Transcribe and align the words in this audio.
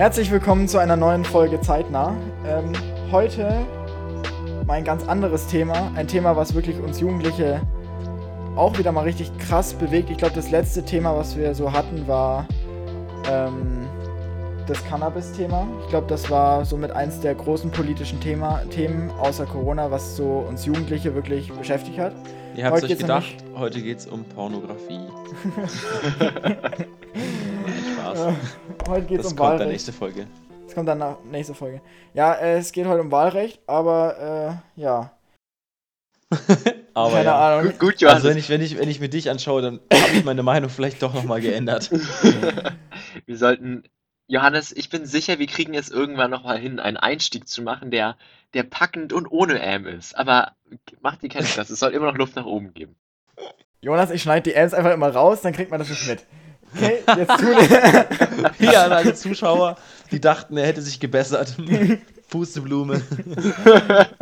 Herzlich 0.00 0.30
willkommen 0.30 0.66
zu 0.66 0.78
einer 0.78 0.96
neuen 0.96 1.26
Folge 1.26 1.60
Zeitnah. 1.60 2.16
Ähm, 2.46 2.72
heute 3.12 3.66
mal 4.66 4.72
ein 4.72 4.84
ganz 4.84 5.06
anderes 5.06 5.46
Thema. 5.46 5.92
Ein 5.94 6.08
Thema, 6.08 6.36
was 6.36 6.54
wirklich 6.54 6.78
uns 6.78 7.00
Jugendliche 7.00 7.60
auch 8.56 8.78
wieder 8.78 8.92
mal 8.92 9.02
richtig 9.02 9.30
krass 9.36 9.74
bewegt. 9.74 10.08
Ich 10.08 10.16
glaube, 10.16 10.34
das 10.34 10.50
letzte 10.50 10.86
Thema, 10.86 11.14
was 11.18 11.36
wir 11.36 11.54
so 11.54 11.74
hatten, 11.74 12.08
war 12.08 12.48
ähm, 13.30 13.86
das 14.66 14.82
Cannabis-Thema. 14.86 15.68
Ich 15.82 15.90
glaube, 15.90 16.06
das 16.06 16.30
war 16.30 16.64
somit 16.64 16.92
eins 16.92 17.20
der 17.20 17.34
großen 17.34 17.70
politischen 17.70 18.20
Thema, 18.20 18.62
Themen 18.70 19.10
außer 19.20 19.44
Corona, 19.44 19.90
was 19.90 20.16
so 20.16 20.46
uns 20.48 20.64
Jugendliche 20.64 21.14
wirklich 21.14 21.52
beschäftigt 21.52 21.98
hat. 21.98 22.14
Ihr 22.56 22.64
habt 22.64 22.82
euch 22.82 22.96
gedacht, 22.96 23.36
heute 23.54 23.82
geht 23.82 23.98
es 23.98 24.06
um 24.06 24.24
Pornografie. 24.24 25.00
Spaß. 28.16 28.34
heute 28.88 29.06
geht 29.06 29.20
es 29.20 29.26
um 29.26 29.30
kommt 29.30 29.40
Wahlrecht. 29.40 29.60
dann 29.60 29.68
nächste 29.68 29.92
Folge. 29.92 30.26
Das 30.64 30.74
kommt 30.74 30.88
dann 30.88 31.16
nächste 31.30 31.54
Folge. 31.54 31.80
Ja, 32.14 32.34
äh, 32.34 32.58
es 32.58 32.72
geht 32.72 32.86
heute 32.86 33.00
um 33.00 33.10
Wahlrecht, 33.10 33.60
aber 33.66 34.60
äh, 34.76 34.80
ja. 34.80 35.12
aber 36.94 37.10
Keine 37.10 37.24
ja. 37.24 37.58
Ahnung. 37.58 37.72
Gut, 37.72 37.80
gut 37.80 38.00
Johannes. 38.00 38.24
Also 38.24 38.28
wenn 38.28 38.38
ich, 38.38 38.48
wenn, 38.48 38.60
ich, 38.60 38.78
wenn 38.78 38.88
ich 38.88 39.00
mir 39.00 39.08
dich 39.08 39.30
anschaue, 39.30 39.62
dann 39.62 39.80
habe 39.92 40.12
ich 40.12 40.24
meine 40.24 40.42
Meinung 40.42 40.70
vielleicht 40.70 41.02
doch 41.02 41.12
nochmal 41.12 41.40
geändert. 41.40 41.90
wir 43.26 43.36
sollten 43.36 43.82
Johannes, 44.30 44.70
ich 44.70 44.90
bin 44.90 45.06
sicher, 45.06 45.40
wir 45.40 45.48
kriegen 45.48 45.74
es 45.74 45.90
irgendwann 45.90 46.30
nochmal 46.30 46.56
hin, 46.56 46.78
einen 46.78 46.96
Einstieg 46.96 47.48
zu 47.48 47.62
machen, 47.62 47.90
der, 47.90 48.16
der 48.54 48.62
packend 48.62 49.12
und 49.12 49.26
ohne 49.32 49.58
M 49.58 49.86
ist. 49.86 50.16
Aber 50.16 50.52
mach 51.00 51.16
dir 51.16 51.28
keine 51.28 51.46
Stress, 51.46 51.68
es 51.68 51.80
soll 51.80 51.90
immer 51.90 52.06
noch 52.06 52.16
Luft 52.16 52.36
nach 52.36 52.44
oben 52.44 52.72
geben. 52.72 52.94
Jonas, 53.80 54.12
ich 54.12 54.22
schneide 54.22 54.50
die 54.50 54.54
Ms 54.54 54.72
einfach 54.72 54.92
immer 54.92 55.10
raus, 55.10 55.40
dann 55.40 55.52
kriegt 55.52 55.72
man 55.72 55.80
das 55.80 55.90
nicht 55.90 56.06
mit. 56.06 56.26
Okay, 56.74 57.02
jetzt 57.16 57.32
Hier 58.58 58.82
an 58.82 58.92
alle 58.92 59.14
Zuschauer, 59.14 59.76
die 60.10 60.20
dachten, 60.20 60.56
er 60.56 60.66
hätte 60.66 60.82
sich 60.82 61.00
gebessert. 61.00 61.56
Pusteblume. 62.30 63.02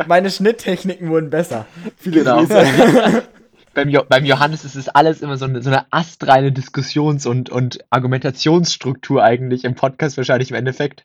Meine 0.07 0.31
Schnitttechniken 0.31 1.11
wurden 1.11 1.29
besser. 1.29 1.67
Viele 1.99 2.21
genau. 2.21 2.39
Grüße. 2.39 3.23
beim, 3.79 3.89
jo 3.91 4.03
beim 4.09 4.25
Johannes 4.25 4.65
ist 4.65 4.75
es 4.75 4.89
alles 4.89 5.21
immer 5.21 5.37
so 5.37 5.45
eine, 5.45 5.63
so 5.63 5.71
eine 5.71 5.87
astreine 5.93 6.51
Diskussions- 6.51 7.27
und, 7.27 7.49
und 7.49 7.79
Argumentationsstruktur 7.91 9.23
eigentlich 9.23 9.63
im 9.63 9.77
Podcast 9.77 10.17
wahrscheinlich 10.17 10.51
im 10.51 10.57
Endeffekt. 10.57 11.05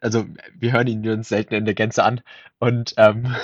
Also 0.00 0.24
wir 0.58 0.72
hören 0.72 0.86
ihn 0.86 1.06
uns 1.06 1.28
selten 1.28 1.52
in 1.52 1.66
der 1.66 1.74
Gänze 1.74 2.02
an. 2.02 2.22
Und, 2.58 2.94
ähm, 2.96 3.34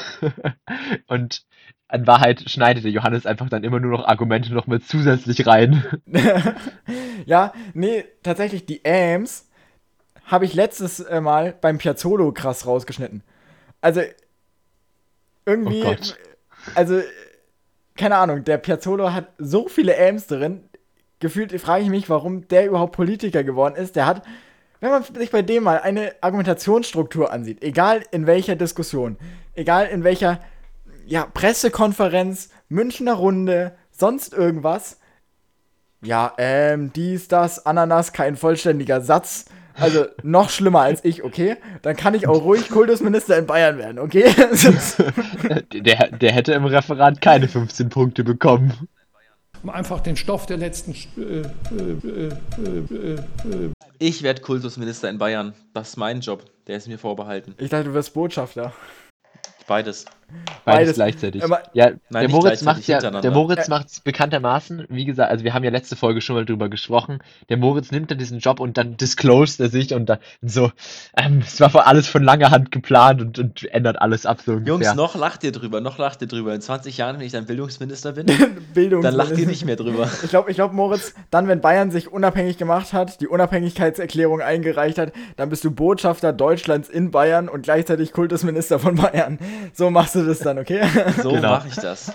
und 1.09 1.45
in 1.93 2.07
Wahrheit 2.07 2.49
schneidet 2.49 2.85
der 2.85 2.91
Johannes 2.91 3.27
einfach 3.27 3.51
dann 3.51 3.65
immer 3.65 3.81
nur 3.81 3.91
noch 3.91 4.07
Argumente 4.07 4.55
noch 4.55 4.67
mit 4.67 4.87
zusätzlich 4.87 5.47
rein. 5.47 5.85
ja, 7.27 7.53
nee, 7.75 8.05
tatsächlich 8.23 8.65
die 8.65 8.83
Ams 8.87 9.47
habe 10.25 10.47
ich 10.47 10.55
letztes 10.55 11.01
äh, 11.01 11.21
Mal 11.21 11.55
beim 11.61 11.77
Piazzolo 11.77 12.33
krass 12.33 12.67
rausgeschnitten. 12.67 13.23
Also 13.83 14.01
irgendwie, 15.45 15.85
oh 15.85 15.97
also 16.75 17.03
keine 18.01 18.17
Ahnung, 18.17 18.45
der 18.45 18.57
Piazzolo 18.57 19.13
hat 19.13 19.29
so 19.37 19.69
viele 19.69 19.95
Ams 19.97 20.27
drin. 20.27 20.65
Gefühlt 21.19 21.53
frage 21.61 21.85
ich 21.85 21.91
mich, 21.91 22.09
warum 22.09 22.49
der 22.49 22.67
überhaupt 22.67 22.97
Politiker 22.97 23.45
geworden 23.45 23.75
ist. 23.77 23.95
Der 23.95 24.07
hat, 24.07 24.23
wenn 24.81 24.91
man 24.91 25.05
sich 25.05 25.31
bei 25.31 25.43
dem 25.43 25.65
mal 25.65 25.81
eine 25.81 26.15
Argumentationsstruktur 26.23 27.31
ansieht, 27.31 27.63
egal 27.63 28.03
in 28.11 28.27
welcher 28.27 28.57
Diskussion, 28.57 29.19
egal 29.55 29.87
in 29.87 30.03
welcher 30.03 30.41
ja, 31.05 31.27
Pressekonferenz, 31.27 32.49
Münchner 32.71 33.13
Runde, 33.13 33.77
sonst 33.91 34.33
irgendwas. 34.33 34.99
Ja, 36.03 36.33
ähm, 36.39 36.95
dies, 36.95 37.29
das, 37.29 37.67
Ananas, 37.67 38.15
kein 38.15 38.35
vollständiger 38.35 39.03
Satz. 39.03 39.45
Also 39.75 40.07
noch 40.23 40.51
schlimmer 40.51 40.81
als 40.81 41.05
ich, 41.05 41.23
okay? 41.23 41.57
Dann 41.83 41.97
kann 41.97 42.15
ich 42.15 42.27
auch 42.29 42.43
ruhig 42.43 42.69
Kultusminister 42.69 43.39
in 43.39 43.47
Bayern 43.47 43.79
werden, 43.79 43.99
okay? 43.99 44.25
der, 45.73 46.09
der 46.09 46.33
hätte 46.33 46.53
im 46.53 46.65
Referat 46.65 47.21
keine 47.21 47.49
15 47.49 47.89
Punkte 47.89 48.25
bekommen. 48.25 48.89
Um 49.63 49.71
einfach 49.71 50.01
den 50.01 50.17
Stoff 50.17 50.47
der 50.47 50.57
letzten. 50.57 50.93
Äh, 50.93 51.43
äh, 51.77 52.29
äh, 52.59 53.71
ich 53.99 54.23
werde 54.23 54.41
Kultusminister 54.41 55.11
in 55.11 55.19
Bayern. 55.19 55.53
Das 55.75 55.91
ist 55.91 55.97
mein 55.97 56.21
Job. 56.21 56.45
Der 56.67 56.77
ist 56.77 56.89
mir 56.89 56.99
vorbehalten. 56.99 57.55
Ich 57.59 57.69
dachte, 57.69 57.85
du 57.85 57.95
wirst 57.95 58.15
Botschafter. 58.15 58.73
Beides. 59.67 60.07
Beides, 60.65 60.81
Beides 60.81 60.95
gleichzeitig. 60.95 61.45
Aber, 61.45 61.63
ja, 61.73 61.91
Nein, 62.11 62.23
der 62.23 62.29
Moritz 62.29 62.63
macht 62.63 62.87
ja, 62.87 62.99
der 62.99 63.31
Moritz 63.31 63.69
macht 63.69 64.05
bekanntermaßen, 64.05 64.87
wie 64.89 65.05
gesagt, 65.05 65.31
also 65.31 65.45
wir 65.45 65.55
haben 65.55 65.65
ja 65.65 65.71
letzte 65.71 65.97
Folge 65.97 66.21
schon 66.21 66.37
mal 66.37 66.45
drüber 66.45 66.69
gesprochen. 66.69 67.19
Der 67.49 67.57
Moritz 67.57 67.91
nimmt 67.91 68.11
dann 68.11 68.19
diesen 68.19 68.39
Job 68.39 68.61
und 68.61 68.77
dann 68.77 68.97
disclosed 68.97 69.61
er 69.61 69.69
sich 69.69 69.95
und 69.95 70.07
dann 70.07 70.19
so, 70.43 70.71
ähm, 71.17 71.43
es 71.45 71.61
war 71.61 71.87
alles 71.87 72.09
von 72.09 72.23
langer 72.23 72.51
Hand 72.51 72.71
geplant 72.71 73.21
und, 73.21 73.39
und 73.39 73.65
ändert 73.73 74.01
alles 74.01 74.27
ab 74.27 74.41
so 74.45 74.53
ungefähr. 74.53 74.75
Jungs, 74.75 74.95
noch 74.95 75.15
lacht 75.15 75.45
ihr 75.45 75.53
drüber, 75.53 75.81
noch 75.81 75.99
lacht 75.99 76.23
ihr 76.23 76.29
drüber. 76.29 76.55
In 76.55 76.61
20 76.61 76.97
Jahren, 76.97 77.19
wenn 77.19 77.27
ich 77.27 77.33
dann 77.33 77.47
Bildungsminister 77.47 78.13
bin, 78.13 78.27
Bildungsminister. 78.75 79.01
dann 79.03 79.15
lacht 79.15 79.39
ihr 79.39 79.47
nicht 79.47 79.65
mehr 79.65 79.77
drüber. 79.77 80.11
Ich 80.23 80.31
glaube, 80.31 80.51
ich 80.51 80.57
glaube, 80.57 80.75
Moritz, 80.75 81.15
dann, 81.31 81.49
wenn 81.49 81.61
Bayern 81.61 81.91
sich 81.91 82.13
unabhängig 82.13 82.59
gemacht 82.59 82.93
hat, 82.93 83.21
die 83.21 83.29
Unabhängigkeitserklärung 83.29 84.41
eingereicht 84.41 84.99
hat, 84.99 85.13
dann 85.37 85.49
bist 85.49 85.65
du 85.65 85.71
Botschafter 85.71 86.33
Deutschlands 86.33 86.89
in 86.89 87.11
Bayern 87.11 87.49
und 87.49 87.63
gleichzeitig 87.63 88.13
Kultusminister 88.13 88.79
von 88.79 88.97
Bayern. 88.97 89.39
So 89.73 89.91
machst 89.91 90.15
du 90.15 90.20
das 90.25 90.41
dann, 90.41 90.59
okay? 90.59 90.83
So 91.23 91.31
genau. 91.31 91.51
mache 91.51 91.69
ich 91.69 91.77
das. 91.77 92.13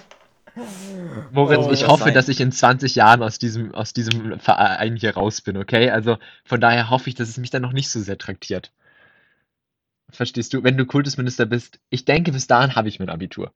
Moritz, 1.31 1.66
oh, 1.66 1.71
ich 1.71 1.88
hoffe, 1.88 2.05
sein. 2.05 2.13
dass 2.13 2.29
ich 2.29 2.39
in 2.39 2.51
20 2.51 2.95
Jahren 2.95 3.21
aus 3.21 3.39
diesem, 3.39 3.75
aus 3.75 3.93
diesem 3.93 4.39
Verein 4.39 4.95
hier 4.95 5.16
raus 5.16 5.41
bin, 5.41 5.57
okay? 5.57 5.89
Also 5.89 6.17
von 6.45 6.61
daher 6.61 6.89
hoffe 6.89 7.09
ich, 7.09 7.16
dass 7.16 7.27
es 7.27 7.38
mich 7.38 7.49
dann 7.49 7.61
noch 7.61 7.73
nicht 7.73 7.89
so 7.89 7.99
sehr 7.99 8.17
traktiert. 8.17 8.71
Verstehst 10.09 10.53
du? 10.53 10.63
Wenn 10.63 10.77
du 10.77 10.85
Kultusminister 10.85 11.45
bist, 11.45 11.79
ich 11.89 12.05
denke, 12.05 12.31
bis 12.31 12.47
dahin 12.47 12.75
habe 12.75 12.88
ich 12.88 12.99
mein 12.99 13.09
Abitur. 13.09 13.51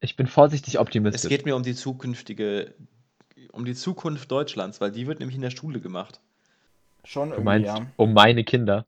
Ich 0.00 0.16
bin 0.16 0.26
vorsichtig 0.26 0.78
optimistisch. 0.78 1.24
Es 1.24 1.28
geht 1.28 1.44
mir 1.44 1.56
um 1.56 1.62
die 1.62 1.74
zukünftige, 1.74 2.74
um 3.52 3.64
die 3.64 3.74
Zukunft 3.74 4.30
Deutschlands, 4.30 4.80
weil 4.80 4.92
die 4.92 5.06
wird 5.06 5.18
nämlich 5.18 5.36
in 5.36 5.42
der 5.42 5.50
Schule 5.50 5.80
gemacht. 5.80 6.20
Schon 7.04 7.30
irgendwie, 7.30 7.38
du 7.38 7.44
meinst, 7.44 7.66
ja. 7.66 7.86
um 7.96 8.12
meine 8.12 8.44
Kinder. 8.44 8.86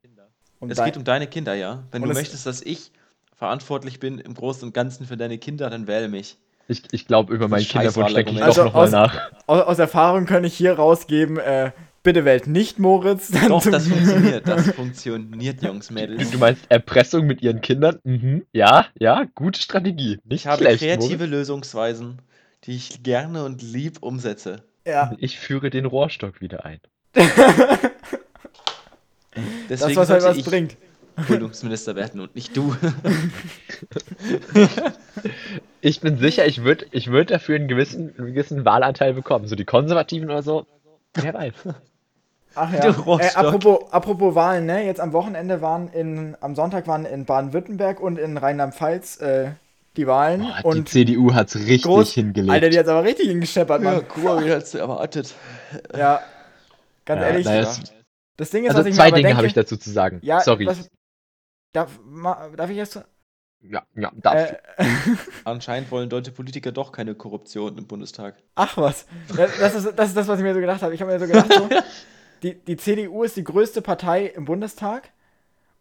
Um 0.59 0.71
es 0.71 0.83
geht 0.83 0.97
um 0.97 1.05
deine 1.05 1.27
Kinder, 1.27 1.55
ja. 1.55 1.85
Wenn 1.91 2.03
du 2.03 2.09
möchtest, 2.09 2.47
dass 2.47 2.63
ich 2.63 2.93
verantwortlich 3.41 3.99
bin 4.01 4.19
im 4.19 4.35
Großen 4.35 4.69
und 4.69 4.75
Ganzen 4.75 5.07
für 5.07 5.17
deine 5.17 5.39
Kinder, 5.39 5.71
dann 5.71 5.87
wähle 5.87 6.09
mich. 6.09 6.37
Ich, 6.69 6.83
ich 6.93 7.07
glaube, 7.07 7.35
über 7.35 7.49
meinen 7.49 7.65
Kinderwunsch 7.65 8.13
denke 8.13 8.33
ich 8.33 8.43
also 8.43 8.65
doch 8.65 8.67
nochmal 8.67 8.91
nach. 8.91 9.33
Aus, 9.47 9.63
aus, 9.63 9.79
Erfahrung 9.79 10.27
kann 10.27 10.45
ich 10.45 10.55
hier 10.55 10.75
rausgeben, 10.75 11.39
äh, 11.39 11.73
bitte 12.03 12.27
wählt 12.27 12.47
nicht 12.47 12.79
Moritz. 12.79 13.31
Doch, 13.49 13.65
das 13.65 13.89
funktioniert, 13.89 14.47
das 14.47 14.73
funktioniert, 14.73 15.63
Jungs, 15.63 15.91
Mädels. 15.91 16.31
Du 16.31 16.37
meinst 16.37 16.71
Erpressung 16.71 17.27
mit 17.27 17.41
ihren 17.41 17.63
Kindern? 17.63 17.99
Mhm. 18.05 18.45
Ja, 18.53 18.85
ja, 18.99 19.25
gute 19.35 19.59
Strategie. 19.59 20.19
Nicht 20.25 20.43
ich 20.43 20.47
habe 20.47 20.63
schlecht, 20.63 20.81
kreative 20.81 21.17
Moritz. 21.17 21.31
Lösungsweisen, 21.31 22.19
die 22.65 22.77
ich 22.77 23.03
gerne 23.03 23.45
und 23.45 23.63
lieb 23.63 24.03
umsetze. 24.03 24.65
Ja. 24.87 25.15
Ich 25.17 25.39
führe 25.39 25.71
den 25.71 25.87
Rohrstock 25.87 26.43
wieder 26.43 26.67
ein. 26.67 26.81
Deswegen 27.15 27.31
das, 29.71 29.97
was 29.97 30.11
halt 30.11 30.25
was 30.25 30.37
ich, 30.37 30.45
bringt. 30.45 30.77
Bildungsminister 31.27 31.97
werden 31.97 32.21
und 32.21 32.35
nicht 32.35 32.57
du. 32.57 32.77
ich 35.81 36.01
bin 36.01 36.19
sicher, 36.19 36.47
ich 36.47 36.65
würde 36.65 36.87
ich 36.91 37.11
würd 37.11 37.31
dafür 37.31 37.57
einen 37.57 37.69
gewissen, 37.69 38.15
einen 38.17 38.29
gewissen 38.29 38.65
Wahlanteil 38.65 39.15
bekommen. 39.15 39.47
So 39.47 39.57
die 39.57 39.65
Konservativen 39.65 40.31
oder 40.31 40.43
so. 40.43 40.67
Wer 41.15 41.35
weiß. 41.35 41.55
Ach 42.55 42.73
ja. 42.73 42.85
Äh, 42.85 43.35
apropos, 43.35 43.93
apropos 43.93 44.35
Wahlen, 44.35 44.67
ne? 44.67 44.85
Jetzt 44.85 45.01
am 45.01 45.13
Wochenende 45.13 45.63
waren 45.63 45.89
in, 45.89 46.37
am 46.41 46.55
Sonntag 46.55 46.87
waren 46.87 47.05
in 47.05 47.25
Baden-Württemberg 47.25 48.01
und 48.01 48.19
in 48.19 48.37
Rheinland-Pfalz 48.37 49.21
äh, 49.21 49.51
die 49.97 50.07
Wahlen. 50.07 50.41
Boah, 50.41 50.65
und 50.65 50.95
die 50.95 51.07
CDU 51.07 51.35
hat 51.35 51.49
es 51.49 51.57
richtig 51.57 51.83
groß, 51.83 52.13
hingelegt. 52.13 52.51
Alter, 52.51 52.71
die 52.71 52.79
hat 52.79 52.87
es 52.87 52.91
aber 52.91 53.05
richtig 53.05 53.29
hingescheppert, 53.29 53.83
Mann. 53.83 53.95
Ja, 53.95 54.01
guck 54.01 54.25
mal, 54.25 54.45
wie 54.45 54.51
hat's 54.51 54.75
erwartet. 54.75 55.35
Ja, 55.97 56.21
ganz 57.05 57.21
ja, 57.21 57.29
ehrlich. 57.29 57.47
Das 58.37 58.51
Ding 58.51 58.65
ist, 58.65 58.71
also 58.71 58.81
was 58.81 58.87
ich 58.87 58.95
zwei 58.95 59.11
Dinge 59.11 59.37
habe 59.37 59.47
ich 59.47 59.53
dazu 59.53 59.77
zu 59.77 59.91
sagen. 59.91 60.19
Ja, 60.23 60.41
Sorry. 60.41 60.67
Was, 60.67 60.89
Darf, 61.73 62.01
darf 62.57 62.71
ich 62.71 62.77
erst. 62.77 63.05
Ja, 63.63 63.83
ja, 63.95 64.11
darf. 64.17 64.53
Äh, 64.77 64.87
Anscheinend 65.45 65.91
wollen 65.91 66.09
deutsche 66.09 66.33
Politiker 66.33 66.73
doch 66.73 66.93
keine 66.93 67.15
Korruption 67.15 67.77
im 67.77 67.87
Bundestag. 67.87 68.37
Ach 68.55 68.77
was. 68.77 69.07
Das 69.37 69.75
ist 69.75 69.93
das, 69.97 70.09
ist 70.09 70.17
das 70.17 70.29
was 70.29 70.39
ich 70.39 70.45
mir 70.45 70.55
so 70.55 70.61
gedacht 70.61 70.83
habe. 70.83 70.95
Ich 70.95 71.01
habe 71.03 71.13
mir 71.13 71.21
so 71.21 71.27
gedacht, 71.27 71.53
so, 71.53 71.69
die, 72.43 72.55
die 72.55 72.77
CDU 72.77 73.23
ist 73.23 73.37
die 73.37 73.45
größte 73.45 73.83
Partei 73.83 74.27
im 74.27 74.47
Bundestag. 74.47 75.11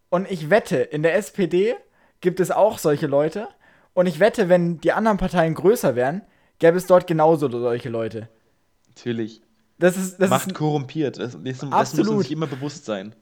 Und 0.09 0.29
ich 0.29 0.49
wette, 0.49 0.77
in 0.77 1.03
der 1.03 1.15
SPD 1.15 1.75
gibt 2.21 2.39
es 2.39 2.51
auch 2.51 2.79
solche 2.79 3.07
Leute. 3.07 3.47
Und 3.93 4.07
ich 4.07 4.19
wette, 4.19 4.49
wenn 4.49 4.79
die 4.81 4.91
anderen 4.91 5.17
Parteien 5.17 5.53
größer 5.53 5.95
wären, 5.95 6.21
gäbe 6.59 6.77
es 6.77 6.85
dort 6.85 7.07
genauso 7.07 7.49
solche 7.49 7.89
Leute. 7.89 8.29
Natürlich. 8.89 9.41
Das 9.77 9.95
ist, 9.95 10.17
das 10.19 10.29
Macht 10.29 10.47
ist 10.47 10.55
korrumpiert. 10.55 11.17
Das, 11.17 11.37
das, 11.41 11.59
das 11.59 11.93
muss 11.95 12.07
man 12.07 12.19
sich 12.19 12.31
immer 12.31 12.47
bewusst 12.47 12.85
sein. 12.85 13.15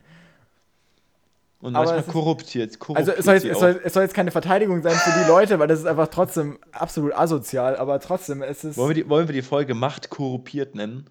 Und 1.60 1.76
aber 1.76 1.92
manchmal 1.92 2.14
korruptiert. 2.14 2.78
Also 2.94 3.12
es 3.14 3.26
soll, 3.26 3.34
jetzt, 3.34 3.46
es, 3.46 3.60
soll, 3.60 3.82
es 3.84 3.94
soll, 3.94 4.04
jetzt, 4.04 4.14
keine 4.14 4.30
Verteidigung 4.30 4.84
sein 4.84 4.94
für 4.94 5.24
die 5.24 5.28
Leute, 5.28 5.58
weil 5.58 5.68
das 5.68 5.80
ist 5.80 5.86
einfach 5.86 6.08
trotzdem 6.08 6.60
absolut 6.72 7.14
asozial, 7.14 7.76
aber 7.78 8.00
trotzdem 8.00 8.44
ist 8.44 8.64
es. 8.64 8.78
Wollen 8.78 8.90
wir 8.90 9.04
die, 9.04 9.10
wollen 9.10 9.28
wir 9.28 9.34
die 9.34 9.42
Folge 9.42 9.74
Macht 9.74 10.12
korruptiert 10.12 10.76
nennen? 10.76 11.10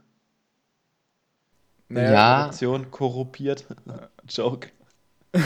Naja. 1.88 2.38
Korruption 2.42 2.90
korruptiert. 2.92 3.64
Joke. 4.28 4.68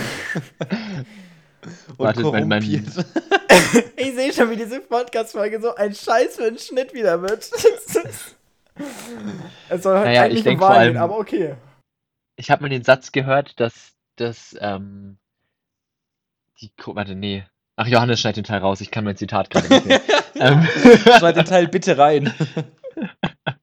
Warte, 1.97 2.23
mein, 2.23 2.49
mein 2.49 2.63
ich 3.97 4.15
sehe 4.15 4.33
schon, 4.33 4.51
wie 4.51 4.57
diese 4.57 4.81
Podcast-Folge 4.81 5.61
so 5.61 5.75
ein 5.75 5.95
Scheiß 5.95 6.37
für 6.37 6.45
einen 6.45 6.59
Schnitt 6.59 6.95
wieder 6.95 7.21
wird. 7.23 7.51
es 9.69 9.83
soll 9.83 9.97
halt 9.97 10.07
naja, 10.07 10.23
eigentlich 10.23 10.47
um 10.47 10.61
Wahl 10.61 10.89
gehen, 10.89 10.97
aber 10.97 11.19
okay. 11.19 11.57
Ich 12.37 12.51
habe 12.51 12.63
mal 12.63 12.69
den 12.69 12.85
Satz 12.85 13.13
gehört, 13.13 13.61
dass 13.61 13.93
das, 14.21 14.57
ähm, 14.61 15.19
die, 16.61 16.71
warte, 16.87 17.15
nee. 17.15 17.45
Ach, 17.77 17.87
Johannes 17.87 18.21
schneid 18.21 18.37
den 18.37 18.45
Teil 18.45 18.61
raus, 18.61 18.81
ich 18.81 18.91
kann 18.91 19.05
mein 19.05 19.17
Zitat 19.17 19.51
gerade 19.51 19.69
nicht 19.69 19.87
mehr. 19.87 20.01
ähm. 20.35 20.63
Schneid 21.19 21.37
den 21.37 21.45
Teil 21.47 21.69
bitte 21.69 21.97
rein. 21.97 22.33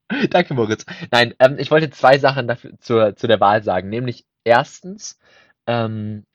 Danke, 0.30 0.54
Moritz. 0.54 0.84
Nein, 1.10 1.34
ähm, 1.38 1.56
ich 1.58 1.70
wollte 1.70 1.90
zwei 1.90 2.18
Sachen 2.18 2.48
dafür, 2.48 2.72
zur, 2.80 3.14
zu 3.14 3.26
der 3.28 3.40
Wahl 3.40 3.62
sagen. 3.62 3.88
Nämlich 3.88 4.26
erstens, 4.42 5.18
ähm, 5.66 6.26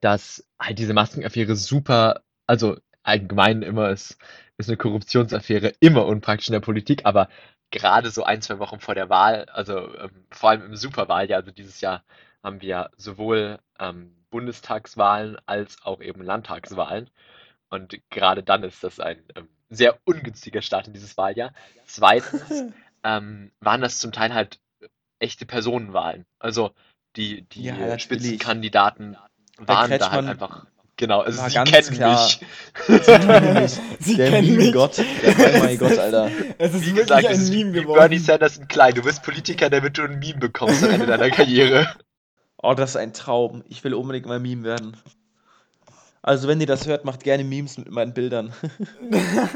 dass 0.00 0.46
halt 0.58 0.78
diese 0.78 0.94
Maskenaffäre 0.94 1.56
super, 1.56 2.22
also 2.46 2.78
allgemein 3.02 3.62
immer 3.62 3.90
ist, 3.90 4.16
ist 4.56 4.68
eine 4.68 4.76
Korruptionsaffäre 4.76 5.74
immer 5.80 6.06
unpraktisch 6.06 6.48
in 6.48 6.52
der 6.52 6.60
Politik, 6.60 7.04
aber 7.04 7.28
gerade 7.70 8.10
so 8.10 8.24
ein, 8.24 8.40
zwei 8.40 8.58
Wochen 8.58 8.80
vor 8.80 8.94
der 8.94 9.10
Wahl, 9.10 9.46
also 9.52 9.94
ähm, 9.98 10.24
vor 10.30 10.50
allem 10.50 10.64
im 10.66 10.76
Superwahljahr, 10.76 11.40
also 11.40 11.50
dieses 11.50 11.80
Jahr 11.80 12.04
haben 12.44 12.60
wir 12.60 12.90
sowohl 12.96 13.58
ähm, 13.80 14.14
Bundestagswahlen 14.30 15.38
als 15.46 15.78
auch 15.82 16.00
eben 16.00 16.22
Landtagswahlen. 16.22 17.10
Und 17.70 17.98
gerade 18.10 18.42
dann 18.42 18.62
ist 18.62 18.84
das 18.84 19.00
ein 19.00 19.18
ähm, 19.34 19.48
sehr 19.70 19.98
ungünstiger 20.04 20.62
Start 20.62 20.86
in 20.86 20.92
dieses 20.92 21.16
Wahljahr. 21.16 21.52
Zweitens 21.86 22.42
ähm, 23.02 23.50
waren 23.60 23.80
das 23.80 23.98
zum 23.98 24.12
Teil 24.12 24.34
halt 24.34 24.60
echte 25.18 25.46
Personenwahlen. 25.46 26.26
Also 26.38 26.72
die, 27.16 27.42
die 27.42 27.64
ja, 27.64 27.98
Spitzenkandidaten 27.98 29.16
waren 29.58 29.90
da 29.98 30.10
halt 30.10 30.28
einfach. 30.28 30.66
Genau, 30.96 31.22
also 31.22 31.42
sie 31.48 31.64
kennen 31.64 31.94
klar. 31.94 32.22
mich. 32.22 32.40
Sie 32.86 32.98
kennen 33.00 33.54
mich. 33.54 33.80
Sie 33.98 34.16
der 34.16 34.30
kennen 34.30 34.56
mich. 34.56 34.72
Gott. 34.72 34.98
Der 34.98 35.58
mein 35.58 35.76
Gott, 35.76 35.98
Alter. 35.98 36.30
Es 36.58 36.72
ist 36.72 36.86
Wie 36.86 36.92
gesagt, 36.92 37.26
ein 37.26 37.48
Meme 37.48 37.72
geworden. 37.72 37.98
Bernie 37.98 38.18
Sanders 38.18 38.58
in 38.58 38.68
klein. 38.68 38.94
Du 38.94 39.02
bist 39.02 39.22
Politiker, 39.24 39.70
damit 39.70 39.98
du 39.98 40.02
ein 40.02 40.20
Meme 40.20 40.38
bekommst 40.38 40.84
am 40.84 40.90
Ende 40.90 41.06
deiner 41.06 41.30
Karriere. 41.30 41.88
Oh, 42.64 42.74
das 42.74 42.90
ist 42.90 42.96
ein 42.96 43.12
Traum. 43.12 43.62
Ich 43.68 43.84
will 43.84 43.94
unbedingt 43.94 44.26
mal 44.26 44.40
Meme 44.40 44.64
werden. 44.64 44.96
Also, 46.22 46.48
wenn 46.48 46.60
ihr 46.60 46.66
das 46.66 46.86
hört, 46.86 47.04
macht 47.04 47.22
gerne 47.22 47.44
Memes 47.44 47.76
mit 47.78 47.90
meinen 47.90 48.14
Bildern. 48.14 48.54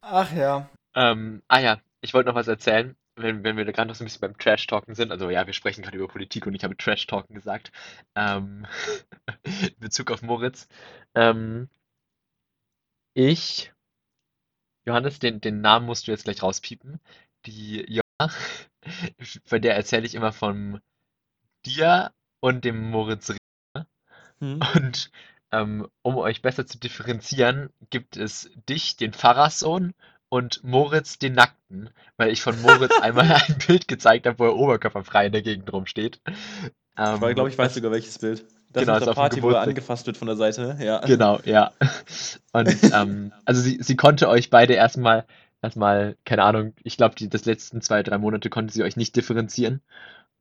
Ach 0.00 0.32
ja. 0.32 0.68
Ähm, 0.94 1.42
ah 1.48 1.58
ja, 1.58 1.80
ich 2.00 2.14
wollte 2.14 2.28
noch 2.28 2.34
was 2.34 2.48
erzählen 2.48 2.96
wenn, 3.16 3.44
wenn 3.44 3.56
wir 3.56 3.64
gerade 3.64 3.88
noch 3.88 3.94
so 3.94 4.04
ein 4.04 4.06
bisschen 4.06 4.20
beim 4.20 4.38
Trash-Talken 4.38 4.94
sind, 4.94 5.12
also 5.12 5.30
ja, 5.30 5.46
wir 5.46 5.52
sprechen 5.52 5.82
gerade 5.82 5.96
über 5.96 6.08
Politik 6.08 6.46
und 6.46 6.54
ich 6.54 6.64
habe 6.64 6.76
Trash-Talken 6.76 7.34
gesagt, 7.34 7.72
ähm, 8.14 8.66
in 9.42 9.78
Bezug 9.78 10.10
auf 10.10 10.22
Moritz. 10.22 10.68
Ähm, 11.14 11.68
ich, 13.14 13.72
Johannes, 14.86 15.18
den, 15.18 15.40
den 15.40 15.60
Namen 15.60 15.86
musst 15.86 16.06
du 16.06 16.12
jetzt 16.12 16.24
gleich 16.24 16.42
rauspiepen. 16.42 17.00
Die 17.46 17.84
bei 19.50 19.58
der 19.58 19.76
erzähle 19.76 20.06
ich 20.06 20.14
immer 20.14 20.32
von 20.32 20.80
dir 21.64 22.12
und 22.40 22.64
dem 22.64 22.90
Moritz 22.90 23.30
Rieger. 23.30 23.86
Hm. 24.40 24.60
Und 24.74 25.10
ähm, 25.52 25.88
um 26.02 26.16
euch 26.16 26.42
besser 26.42 26.66
zu 26.66 26.78
differenzieren, 26.78 27.70
gibt 27.90 28.16
es 28.16 28.50
dich, 28.68 28.96
den 28.96 29.12
Pfarrerssohn, 29.12 29.94
und 30.32 30.64
Moritz 30.64 31.18
den 31.18 31.34
Nackten, 31.34 31.90
weil 32.16 32.30
ich 32.30 32.40
von 32.40 32.58
Moritz 32.62 32.98
einmal 33.02 33.30
ein 33.30 33.58
Bild 33.66 33.86
gezeigt 33.86 34.26
habe, 34.26 34.38
wo 34.38 34.46
er 34.46 34.56
oberkörperfrei 34.56 35.26
in 35.26 35.32
der 35.32 35.42
Gegend 35.42 35.70
rumsteht. 35.70 36.22
Ähm, 36.96 37.22
ich 37.22 37.34
glaube, 37.34 37.50
ich 37.50 37.58
weiß 37.58 37.74
sogar 37.74 37.90
welches 37.90 38.18
Bild. 38.18 38.42
Das 38.72 38.84
genau, 38.84 38.96
ist 38.96 39.06
der 39.06 39.12
Party, 39.12 39.42
wo 39.42 39.50
er 39.50 39.60
angefasst 39.60 40.06
wird 40.06 40.16
von 40.16 40.28
der 40.28 40.36
Seite, 40.36 40.78
ja. 40.80 41.00
Genau, 41.00 41.38
ja. 41.44 41.72
Und 42.54 42.74
ähm, 42.94 43.32
also 43.44 43.60
sie, 43.60 43.82
sie 43.82 43.94
konnte 43.94 44.30
euch 44.30 44.48
beide 44.48 44.72
erstmal, 44.72 45.26
erstmal, 45.62 46.16
keine 46.24 46.42
Ahnung, 46.42 46.74
ich 46.82 46.96
glaube, 46.96 47.14
die 47.14 47.28
das 47.28 47.44
letzten 47.44 47.80
zwei, 47.80 48.02
drei 48.02 48.18
Monate 48.18 48.50
konnte 48.50 48.72
sie 48.74 48.82
euch 48.82 48.96
nicht 48.96 49.16
differenzieren. 49.16 49.80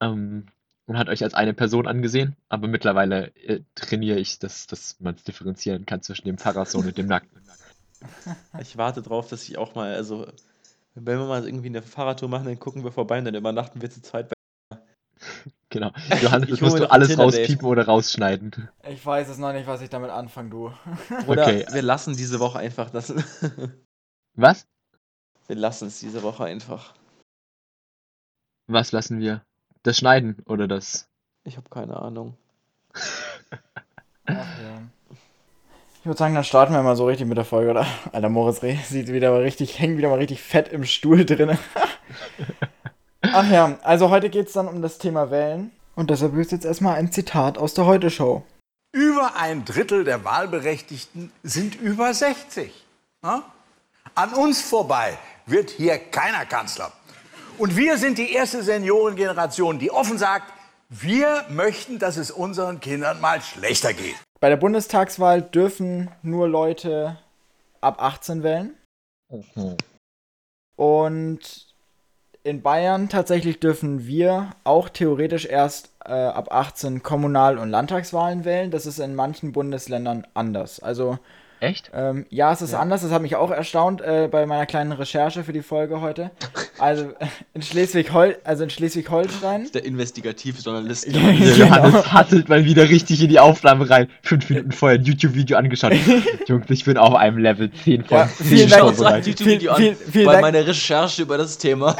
Ähm, 0.01 0.47
und 0.87 0.97
hat 0.97 1.07
euch 1.07 1.23
als 1.23 1.33
eine 1.33 1.53
Person 1.53 1.87
angesehen, 1.87 2.35
aber 2.49 2.67
mittlerweile 2.67 3.33
äh, 3.37 3.61
trainiere 3.75 4.19
ich, 4.19 4.39
dass, 4.39 4.67
dass 4.67 4.99
man 4.99 5.15
es 5.15 5.23
differenzieren 5.23 5.85
kann 5.85 6.01
zwischen 6.01 6.27
dem 6.27 6.37
Pfarrersohn 6.37 6.85
und 6.85 6.97
dem 6.97 7.07
Nackten. 7.07 7.41
Ich 8.59 8.77
warte 8.77 9.03
drauf, 9.03 9.27
dass 9.27 9.47
ich 9.47 9.59
auch 9.59 9.75
mal, 9.75 9.93
also, 9.93 10.25
wenn 10.95 11.19
wir 11.19 11.27
mal 11.27 11.45
irgendwie 11.45 11.67
eine 11.67 11.83
Fahrradtour 11.83 12.29
machen, 12.29 12.45
dann 12.45 12.59
gucken 12.59 12.83
wir 12.83 12.91
vorbei 12.91 13.19
und 13.19 13.25
dann 13.25 13.35
übernachten 13.35 13.79
wir 13.79 13.91
zu 13.91 14.01
zweit 14.01 14.29
bei. 14.29 14.77
Genau. 15.69 15.91
Johannes, 16.19 16.49
das 16.49 16.61
musst 16.61 16.79
du 16.79 16.91
alles 16.91 17.15
rauspiepen 17.17 17.67
oder 17.67 17.85
rausschneiden. 17.85 18.69
Ich 18.89 19.05
weiß 19.05 19.29
es 19.29 19.37
noch 19.37 19.53
nicht, 19.53 19.67
was 19.67 19.81
ich 19.81 19.89
damit 19.89 20.09
anfange, 20.09 20.49
du. 20.49 20.73
Oder 21.27 21.43
okay. 21.43 21.65
wir 21.71 21.83
lassen 21.83 22.17
diese 22.17 22.39
Woche 22.39 22.57
einfach 22.57 22.89
das. 22.89 23.13
Was? 24.33 24.67
Wir 25.47 25.55
lassen 25.55 25.87
es 25.87 25.99
diese 25.99 26.23
Woche 26.23 26.45
einfach. 26.45 26.93
Was 28.67 28.91
lassen 28.91 29.19
wir? 29.19 29.43
Das 29.83 29.97
Schneiden 29.97 30.37
oder 30.45 30.67
das? 30.67 31.09
Ich 31.43 31.57
habe 31.57 31.69
keine 31.69 31.97
Ahnung. 31.97 32.37
Ach 34.25 34.35
ja. 34.35 34.81
Ich 35.99 36.05
würde 36.05 36.17
sagen, 36.17 36.33
dann 36.33 36.43
starten 36.43 36.73
wir 36.73 36.81
mal 36.81 36.95
so 36.95 37.05
richtig 37.05 37.27
mit 37.27 37.37
der 37.37 37.45
Folge, 37.45 37.71
oder? 37.71 37.85
Alter, 38.11 38.29
Moritz 38.29 38.63
Reh 38.63 38.75
sieht 38.77 39.09
wieder 39.09 39.31
mal 39.31 39.41
richtig, 39.41 39.77
hängt 39.77 39.97
wieder 39.97 40.09
mal 40.09 40.17
richtig 40.17 40.41
fett 40.41 40.69
im 40.69 40.83
Stuhl 40.83 41.25
drin. 41.25 41.57
Ach 43.21 43.49
ja, 43.49 43.77
also 43.83 44.09
heute 44.09 44.29
geht 44.29 44.47
es 44.47 44.53
dann 44.53 44.67
um 44.67 44.81
das 44.81 44.97
Thema 44.97 45.29
Wählen. 45.29 45.71
Und 45.95 46.09
deshalb 46.09 46.35
ist 46.37 46.51
jetzt 46.51 46.65
erstmal 46.65 46.95
ein 46.95 47.11
Zitat 47.11 47.57
aus 47.57 47.73
der 47.73 47.85
Heute-Show. 47.85 48.43
Über 48.93 49.35
ein 49.35 49.63
Drittel 49.63 50.03
der 50.03 50.23
Wahlberechtigten 50.23 51.31
sind 51.43 51.75
über 51.75 52.13
60. 52.13 52.73
Na? 53.21 53.43
An 54.15 54.33
uns 54.33 54.61
vorbei 54.61 55.17
wird 55.45 55.69
hier 55.69 55.97
keiner 55.97 56.45
Kanzler. 56.45 56.91
Und 57.57 57.77
wir 57.77 57.97
sind 57.97 58.17
die 58.17 58.33
erste 58.33 58.63
Seniorengeneration, 58.63 59.79
die 59.79 59.91
offen 59.91 60.17
sagt, 60.17 60.51
wir 60.89 61.45
möchten, 61.49 61.99
dass 61.99 62.17
es 62.17 62.31
unseren 62.31 62.79
Kindern 62.79 63.21
mal 63.21 63.41
schlechter 63.41 63.93
geht. 63.93 64.15
Bei 64.39 64.49
der 64.49 64.57
Bundestagswahl 64.57 65.41
dürfen 65.41 66.09
nur 66.21 66.47
Leute 66.47 67.17
ab 67.79 68.01
18 68.01 68.43
wählen. 68.43 68.75
Mhm. 69.29 69.77
Und 70.75 71.67
in 72.43 72.61
Bayern 72.61 73.07
tatsächlich 73.07 73.59
dürfen 73.59 74.07
wir 74.07 74.51
auch 74.63 74.89
theoretisch 74.89 75.45
erst 75.45 75.91
äh, 76.03 76.11
ab 76.11 76.51
18 76.51 77.03
Kommunal- 77.03 77.59
und 77.59 77.69
Landtagswahlen 77.69 78.45
wählen. 78.45 78.71
Das 78.71 78.85
ist 78.85 78.99
in 78.99 79.15
manchen 79.15 79.51
Bundesländern 79.51 80.25
anders. 80.33 80.79
Also 80.79 81.19
Echt? 81.61 81.91
Ähm, 81.93 82.25
ja, 82.31 82.51
es 82.51 82.63
ist 82.63 82.73
ja. 82.73 82.79
anders. 82.79 83.03
Das 83.03 83.11
hat 83.11 83.21
mich 83.21 83.35
auch 83.35 83.51
erstaunt 83.51 84.01
äh, 84.01 84.27
bei 84.31 84.47
meiner 84.47 84.65
kleinen 84.65 84.93
Recherche 84.93 85.43
für 85.43 85.53
die 85.53 85.61
Folge 85.61 86.01
heute. 86.01 86.31
Also 86.79 87.13
in 87.53 87.61
Schleswig-Holstein, 87.61 88.41
also 88.43 88.63
in 88.63 88.71
Schleswig-Holstein. 88.71 89.69
Der 89.71 89.85
Investigativjournalist. 89.85 91.05
ja, 91.13 91.31
genau. 91.31 91.55
Johannes 91.55 92.11
hasselt 92.11 92.49
mal 92.49 92.65
wieder 92.65 92.89
richtig 92.89 93.21
in 93.21 93.29
die 93.29 93.39
Aufnahme 93.39 93.87
rein. 93.87 94.09
Fünf 94.23 94.49
Minuten 94.49 94.71
vorher 94.71 94.97
ein 94.97 95.05
YouTube-Video 95.05 95.55
angeschaut. 95.55 95.93
Jungs, 96.47 96.65
ich 96.69 96.83
bin 96.83 96.97
auf 96.97 97.13
einem 97.13 97.37
Level 97.37 97.71
10 97.71 98.05
von 98.05 98.17
ja, 98.17 98.27
10 98.27 98.45
vielen 98.47 98.69
Dank. 98.71 99.27
YouTube-Video 99.27 99.75
viel, 99.75 99.95
viel, 99.95 100.11
viel, 100.11 100.25
bei 100.25 100.41
meiner 100.41 100.65
Recherche 100.65 101.21
über 101.21 101.37
das 101.37 101.59
Thema. 101.59 101.95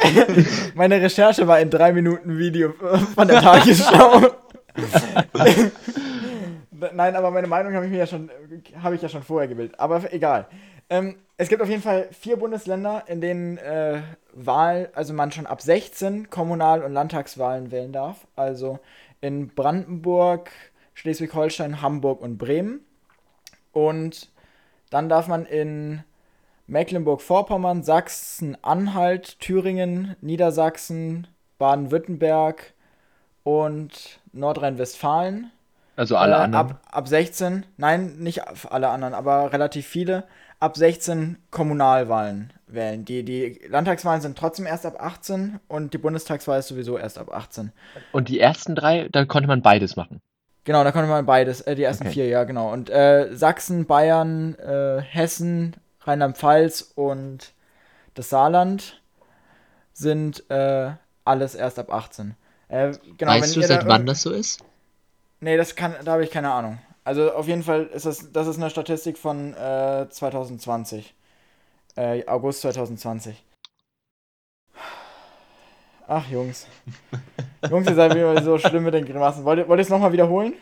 Meine 0.74 1.00
Recherche 1.00 1.46
war 1.46 1.56
ein 1.56 1.70
3 1.70 1.92
Minuten 1.92 2.36
Video 2.36 2.74
von 3.14 3.28
der 3.28 3.40
Tagesschau. 3.40 4.22
Nein, 6.92 7.16
aber 7.16 7.30
meine 7.30 7.46
Meinung 7.46 7.74
habe 7.74 7.84
ich 7.86 7.90
mir 7.92 7.98
ja 7.98 8.06
schon, 8.06 8.30
habe 8.82 8.94
ich 8.94 9.02
ja 9.02 9.08
schon 9.08 9.22
vorher 9.22 9.48
gebildet. 9.48 9.78
Aber 9.78 10.12
egal. 10.12 10.46
Ähm, 10.90 11.16
es 11.36 11.48
gibt 11.48 11.62
auf 11.62 11.68
jeden 11.68 11.82
Fall 11.82 12.08
vier 12.12 12.36
Bundesländer, 12.36 13.04
in 13.06 13.20
denen 13.20 13.58
äh, 13.58 14.02
Wahl, 14.32 14.90
also 14.94 15.14
man 15.14 15.32
schon 15.32 15.46
ab 15.46 15.62
16 15.62 16.30
Kommunal- 16.30 16.82
und 16.82 16.92
Landtagswahlen 16.92 17.70
wählen 17.70 17.92
darf. 17.92 18.26
Also 18.36 18.78
in 19.20 19.48
Brandenburg, 19.48 20.50
Schleswig-Holstein, 20.94 21.80
Hamburg 21.82 22.20
und 22.20 22.38
Bremen. 22.38 22.80
Und 23.72 24.30
dann 24.90 25.08
darf 25.08 25.28
man 25.28 25.46
in 25.46 26.04
Mecklenburg-Vorpommern, 26.66 27.82
Sachsen, 27.82 28.56
Anhalt, 28.62 29.40
Thüringen, 29.40 30.16
Niedersachsen, 30.20 31.26
Baden-Württemberg 31.58 32.74
und 33.44 34.20
Nordrhein-Westfalen 34.32 35.50
also 35.96 36.16
alle 36.16 36.34
äh, 36.34 36.38
anderen? 36.38 36.70
Ab, 36.70 36.82
ab 36.90 37.08
16, 37.08 37.66
nein, 37.76 38.16
nicht 38.18 38.42
alle 38.70 38.88
anderen, 38.88 39.14
aber 39.14 39.52
relativ 39.52 39.86
viele, 39.86 40.24
ab 40.60 40.76
16 40.76 41.38
Kommunalwahlen 41.50 42.52
wählen. 42.66 43.04
Die, 43.04 43.24
die 43.24 43.60
Landtagswahlen 43.68 44.20
sind 44.20 44.38
trotzdem 44.38 44.66
erst 44.66 44.86
ab 44.86 44.96
18 44.98 45.60
und 45.68 45.92
die 45.92 45.98
Bundestagswahl 45.98 46.60
ist 46.60 46.68
sowieso 46.68 46.96
erst 46.96 47.18
ab 47.18 47.34
18. 47.34 47.72
Und 48.12 48.28
die 48.28 48.40
ersten 48.40 48.74
drei, 48.74 49.08
da 49.10 49.24
konnte 49.24 49.48
man 49.48 49.62
beides 49.62 49.96
machen? 49.96 50.20
Genau, 50.64 50.84
da 50.84 50.92
konnte 50.92 51.08
man 51.08 51.26
beides, 51.26 51.60
äh, 51.62 51.74
die 51.74 51.82
ersten 51.82 52.04
okay. 52.04 52.12
vier, 52.12 52.28
ja, 52.28 52.44
genau. 52.44 52.72
Und 52.72 52.88
äh, 52.88 53.34
Sachsen, 53.34 53.86
Bayern, 53.86 54.54
äh, 54.54 55.00
Hessen, 55.00 55.74
Rheinland-Pfalz 56.02 56.92
und 56.94 57.52
das 58.14 58.30
Saarland 58.30 59.00
sind 59.92 60.48
äh, 60.50 60.92
alles 61.24 61.54
erst 61.54 61.78
ab 61.78 61.92
18. 61.92 62.36
Äh, 62.68 62.92
genau, 63.18 63.32
weißt 63.32 63.56
du, 63.56 63.62
seit 63.62 63.86
wann 63.86 64.06
das 64.06 64.22
so 64.22 64.30
ist? 64.30 64.64
Nee, 65.42 65.56
das 65.56 65.74
kann, 65.74 65.96
da 66.04 66.12
habe 66.12 66.22
ich 66.22 66.30
keine 66.30 66.52
Ahnung. 66.52 66.78
Also 67.02 67.32
auf 67.32 67.48
jeden 67.48 67.64
Fall 67.64 67.86
ist 67.86 68.06
das, 68.06 68.30
das 68.30 68.46
ist 68.46 68.58
eine 68.58 68.70
Statistik 68.70 69.18
von 69.18 69.54
äh, 69.54 70.06
2020. 70.08 71.12
Äh, 71.96 72.24
August 72.28 72.60
2020. 72.60 73.42
Ach, 76.06 76.30
Jungs. 76.30 76.68
Jungs, 77.68 77.88
ihr 77.88 77.94
seid 77.96 78.14
wieder 78.14 78.40
so 78.40 78.56
schlimm 78.56 78.84
mit 78.84 78.94
den 78.94 79.04
Grimassen. 79.04 79.44
Wollt 79.44 79.58
ihr, 79.58 79.68
wollt 79.68 79.80
ihr 79.80 79.82
es 79.82 79.88
nochmal 79.88 80.12
wiederholen? 80.12 80.54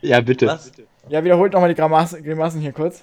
Ja, 0.00 0.20
bitte. 0.20 0.46
Was? 0.46 0.70
Ja, 1.08 1.24
wiederholt 1.24 1.52
nochmal 1.52 1.70
die 1.70 1.74
Grimassen, 1.74 2.22
Grimassen 2.22 2.60
hier 2.60 2.72
kurz. 2.72 3.02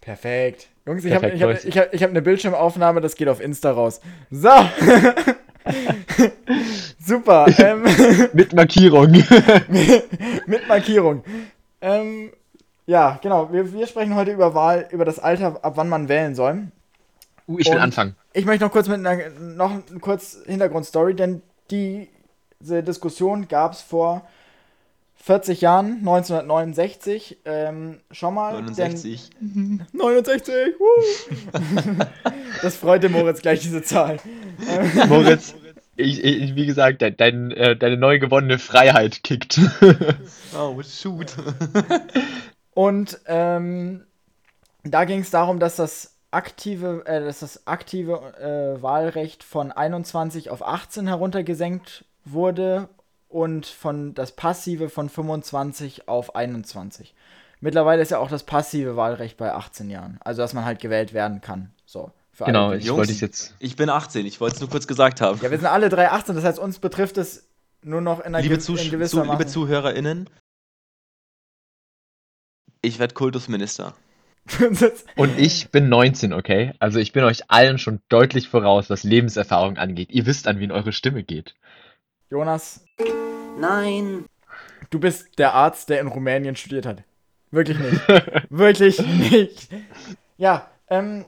Perfekt. 0.00 0.68
Jungs, 0.86 1.04
ich 1.04 1.12
habe 1.12 1.28
ich 1.28 1.42
hab, 1.42 1.64
ich 1.64 1.78
hab, 1.78 1.92
ich 1.92 2.02
hab 2.02 2.10
eine 2.10 2.22
Bildschirmaufnahme, 2.22 3.02
das 3.02 3.14
geht 3.14 3.28
auf 3.28 3.42
Insta 3.42 3.72
raus. 3.72 4.00
So. 4.30 4.48
Super. 7.04 7.46
Ähm, 7.58 7.84
Mit 8.32 8.52
Markierung. 8.52 9.10
mit 10.46 10.68
Markierung. 10.68 11.24
Ähm, 11.80 12.30
ja, 12.86 13.18
genau. 13.22 13.52
Wir, 13.52 13.72
wir 13.72 13.86
sprechen 13.86 14.14
heute 14.14 14.32
über 14.32 14.54
Wahl, 14.54 14.88
über 14.90 15.04
das 15.04 15.18
Alter, 15.18 15.58
ab 15.62 15.72
wann 15.76 15.88
man 15.88 16.08
wählen 16.08 16.34
soll. 16.34 16.68
Uh, 17.48 17.58
ich 17.58 17.66
will 17.66 17.74
Und- 17.76 17.80
anfangen. 17.82 18.16
Ich 18.34 18.46
möchte 18.46 18.64
noch 18.64 18.72
kurz 18.72 18.88
mit 18.88 19.04
einer 19.04 19.28
noch 19.38 19.72
kurz 20.00 20.38
Hintergrundstory, 20.46 21.14
denn 21.14 21.42
diese 21.70 22.82
Diskussion 22.82 23.46
gab 23.46 23.72
es 23.72 23.82
vor 23.82 24.22
40 25.16 25.60
Jahren, 25.60 25.98
1969, 25.98 27.38
ähm, 27.44 28.00
schon 28.10 28.34
mal. 28.34 28.54
69. 28.54 29.30
Denn 29.38 29.86
69, 29.92 30.54
wuh. 30.78 32.04
Das 32.62 32.76
freut 32.76 33.02
den 33.04 33.12
Moritz 33.12 33.42
gleich, 33.42 33.60
diese 33.60 33.82
Zahl. 33.82 34.18
Moritz, 35.08 35.54
ich, 35.96 36.24
ich, 36.24 36.54
wie 36.54 36.66
gesagt, 36.66 37.02
dein, 37.02 37.16
dein, 37.16 37.50
äh, 37.52 37.76
deine 37.76 37.96
neu 37.96 38.18
gewonnene 38.18 38.58
Freiheit 38.58 39.22
kickt. 39.22 39.60
Oh, 40.54 40.82
shoot. 40.82 41.32
Und 42.74 43.18
ähm, 43.24 44.04
da 44.84 45.06
ging 45.06 45.20
es 45.20 45.30
darum, 45.30 45.58
dass 45.58 45.76
das 45.76 46.18
aktive, 46.30 47.06
äh, 47.06 47.24
dass 47.24 47.40
das 47.40 47.66
aktive 47.66 48.34
äh, 48.38 48.82
Wahlrecht 48.82 49.44
von 49.44 49.72
21 49.72 50.50
auf 50.50 50.66
18 50.66 51.06
heruntergesenkt 51.06 52.04
wurde 52.26 52.90
und 53.28 53.64
von 53.64 54.14
das 54.14 54.32
passive 54.32 54.90
von 54.90 55.08
25 55.08 56.08
auf 56.08 56.36
21. 56.36 57.14
Mittlerweile 57.60 58.02
ist 58.02 58.10
ja 58.10 58.18
auch 58.18 58.28
das 58.28 58.42
passive 58.42 58.96
Wahlrecht 58.96 59.36
bei 59.36 59.52
18 59.52 59.88
Jahren, 59.88 60.18
also 60.22 60.42
dass 60.42 60.52
man 60.52 60.64
halt 60.64 60.80
gewählt 60.80 61.12
werden 61.12 61.40
kann. 61.40 61.70
So. 61.86 62.10
Für 62.34 62.44
genau, 62.44 62.68
alle, 62.70 62.78
ich 62.78 62.84
Jungs. 62.86 62.98
wollte 62.98 63.12
es 63.12 63.20
jetzt. 63.20 63.54
Ich 63.58 63.76
bin 63.76 63.88
18, 63.90 64.24
ich 64.26 64.40
wollte 64.40 64.54
es 64.56 64.60
nur 64.60 64.70
kurz 64.70 64.86
gesagt 64.86 65.20
haben. 65.20 65.38
Ja, 65.42 65.50
wir 65.50 65.58
sind 65.58 65.66
alle 65.66 65.88
drei 65.90 66.10
18, 66.10 66.34
das 66.34 66.44
heißt, 66.44 66.58
uns 66.58 66.78
betrifft 66.78 67.18
es 67.18 67.46
nur 67.82 68.00
noch 68.00 68.20
in 68.20 68.26
einer 68.26 68.40
liebe, 68.40 68.54
gew- 68.54 68.58
in 68.70 68.78
zu, 68.78 68.90
gewisser 68.90 69.24
liebe. 69.26 69.46
ZuhörerInnen, 69.46 70.30
ich 72.80 72.98
werde 72.98 73.14
Kultusminister. 73.14 73.94
Und 75.16 75.38
ich 75.38 75.70
bin 75.70 75.88
19, 75.88 76.32
okay? 76.32 76.72
Also 76.80 76.98
ich 76.98 77.12
bin 77.12 77.22
euch 77.22 77.48
allen 77.48 77.78
schon 77.78 78.00
deutlich 78.08 78.48
voraus, 78.48 78.90
was 78.90 79.04
Lebenserfahrung 79.04 79.76
angeht. 79.76 80.10
Ihr 80.10 80.26
wisst, 80.26 80.48
an 80.48 80.58
wen 80.58 80.72
eure 80.72 80.92
Stimme 80.92 81.22
geht. 81.22 81.54
Jonas, 82.28 82.84
Nein. 83.58 84.24
du 84.90 84.98
bist 84.98 85.38
der 85.38 85.54
Arzt, 85.54 85.90
der 85.90 86.00
in 86.00 86.08
Rumänien 86.08 86.56
studiert 86.56 86.86
hat. 86.86 87.04
Wirklich 87.52 87.78
nicht. 87.78 88.00
Wirklich 88.50 88.98
nicht. 89.06 89.68
Ja, 90.38 90.68
ähm, 90.88 91.24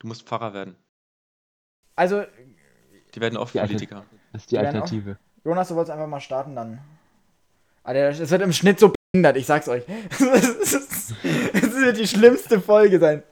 Du 0.00 0.08
musst 0.08 0.26
Pfarrer 0.26 0.52
werden. 0.54 0.76
also, 1.94 2.24
Die 3.14 3.20
werden 3.20 3.36
oft 3.36 3.54
Die 3.54 3.60
Politiker. 3.60 4.04
Das 4.32 4.42
ist 4.42 4.50
die 4.50 4.56
Die 4.56 4.58
Alternative. 4.58 5.18
Jonas, 5.44 5.68
du 5.68 5.74
wolltest 5.76 5.92
einfach 5.92 6.06
mal 6.08 6.20
starten 6.20 6.56
dann. 6.56 6.80
Alter, 7.82 8.08
es 8.08 8.30
wird 8.30 8.42
im 8.42 8.52
Schnitt 8.52 8.78
so 8.78 8.92
behindert, 9.12 9.36
ich 9.36 9.46
sag's 9.46 9.68
euch. 9.68 9.84
Es 11.22 11.74
wird 11.86 11.98
die 11.98 12.06
schlimmste 12.06 12.60
Folge 12.60 12.98
sein. 13.00 13.22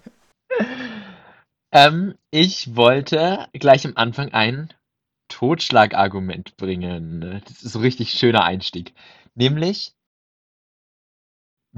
Ähm, 1.70 2.14
ich 2.30 2.74
wollte 2.74 3.46
gleich 3.52 3.86
am 3.86 3.92
Anfang 3.96 4.32
ein 4.32 4.72
Totschlagargument 5.28 6.56
bringen. 6.56 7.42
Das 7.44 7.62
ist 7.62 7.72
so 7.72 7.78
ein 7.78 7.82
richtig 7.82 8.12
schöner 8.12 8.44
Einstieg. 8.44 8.94
Nämlich, 9.34 9.94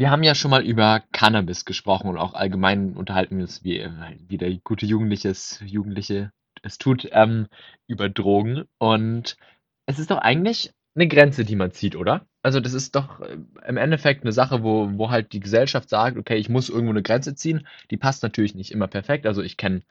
wir 0.01 0.11
haben 0.11 0.23
ja 0.23 0.35
schon 0.35 0.51
mal 0.51 0.65
über 0.65 1.03
Cannabis 1.13 1.67
gesprochen 1.67 2.09
und 2.09 2.17
auch 2.17 2.33
allgemein 2.33 2.97
unterhalten 2.97 3.37
wir 3.37 3.43
uns, 3.43 3.63
wie, 3.65 3.87
wie 4.29 4.39
der 4.39 4.51
gute 4.65 4.87
Jugendliches, 4.87 5.63
Jugendliche 5.63 6.33
es 6.63 6.79
tut, 6.79 7.07
ähm, 7.13 7.49
über 7.87 8.09
Drogen. 8.09 8.65
Und 8.79 9.37
es 9.85 9.99
ist 9.99 10.11
doch 10.11 10.17
eigentlich 10.17 10.73
eine 10.95 11.07
Grenze, 11.07 11.45
die 11.45 11.55
man 11.55 11.73
zieht, 11.73 11.97
oder? 11.97 12.27
Also 12.41 12.61
das 12.61 12.73
ist 12.73 12.95
doch 12.97 13.21
äh, 13.21 13.37
im 13.69 13.77
Endeffekt 13.77 14.25
eine 14.25 14.33
Sache, 14.33 14.63
wo, 14.63 14.91
wo 14.95 15.11
halt 15.11 15.35
die 15.35 15.41
Gesellschaft 15.41 15.91
sagt, 15.91 16.17
okay, 16.17 16.37
ich 16.37 16.49
muss 16.49 16.71
irgendwo 16.71 16.93
eine 16.93 17.03
Grenze 17.03 17.35
ziehen. 17.35 17.67
Die 17.91 17.99
passt 17.99 18.23
natürlich 18.23 18.55
nicht 18.55 18.73
immer 18.73 18.89
perfekt. 18.89 19.27
Also 19.27 19.43
ich 19.43 19.59
kenne 19.59 19.83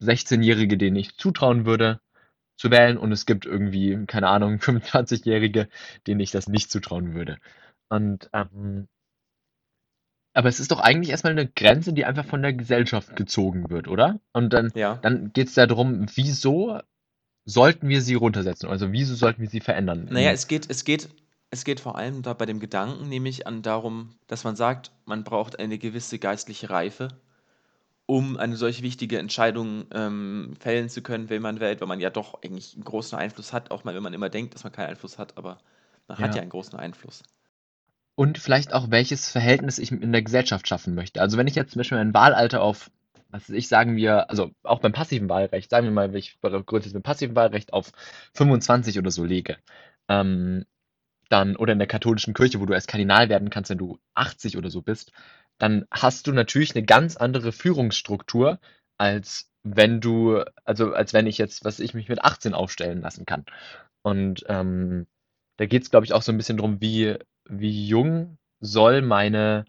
16-Jährige, 0.00 0.78
denen 0.78 0.96
ich 0.96 1.18
zutrauen 1.18 1.66
würde 1.66 2.00
zu 2.56 2.70
wählen 2.70 2.96
und 2.96 3.12
es 3.12 3.26
gibt 3.26 3.44
irgendwie, 3.44 4.06
keine 4.06 4.28
Ahnung, 4.28 4.54
25-Jährige, 4.60 5.68
denen 6.06 6.20
ich 6.20 6.30
das 6.30 6.48
nicht 6.48 6.70
zutrauen 6.70 7.12
würde. 7.12 7.36
Und 7.90 8.30
ähm, 8.32 8.88
aber 10.32 10.48
es 10.48 10.60
ist 10.60 10.70
doch 10.70 10.80
eigentlich 10.80 11.10
erstmal 11.10 11.32
eine 11.32 11.46
Grenze, 11.48 11.92
die 11.92 12.04
einfach 12.04 12.24
von 12.24 12.42
der 12.42 12.52
Gesellschaft 12.52 13.16
gezogen 13.16 13.70
wird, 13.70 13.88
oder? 13.88 14.20
Und 14.32 14.52
dann, 14.52 14.72
Ja. 14.74 14.98
dann 15.02 15.32
geht 15.32 15.48
es 15.48 15.54
darum, 15.54 16.06
wieso 16.14 16.78
sollten 17.44 17.88
wir 17.88 18.00
sie 18.02 18.14
runtersetzen? 18.14 18.68
Also 18.68 18.92
wieso 18.92 19.14
sollten 19.14 19.42
wir 19.42 19.48
sie 19.48 19.60
verändern? 19.60 20.08
Naja, 20.10 20.30
es 20.30 20.46
geht, 20.46 20.70
es 20.70 20.84
geht, 20.84 21.08
es 21.50 21.64
geht 21.64 21.80
vor 21.80 21.96
allem 21.96 22.22
da 22.22 22.32
bei 22.32 22.46
dem 22.46 22.60
Gedanken, 22.60 23.08
nämlich 23.08 23.46
an 23.46 23.62
darum, 23.62 24.14
dass 24.28 24.44
man 24.44 24.56
sagt, 24.56 24.92
man 25.04 25.24
braucht 25.24 25.58
eine 25.58 25.78
gewisse 25.78 26.18
geistliche 26.18 26.70
Reife, 26.70 27.08
um 28.06 28.36
eine 28.36 28.56
solch 28.56 28.82
wichtige 28.82 29.18
Entscheidung 29.18 29.86
ähm, 29.92 30.54
fällen 30.60 30.88
zu 30.88 31.02
können, 31.02 31.30
wenn 31.30 31.42
man 31.42 31.60
wählt, 31.60 31.80
weil 31.80 31.88
man 31.88 32.00
ja 32.00 32.10
doch 32.10 32.42
eigentlich 32.42 32.74
einen 32.74 32.84
großen 32.84 33.18
Einfluss 33.18 33.52
hat, 33.52 33.70
auch 33.70 33.84
mal 33.84 33.94
wenn 33.94 34.02
man 34.02 34.14
immer 34.14 34.28
denkt, 34.28 34.54
dass 34.54 34.64
man 34.64 34.72
keinen 34.72 34.90
Einfluss 34.90 35.18
hat, 35.18 35.36
aber 35.36 35.58
man 36.08 36.18
hat 36.18 36.30
Ja. 36.30 36.36
ja 36.36 36.42
einen 36.42 36.50
großen 36.50 36.78
Einfluss. 36.78 37.22
Und 38.20 38.36
vielleicht 38.36 38.74
auch, 38.74 38.90
welches 38.90 39.30
Verhältnis 39.30 39.78
ich 39.78 39.92
in 39.92 40.12
der 40.12 40.20
Gesellschaft 40.20 40.68
schaffen 40.68 40.94
möchte. 40.94 41.22
Also 41.22 41.38
wenn 41.38 41.46
ich 41.46 41.54
jetzt 41.54 41.72
zum 41.72 41.80
Beispiel 41.80 41.96
mein 41.96 42.12
Wahlalter 42.12 42.60
auf, 42.60 42.90
was 43.30 43.48
weiß 43.48 43.56
ich, 43.56 43.66
sagen 43.66 43.96
wir, 43.96 44.28
also 44.28 44.50
auch 44.62 44.80
beim 44.80 44.92
passiven 44.92 45.30
Wahlrecht, 45.30 45.70
sagen 45.70 45.86
wir 45.86 45.90
mal, 45.90 46.14
ich 46.14 46.36
jetzt 46.42 46.92
mit 46.92 47.02
passiven 47.02 47.34
Wahlrecht 47.34 47.72
auf 47.72 47.92
25 48.34 48.98
oder 48.98 49.10
so 49.10 49.24
lege, 49.24 49.56
ähm, 50.10 50.66
dann, 51.30 51.56
oder 51.56 51.72
in 51.72 51.78
der 51.78 51.88
katholischen 51.88 52.34
Kirche, 52.34 52.60
wo 52.60 52.66
du 52.66 52.74
erst 52.74 52.88
Kardinal 52.88 53.30
werden 53.30 53.48
kannst, 53.48 53.70
wenn 53.70 53.78
du 53.78 53.98
80 54.12 54.58
oder 54.58 54.68
so 54.68 54.82
bist, 54.82 55.12
dann 55.56 55.86
hast 55.90 56.26
du 56.26 56.32
natürlich 56.32 56.76
eine 56.76 56.84
ganz 56.84 57.16
andere 57.16 57.52
Führungsstruktur, 57.52 58.60
als 58.98 59.50
wenn 59.62 60.02
du, 60.02 60.44
also 60.66 60.92
als 60.92 61.14
wenn 61.14 61.26
ich 61.26 61.38
jetzt, 61.38 61.64
was 61.64 61.80
ich 61.80 61.94
mich 61.94 62.10
mit 62.10 62.22
18 62.22 62.52
aufstellen 62.52 63.00
lassen 63.00 63.24
kann. 63.24 63.46
Und 64.02 64.44
ähm, 64.46 65.06
da 65.56 65.64
geht 65.64 65.84
es, 65.84 65.90
glaube 65.90 66.04
ich, 66.04 66.12
auch 66.12 66.22
so 66.22 66.32
ein 66.32 66.36
bisschen 66.36 66.58
drum, 66.58 66.82
wie, 66.82 67.16
wie 67.48 67.86
jung 67.86 68.38
soll 68.60 69.02
meine 69.02 69.64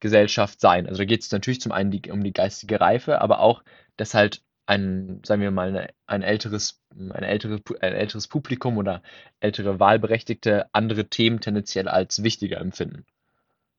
Gesellschaft 0.00 0.60
sein. 0.60 0.86
Also 0.86 0.98
da 0.98 1.04
geht 1.04 1.22
es 1.22 1.30
natürlich 1.30 1.60
zum 1.60 1.72
einen 1.72 1.90
die, 1.90 2.10
um 2.10 2.22
die 2.22 2.32
geistige 2.32 2.80
Reife, 2.80 3.20
aber 3.20 3.40
auch, 3.40 3.62
dass 3.96 4.14
halt 4.14 4.42
ein, 4.66 5.20
sagen 5.24 5.42
wir 5.42 5.50
mal, 5.50 5.68
eine, 5.68 5.88
ein 6.06 6.22
älteres, 6.22 6.80
ein 6.90 7.22
älteres, 7.22 7.60
ein 7.80 7.92
älteres 7.92 8.28
Publikum 8.28 8.78
oder 8.78 9.02
ältere 9.40 9.80
Wahlberechtigte 9.80 10.66
andere 10.72 11.08
Themen 11.08 11.40
tendenziell 11.40 11.88
als 11.88 12.22
wichtiger 12.22 12.58
empfinden. 12.58 13.04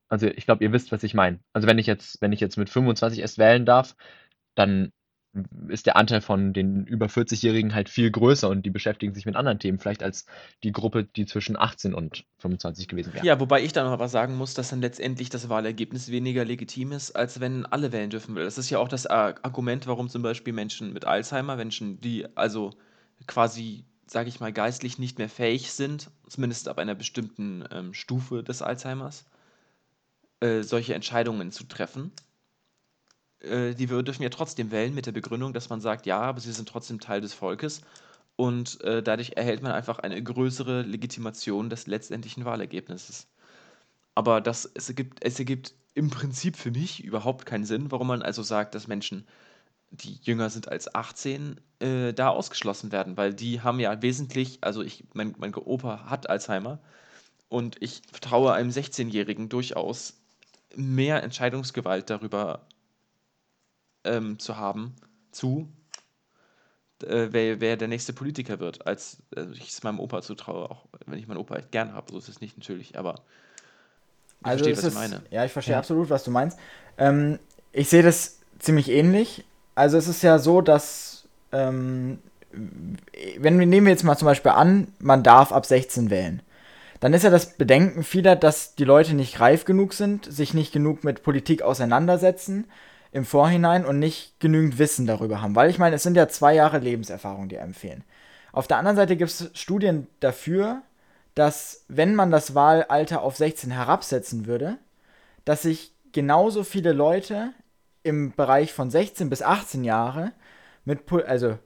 Also 0.10 0.28
ich 0.28 0.46
glaube, 0.46 0.64
ihr 0.64 0.72
wisst, 0.72 0.92
was 0.92 1.04
ich 1.04 1.14
meine. 1.14 1.40
Also 1.54 1.68
wenn 1.68 1.78
ich 1.78 1.88
jetzt, 1.88 2.22
wenn 2.22 2.32
ich 2.32 2.40
jetzt 2.40 2.58
mit 2.58 2.70
25 2.70 3.20
erst 3.20 3.38
wählen 3.38 3.66
darf, 3.66 3.96
dann 4.56 4.92
ist 5.68 5.86
der 5.88 5.96
Anteil 5.96 6.22
von 6.22 6.54
den 6.54 6.86
über 6.86 7.10
40-Jährigen 7.10 7.74
halt 7.74 7.90
viel 7.90 8.12
größer 8.12 8.50
und 8.50 8.66
die 8.66 8.70
beschäftigen 8.70 9.14
sich 9.14 9.26
mit 9.26 9.36
anderen 9.36 9.60
Themen, 9.60 9.80
vielleicht 9.80 10.04
als 10.04 10.26
die 10.64 10.72
Gruppe, 10.72 11.04
die 11.04 11.26
zwischen 11.26 11.58
18 11.58 11.94
und 11.94 12.26
25 12.38 12.88
gewesen 12.88 13.14
wäre. 13.14 13.26
Ja, 13.26 13.40
wobei 13.40 13.64
ich 13.64 13.74
dann 13.74 13.88
aber 13.88 14.08
sagen 14.08 14.36
muss, 14.36 14.54
dass 14.54 14.70
dann 14.70 14.82
letztendlich 14.82 15.30
das 15.30 15.50
Wahlergebnis 15.50 16.12
weniger 16.12 16.46
legitim 16.46 16.92
ist, 16.92 17.12
als 17.12 17.40
wenn 17.40 17.66
alle 17.66 17.92
wählen 17.92 18.10
dürfen. 18.10 18.36
Das 18.36 18.58
ist 18.58 18.70
ja 18.70 18.78
auch 18.80 18.88
das 18.88 19.08
Ar- 19.08 19.36
Argument, 19.42 19.88
warum 19.88 20.10
zum 20.10 20.22
Beispiel 20.22 20.54
Menschen 20.54 20.94
mit 20.94 21.06
Alzheimer, 21.06 21.56
Menschen, 21.56 22.00
die 22.02 22.28
also 22.36 22.72
quasi, 23.26 23.86
sage 24.06 24.30
ich 24.30 24.40
mal, 24.40 24.54
geistlich 24.54 25.00
nicht 25.00 25.18
mehr 25.18 25.30
fähig 25.30 25.72
sind, 25.72 26.12
zumindest 26.28 26.68
ab 26.68 26.78
einer 26.78 26.96
bestimmten 26.96 27.64
ähm, 27.72 27.94
Stufe 27.94 28.44
des 28.44 28.62
Alzheimers, 28.62 29.26
äh, 30.42 30.62
solche 30.62 30.94
Entscheidungen 30.94 31.52
zu 31.52 31.64
treffen. 31.64 32.12
Äh, 33.44 33.74
die 33.76 33.88
dürfen 33.88 34.24
ja 34.24 34.30
trotzdem 34.30 34.72
wählen 34.72 34.94
mit 34.94 35.06
der 35.06 35.12
Begründung, 35.12 35.54
dass 35.54 35.70
man 35.70 35.82
sagt, 35.82 36.06
ja, 36.06 36.22
aber 36.22 36.40
sie 36.40 36.52
sind 36.52 36.70
trotzdem 36.70 37.00
Teil 37.00 37.22
des 37.22 37.34
Volkes 37.34 37.82
und 38.36 38.82
äh, 38.82 39.04
dadurch 39.04 39.34
erhält 39.36 39.62
man 39.62 39.72
einfach 39.72 40.00
eine 40.00 40.22
größere 40.22 40.82
Legitimation 40.84 41.70
des 41.70 41.88
letztendlichen 41.88 42.46
Wahlergebnisses. 42.46 43.28
Aber 44.16 44.42
das, 44.42 44.70
es, 44.74 44.90
ergibt, 44.90 45.24
es 45.24 45.40
ergibt 45.40 45.74
im 45.96 46.10
Prinzip 46.10 46.56
für 46.58 46.72
mich 46.72 47.04
überhaupt 47.04 47.46
keinen 47.46 47.66
Sinn, 47.66 47.92
warum 47.92 48.08
man 48.08 48.22
also 48.22 48.44
sagt, 48.44 48.76
dass 48.76 48.88
Menschen 48.88 49.26
die 49.94 50.20
jünger 50.24 50.50
sind 50.50 50.70
als 50.70 50.94
18, 50.94 51.60
äh, 51.80 52.14
da 52.14 52.30
ausgeschlossen 52.30 52.92
werden, 52.92 53.16
weil 53.16 53.34
die 53.34 53.62
haben 53.62 53.80
ja 53.80 54.02
wesentlich, 54.02 54.58
also 54.62 54.82
ich, 54.82 55.04
mein, 55.14 55.36
mein 55.38 55.54
Opa 55.54 56.10
hat 56.10 56.30
Alzheimer 56.30 56.80
und 57.48 57.80
ich 57.80 58.02
vertraue 58.12 58.54
einem 58.54 58.72
16-Jährigen 58.72 59.50
durchaus 59.50 60.16
mehr 60.76 61.22
Entscheidungsgewalt 61.22 62.10
darüber 62.10 62.66
ähm, 64.04 64.40
zu 64.40 64.58
haben, 64.58 64.96
zu, 65.32 65.68
äh, 67.04 67.28
wer, 67.32 67.62
wer 67.62 67.78
der 67.78 67.88
nächste 67.88 68.14
Politiker 68.14 68.60
wird, 68.60 68.86
als 68.88 69.18
also 69.36 69.54
ich 69.54 69.70
es 69.70 69.84
meinem 69.84 70.00
Opa 70.00 70.22
zutraue, 70.22 70.70
auch 70.70 70.86
wenn 71.06 71.20
ich 71.20 71.28
meinen 71.28 71.38
Opa 71.38 71.56
echt 71.56 71.72
gern 71.72 71.94
habe, 71.94 72.12
so 72.12 72.18
ist 72.18 72.30
es 72.30 72.42
nicht 72.42 72.58
natürlich, 72.58 72.98
aber 72.98 73.16
ich 74.42 74.48
also 74.48 74.64
verstehe, 74.64 74.78
was 74.78 74.84
ist, 74.84 74.94
ich 74.94 75.12
meine. 75.12 75.24
Ja, 75.32 75.46
ich 75.46 75.52
verstehe 75.52 75.74
ja. 75.74 75.80
absolut, 75.80 76.10
was 76.10 76.24
du 76.24 76.32
meinst. 76.32 76.58
Ähm, 76.98 77.40
ich 77.72 77.90
sehe 77.90 78.04
das 78.04 78.40
ziemlich 78.60 78.90
ähnlich. 78.90 79.46
Also 79.76 79.98
es 79.98 80.08
ist 80.08 80.22
ja 80.22 80.38
so, 80.38 80.62
dass 80.62 81.28
ähm, 81.52 82.20
wenn 82.52 83.60
wir 83.60 83.66
nehmen 83.66 83.88
wir 83.88 83.92
jetzt 83.92 84.04
mal 84.04 84.18
zum 84.18 84.28
Beispiel 84.28 84.52
an, 84.52 84.94
man 85.00 85.24
darf 85.24 85.52
ab 85.52 85.66
16 85.66 86.10
wählen, 86.10 86.42
dann 87.00 87.14
ist 87.14 87.24
ja 87.24 87.30
das 87.30 87.58
Bedenken 87.58 88.04
vieler, 88.04 88.36
dass 88.36 88.76
die 88.76 88.86
Leute 88.86 89.14
nicht 89.14 89.40
reif 89.40 89.66
genug 89.66 89.94
sind, 89.94 90.32
sich 90.32 90.54
nicht 90.54 90.72
genug 90.72 91.04
mit 91.04 91.24
Politik 91.24 91.62
auseinandersetzen 91.62 92.66
im 93.14 93.26
Vorhinein 93.26 93.86
und 93.86 94.00
nicht 94.00 94.40
genügend 94.40 94.80
Wissen 94.80 95.06
darüber 95.06 95.42
haben. 95.42 95.56
Weil 95.56 95.70
ich 95.70 95.78
meine, 95.78 95.96
es 95.96 96.04
sind 96.04 96.18
ja 96.18 96.28
zwei 96.28 96.56
Jahre 96.56 96.80
Lebenserfahrung, 96.80 97.48
die 97.48 97.56
empfehlen. 97.56 98.04
Auf 98.52 98.68
der 98.68 98.78
anderen 98.78 98.98
Seite 98.98 99.16
gibt 99.16 99.30
es 99.30 99.52
Studien 99.54 100.08
dafür, 100.20 100.82
dass 101.36 101.86
wenn 101.88 102.16
man 102.16 102.32
das 102.32 102.56
Wahlalter 102.56 103.22
auf 103.22 103.38
16 103.38 103.70
herabsetzen 103.70 104.48
würde, 104.48 104.78
dass 105.46 105.62
sich 105.62 105.94
genauso 106.12 106.64
viele 106.64 106.92
Leute 106.92 107.54
im 108.02 108.34
Bereich 108.34 108.74
von 108.74 108.90
16 108.90 109.30
bis 109.30 109.44
18 109.44 109.84
Jahre 109.84 110.32
mit, 110.84 111.02
also 111.12 111.58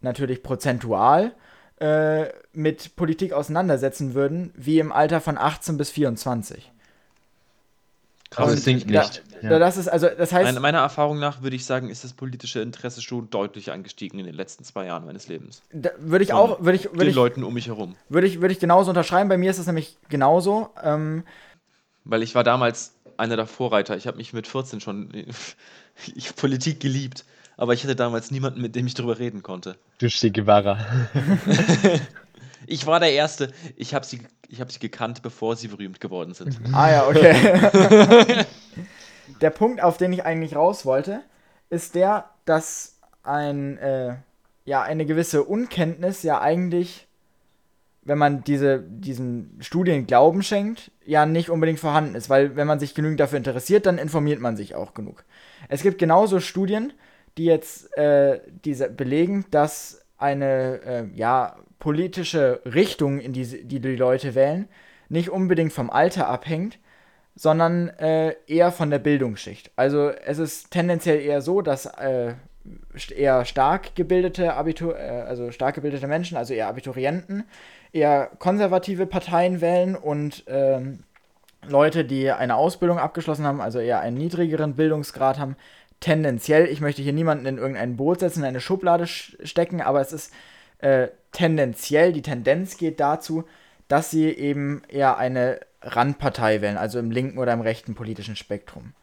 natürlich 0.00 0.42
prozentual, 0.42 1.34
äh, 1.80 2.26
mit 2.52 2.94
Politik 2.94 3.32
auseinandersetzen 3.32 4.14
würden, 4.14 4.52
wie 4.56 4.78
im 4.78 4.92
Alter 4.92 5.20
von 5.20 5.36
18 5.36 5.76
bis 5.76 5.90
24. 5.90 6.72
Aber 8.36 8.52
es 8.52 8.64
sinkt 8.64 8.86
nicht. 8.86 9.22
Ja. 9.42 9.58
Das 9.58 9.76
ist 9.76 9.88
also, 9.88 10.06
das 10.06 10.32
heißt. 10.32 10.44
Meine, 10.44 10.60
meiner 10.60 10.78
Erfahrung 10.78 11.18
nach 11.18 11.42
würde 11.42 11.56
ich 11.56 11.64
sagen, 11.64 11.88
ist 11.88 12.04
das 12.04 12.12
politische 12.12 12.60
Interesse 12.60 13.02
schon 13.02 13.30
deutlich 13.30 13.72
angestiegen 13.72 14.18
in 14.18 14.26
den 14.26 14.34
letzten 14.34 14.64
zwei 14.64 14.86
Jahren 14.86 15.04
meines 15.04 15.28
Lebens. 15.28 15.62
Da, 15.72 15.90
würde 15.98 16.24
ich 16.24 16.30
Von 16.30 16.38
auch, 16.38 16.60
würde 16.60 16.76
ich, 16.76 16.84
würde 16.84 16.98
den 16.98 17.08
ich, 17.08 17.14
Leuten 17.14 17.42
um 17.42 17.54
mich 17.54 17.66
herum. 17.66 17.96
Würde 18.08 18.26
ich, 18.26 18.40
würde 18.40 18.52
ich 18.52 18.60
genauso 18.60 18.90
unterschreiben. 18.90 19.28
Bei 19.28 19.38
mir 19.38 19.50
ist 19.50 19.58
es 19.58 19.66
nämlich 19.66 19.96
genauso. 20.08 20.70
Ähm, 20.82 21.24
Weil 22.04 22.22
ich 22.22 22.34
war 22.34 22.44
damals 22.44 22.94
einer 23.16 23.36
der 23.36 23.46
Vorreiter. 23.46 23.96
Ich 23.96 24.06
habe 24.06 24.16
mich 24.16 24.32
mit 24.32 24.46
14 24.46 24.80
schon 24.80 25.10
ich 26.14 26.36
Politik 26.36 26.80
geliebt, 26.80 27.24
aber 27.56 27.74
ich 27.74 27.82
hatte 27.82 27.96
damals 27.96 28.30
niemanden, 28.30 28.60
mit 28.60 28.76
dem 28.76 28.86
ich 28.86 28.94
darüber 28.94 29.18
reden 29.18 29.42
konnte. 29.42 29.76
Du 29.98 30.08
Che 30.08 30.30
Guevara. 30.30 30.78
ich 32.70 32.86
war 32.86 33.00
der 33.00 33.12
Erste. 33.12 33.52
Ich 33.76 33.94
habe 33.94 34.06
sie 34.06 34.20
ich 34.50 34.60
habe 34.60 34.72
sie 34.72 34.80
gekannt, 34.80 35.22
bevor 35.22 35.54
sie 35.54 35.68
berühmt 35.68 36.00
geworden 36.00 36.34
sind. 36.34 36.58
Ah 36.72 36.90
ja, 36.90 37.06
okay. 37.06 37.34
der 39.40 39.50
Punkt, 39.50 39.80
auf 39.80 39.96
den 39.96 40.12
ich 40.12 40.24
eigentlich 40.24 40.56
raus 40.56 40.84
wollte, 40.84 41.20
ist 41.70 41.94
der, 41.94 42.28
dass 42.44 42.98
ein, 43.22 43.78
äh, 43.78 44.16
ja, 44.64 44.82
eine 44.82 45.06
gewisse 45.06 45.44
Unkenntnis 45.44 46.24
ja 46.24 46.40
eigentlich, 46.40 47.06
wenn 48.02 48.18
man 48.18 48.42
diese, 48.42 48.80
diesen 48.80 49.56
Studien 49.60 50.08
Glauben 50.08 50.42
schenkt, 50.42 50.90
ja 51.06 51.26
nicht 51.26 51.48
unbedingt 51.48 51.78
vorhanden 51.78 52.16
ist, 52.16 52.28
weil 52.28 52.56
wenn 52.56 52.66
man 52.66 52.80
sich 52.80 52.94
genügend 52.94 53.20
dafür 53.20 53.38
interessiert, 53.38 53.86
dann 53.86 53.98
informiert 53.98 54.40
man 54.40 54.56
sich 54.56 54.74
auch 54.74 54.94
genug. 54.94 55.24
Es 55.68 55.82
gibt 55.82 55.98
genauso 55.98 56.40
Studien, 56.40 56.92
die 57.38 57.44
jetzt 57.44 57.96
äh, 57.96 58.40
diese 58.64 58.90
belegen, 58.90 59.44
dass 59.52 59.99
eine 60.20 60.80
äh, 60.84 61.04
ja, 61.14 61.56
politische 61.78 62.60
Richtung, 62.64 63.20
in 63.20 63.32
die, 63.32 63.64
die 63.64 63.80
die 63.80 63.96
Leute 63.96 64.34
wählen, 64.34 64.68
nicht 65.08 65.30
unbedingt 65.30 65.72
vom 65.72 65.90
Alter 65.90 66.28
abhängt, 66.28 66.78
sondern 67.34 67.88
äh, 67.88 68.34
eher 68.46 68.70
von 68.70 68.90
der 68.90 68.98
Bildungsschicht. 68.98 69.70
Also 69.76 70.10
es 70.10 70.38
ist 70.38 70.70
tendenziell 70.70 71.20
eher 71.20 71.40
so, 71.40 71.62
dass 71.62 71.86
äh, 71.86 72.34
eher 73.16 73.44
stark 73.44 73.94
gebildete 73.94 74.54
Abitur, 74.54 74.98
äh, 74.98 75.22
also 75.22 75.50
stark 75.50 75.76
gebildete 75.76 76.06
Menschen, 76.06 76.36
also 76.36 76.52
eher 76.54 76.68
Abiturienten, 76.68 77.44
eher 77.92 78.30
konservative 78.38 79.06
Parteien 79.06 79.60
wählen 79.60 79.96
und 79.96 80.44
ähm, 80.46 81.04
Leute, 81.66 82.04
die 82.04 82.30
eine 82.30 82.56
Ausbildung 82.56 82.98
abgeschlossen 82.98 83.46
haben, 83.46 83.60
also 83.60 83.78
eher 83.80 84.00
einen 84.00 84.16
niedrigeren 84.16 84.76
Bildungsgrad 84.76 85.38
haben, 85.38 85.56
tendenziell, 86.00 86.66
ich 86.66 86.80
möchte 86.80 87.02
hier 87.02 87.12
niemanden 87.12 87.46
in 87.46 87.58
irgendein 87.58 87.96
Boot 87.96 88.20
setzen, 88.20 88.40
in 88.40 88.46
eine 88.46 88.60
Schublade 88.60 89.06
stecken, 89.06 89.80
aber 89.80 90.00
es 90.00 90.12
ist 90.12 90.32
äh, 90.78 91.08
tendenziell, 91.32 92.12
die 92.12 92.22
Tendenz 92.22 92.76
geht 92.78 93.00
dazu, 93.00 93.44
dass 93.88 94.10
sie 94.10 94.30
eben 94.30 94.82
eher 94.88 95.18
eine 95.18 95.60
Randpartei 95.82 96.60
wählen, 96.60 96.76
also 96.76 96.98
im 96.98 97.10
linken 97.10 97.38
oder 97.38 97.52
im 97.52 97.60
rechten 97.60 97.94
politischen 97.94 98.36
Spektrum. 98.36 98.94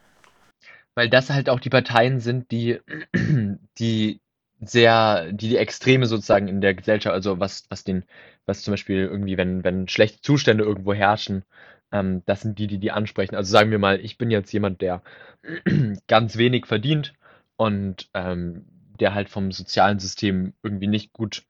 Weil 0.96 1.10
das 1.10 1.30
halt 1.30 1.50
auch 1.50 1.60
die 1.60 1.70
Parteien 1.70 2.20
sind, 2.20 2.52
die, 2.52 2.80
die 3.78 4.20
sehr, 4.60 5.32
die 5.32 5.50
die 5.50 5.58
Extreme 5.58 6.08
sozusagen 6.08 6.48
in 6.48 6.62
der 6.62 6.74
Gesellschaft, 6.74 7.14
also 7.14 7.40
was, 7.40 7.66
was 7.70 7.84
den, 7.84 8.04
was 8.48 8.64
zum 8.64 8.74
Beispiel 8.74 9.02
irgendwie, 9.02 9.38
wenn, 9.38 9.64
wenn 9.64 9.88
schlechte 9.88 10.22
Zustände 10.22 10.64
irgendwo 10.64 10.94
herrschen, 10.94 11.44
ähm, 11.92 12.24
das 12.26 12.42
sind 12.42 12.60
die, 12.60 12.68
die 12.68 12.80
die 12.80 12.92
ansprechen. 12.92 13.36
Also 13.36 13.52
sagen 13.52 13.72
wir 13.72 13.80
mal, 13.80 14.00
ich 14.00 14.18
bin 14.18 14.32
jetzt 14.32 14.52
jemand, 14.52 14.82
der 14.82 15.02
ganz 16.08 16.38
wenig 16.38 16.66
verdient 16.66 17.14
und 17.56 18.10
ähm, 18.14 18.66
der 19.00 19.14
halt 19.14 19.30
vom 19.30 19.52
sozialen 19.52 20.00
System 20.00 20.54
irgendwie 20.64 20.88
nicht 20.88 21.14
gut 21.14 21.44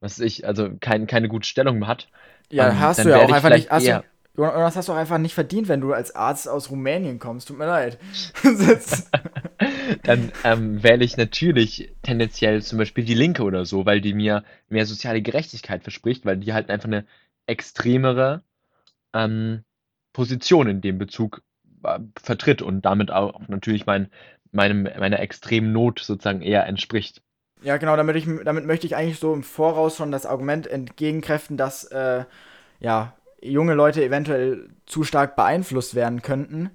was 0.00 0.18
ich, 0.18 0.46
also 0.46 0.70
kein, 0.80 1.06
keine 1.06 1.28
gute 1.28 1.46
Stellung 1.46 1.86
hat. 1.86 2.08
Ja, 2.50 2.70
ähm, 2.70 2.80
hast 2.80 3.04
du 3.04 3.10
ja 3.10 3.18
auch 3.18 3.30
einfach 3.30 3.50
nicht. 3.50 3.70
Hast 3.70 3.86
du, 3.86 4.02
Jonas, 4.36 4.76
hast 4.76 4.88
du 4.88 4.92
auch 4.92 4.96
einfach 4.96 5.18
nicht 5.18 5.34
verdient, 5.34 5.68
wenn 5.68 5.80
du 5.80 5.92
als 5.92 6.14
Arzt 6.14 6.48
aus 6.48 6.70
Rumänien 6.70 7.18
kommst. 7.18 7.48
Tut 7.48 7.58
mir 7.58 7.66
leid. 7.66 7.98
Dann 10.04 10.32
ähm, 10.44 10.82
wähle 10.82 11.04
ich 11.04 11.16
natürlich 11.16 11.92
tendenziell 12.02 12.62
zum 12.62 12.78
Beispiel 12.78 13.04
die 13.04 13.14
Linke 13.14 13.42
oder 13.42 13.66
so, 13.66 13.84
weil 13.84 14.00
die 14.00 14.14
mir 14.14 14.44
mehr 14.68 14.86
soziale 14.86 15.20
Gerechtigkeit 15.20 15.82
verspricht, 15.82 16.24
weil 16.24 16.38
die 16.38 16.54
halt 16.54 16.70
einfach 16.70 16.88
eine 16.88 17.04
extremere 17.46 18.42
ähm, 19.12 19.64
Position 20.12 20.68
in 20.68 20.80
dem 20.80 20.98
Bezug 20.98 21.42
äh, 21.84 21.98
vertritt 22.20 22.62
und 22.62 22.84
damit 22.84 23.10
auch 23.10 23.40
natürlich 23.48 23.86
mein, 23.86 24.10
meinem, 24.52 24.82
meiner 24.82 25.20
extremen 25.20 25.72
Not 25.72 26.00
sozusagen 26.00 26.42
eher 26.42 26.66
entspricht. 26.66 27.22
Ja, 27.62 27.76
genau, 27.76 27.96
damit, 27.96 28.16
ich, 28.16 28.26
damit 28.44 28.64
möchte 28.64 28.86
ich 28.86 28.96
eigentlich 28.96 29.18
so 29.18 29.34
im 29.34 29.42
Voraus 29.42 29.96
schon 29.96 30.12
das 30.12 30.24
Argument 30.24 30.66
entgegenkräften, 30.66 31.56
dass 31.56 31.84
äh, 31.84 32.24
ja, 32.80 33.14
junge 33.42 33.74
Leute 33.74 34.02
eventuell 34.02 34.70
zu 34.86 35.04
stark 35.04 35.36
beeinflusst 35.36 35.94
werden 35.94 36.22
könnten. 36.22 36.70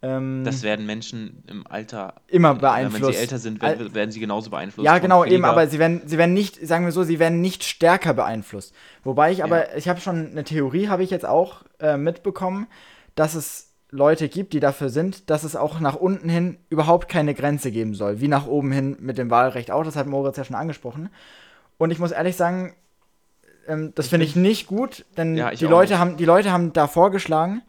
Ähm, 0.00 0.44
das 0.44 0.62
werden 0.62 0.86
Menschen 0.86 1.42
im 1.48 1.66
Alter 1.66 2.14
immer 2.28 2.54
beeinflusst. 2.54 3.02
Wenn 3.02 3.12
sie 3.12 3.18
älter 3.18 3.38
sind, 3.38 3.60
werden, 3.60 3.94
werden 3.94 4.10
sie 4.12 4.20
genauso 4.20 4.50
beeinflusst. 4.50 4.86
Ja, 4.86 4.98
genau, 4.98 5.24
eben, 5.24 5.44
aber 5.44 5.66
sie 5.66 5.80
werden, 5.80 6.02
sie 6.06 6.18
werden 6.18 6.34
nicht, 6.34 6.64
sagen 6.66 6.84
wir 6.84 6.92
so, 6.92 7.02
sie 7.02 7.18
werden 7.18 7.40
nicht 7.40 7.64
stärker 7.64 8.14
beeinflusst. 8.14 8.74
Wobei 9.02 9.32
ich 9.32 9.42
aber, 9.42 9.70
ja. 9.70 9.76
ich 9.76 9.88
habe 9.88 10.00
schon 10.00 10.30
eine 10.30 10.44
Theorie, 10.44 10.88
habe 10.88 11.02
ich 11.02 11.10
jetzt 11.10 11.26
auch 11.26 11.64
äh, 11.80 11.96
mitbekommen, 11.96 12.68
dass 13.16 13.34
es 13.34 13.68
Leute 13.90 14.28
gibt, 14.28 14.52
die 14.52 14.60
dafür 14.60 14.90
sind, 14.90 15.30
dass 15.30 15.42
es 15.42 15.56
auch 15.56 15.80
nach 15.80 15.96
unten 15.96 16.28
hin 16.28 16.58
überhaupt 16.68 17.08
keine 17.08 17.34
Grenze 17.34 17.72
geben 17.72 17.94
soll. 17.94 18.20
Wie 18.20 18.28
nach 18.28 18.46
oben 18.46 18.70
hin 18.70 18.96
mit 19.00 19.18
dem 19.18 19.30
Wahlrecht 19.30 19.70
auch. 19.70 19.82
Das 19.82 19.96
hat 19.96 20.06
Moritz 20.06 20.36
ja 20.36 20.44
schon 20.44 20.56
angesprochen. 20.56 21.08
Und 21.78 21.90
ich 21.90 21.98
muss 21.98 22.12
ehrlich 22.12 22.36
sagen, 22.36 22.74
ähm, 23.66 23.92
das 23.94 24.08
finde 24.08 24.26
ich 24.26 24.36
nicht 24.36 24.66
gut, 24.66 25.06
denn 25.16 25.36
ja, 25.36 25.50
die, 25.50 25.64
Leute 25.64 25.98
haben, 25.98 26.16
die 26.16 26.24
Leute 26.24 26.52
haben 26.52 26.72
da 26.72 26.86
vorgeschlagen, 26.86 27.62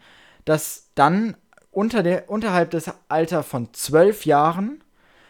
dass 0.45 0.89
dann 0.93 1.35
unter 1.71 2.03
der, 2.03 2.29
unterhalb 2.29 2.71
des 2.71 2.91
Alters 3.07 3.45
von 3.45 3.73
zwölf 3.73 4.25
Jahren 4.25 4.83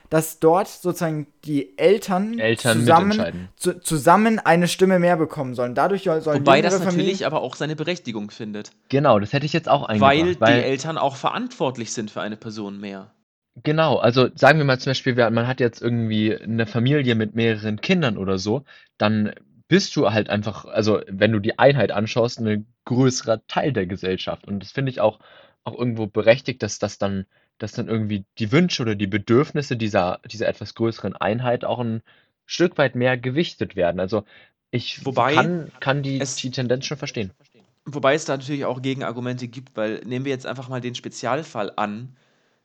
dass 0.10 0.40
dort 0.40 0.68
sozusagen 0.68 1.28
die 1.46 1.78
Eltern, 1.78 2.40
Eltern 2.40 2.80
zusammen, 2.80 3.50
zu, 3.56 3.80
zusammen 3.80 4.40
eine 4.40 4.68
Stimme 4.68 5.00
mehr 5.00 5.18
bekommen 5.18 5.54
sollen. 5.54 5.76
Dadurch 5.76 6.04
sollen 6.04 6.26
Wobei 6.26 6.62
das 6.62 6.80
natürlich 6.80 6.96
Familien 6.96 7.24
aber 7.26 7.42
auch 7.42 7.56
seine 7.56 7.76
Berechtigung 7.76 8.32
findet. 8.32 8.72
Genau, 8.90 9.20
das 9.20 9.34
hätte 9.34 9.46
ich 9.46 9.54
jetzt 9.54 9.70
auch 9.70 9.84
eingebracht. 9.84 10.18
Weil, 10.18 10.40
weil 10.40 10.62
die 10.62 10.68
Eltern 10.68 10.98
auch 10.98 11.16
verantwortlich 11.16 11.94
sind 11.94 12.10
für 12.10 12.22
eine 12.22 12.38
Person 12.38 12.80
mehr. 12.80 13.12
Genau, 13.64 13.98
also 13.98 14.30
sagen 14.36 14.58
wir 14.58 14.66
mal 14.66 14.80
zum 14.80 14.92
Beispiel, 14.92 15.14
man 15.16 15.48
hat 15.48 15.60
jetzt 15.60 15.82
irgendwie 15.82 16.36
eine 16.36 16.66
Familie 16.66 17.16
mit 17.16 17.36
mehreren 17.36 17.82
Kindern 17.82 18.18
oder 18.18 18.38
so, 18.38 18.64
dann 18.98 19.34
bist 19.68 19.96
du 19.96 20.12
halt 20.12 20.30
einfach, 20.30 20.66
also 20.66 21.02
wenn 21.08 21.32
du 21.32 21.40
die 21.40 21.60
Einheit 21.60 21.92
anschaust, 21.92 22.40
ein 22.40 22.66
größerer 22.86 23.46
Teil 23.48 23.74
der 23.74 23.86
Gesellschaft. 23.86 24.48
Und 24.48 24.62
das 24.62 24.72
finde 24.72 24.90
ich 24.90 25.02
auch, 25.02 25.20
auch 25.70 25.78
irgendwo 25.78 26.08
berechtigt, 26.08 26.64
dass 26.64 26.80
das 26.80 26.98
dann 26.98 27.26
dass 27.60 27.74
dann 27.74 27.88
irgendwie 27.88 28.26
die 28.40 28.52
Wünsche 28.52 28.82
oder 28.82 28.96
die 28.96 29.08
Bedürfnisse 29.08 29.78
dieser, 29.78 30.20
dieser 30.26 30.48
etwas 30.48 30.74
größeren 30.74 31.16
Einheit 31.16 31.66
auch 31.66 31.80
ein 31.80 32.02
Stück 32.46 32.78
weit 32.78 32.96
mehr 32.96 33.18
gewichtet 33.18 33.76
werden. 33.76 34.00
Also 34.00 34.24
ich 34.72 35.06
Wobei 35.06 35.36
kann, 35.36 35.72
kann 35.80 36.02
die, 36.02 36.20
es, 36.20 36.36
die 36.38 36.52
Tendenz 36.52 36.86
schon 36.86 36.98
verstehen. 36.98 37.32
Wobei 37.86 38.16
es 38.16 38.26
da 38.26 38.38
natürlich 38.38 38.66
auch 38.66 38.82
Gegenargumente 38.82 39.48
gibt, 39.48 39.76
weil 39.76 40.02
nehmen 40.06 40.26
wir 40.26 40.32
jetzt 40.32 40.48
einfach 40.48 40.70
mal 40.70 40.82
den 40.82 40.96
Spezialfall 40.96 41.74
an. 41.76 42.16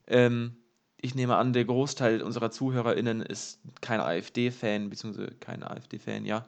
Ähm, 0.07 0.55
ich 1.01 1.13
nehme 1.13 1.35
an, 1.35 1.53
der 1.53 1.65
Großteil 1.65 2.21
unserer 2.21 2.49
ZuhörerInnen 2.49 3.21
ist 3.21 3.59
kein 3.81 3.99
AfD-Fan, 3.99 4.89
beziehungsweise 4.89 5.31
kein 5.39 5.61
AfD-Fan, 5.61 6.25
ja. 6.25 6.47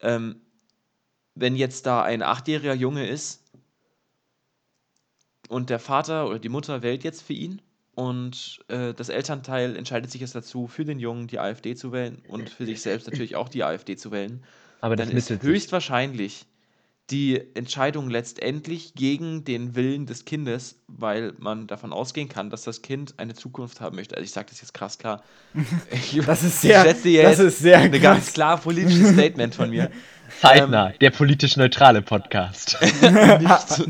Ähm, 0.00 0.40
wenn 1.34 1.56
jetzt 1.56 1.86
da 1.86 2.02
ein 2.02 2.22
achtjähriger 2.22 2.74
Junge 2.74 3.06
ist 3.06 3.39
und 5.50 5.68
der 5.68 5.78
Vater 5.78 6.28
oder 6.28 6.38
die 6.38 6.48
Mutter 6.48 6.82
wählt 6.82 7.04
jetzt 7.04 7.22
für 7.22 7.32
ihn 7.34 7.60
und 7.94 8.60
äh, 8.68 8.94
das 8.94 9.08
Elternteil 9.08 9.76
entscheidet 9.76 10.10
sich 10.10 10.20
jetzt 10.20 10.34
dazu, 10.34 10.66
für 10.68 10.84
den 10.84 10.98
Jungen 11.00 11.26
die 11.26 11.38
AfD 11.38 11.74
zu 11.74 11.92
wählen 11.92 12.22
und 12.28 12.48
für 12.48 12.64
sich 12.64 12.80
selbst 12.80 13.06
natürlich 13.08 13.36
auch 13.36 13.48
die 13.48 13.64
AfD 13.64 13.96
zu 13.96 14.10
wählen, 14.12 14.42
Aber 14.80 14.96
das 14.96 15.08
dann 15.08 15.16
ist 15.16 15.30
höchstwahrscheinlich 15.42 16.46
die 17.10 17.42
Entscheidung 17.54 18.08
letztendlich 18.08 18.94
gegen 18.94 19.42
den 19.44 19.74
Willen 19.74 20.06
des 20.06 20.24
Kindes, 20.24 20.76
weil 20.86 21.34
man 21.38 21.66
davon 21.66 21.92
ausgehen 21.92 22.28
kann, 22.28 22.50
dass 22.50 22.62
das 22.62 22.82
Kind 22.82 23.14
eine 23.16 23.34
Zukunft 23.34 23.80
haben 23.80 23.96
möchte. 23.96 24.14
Also 24.14 24.22
ich 24.24 24.30
sage 24.30 24.46
das 24.50 24.60
jetzt 24.60 24.72
krass 24.74 24.96
klar. 24.96 25.24
Ich, 25.90 26.24
Das 26.24 26.44
ist 26.44 26.60
sehr- 26.60 26.82
setze 26.84 27.08
hier 27.08 27.24
das 27.24 27.38
jetzt 27.38 27.46
ist 27.48 27.58
sehr 27.58 27.78
eine 27.78 27.90
krass. 27.98 28.02
ganz 28.02 28.32
klar 28.32 28.58
politisches 28.58 29.10
Statement 29.14 29.56
von 29.56 29.70
mir. 29.70 29.90
Zeitnah, 30.40 30.92
der 31.00 31.10
politisch 31.10 31.56
neutrale 31.56 32.00
Podcast. 32.02 32.78
Nicht 32.82 33.82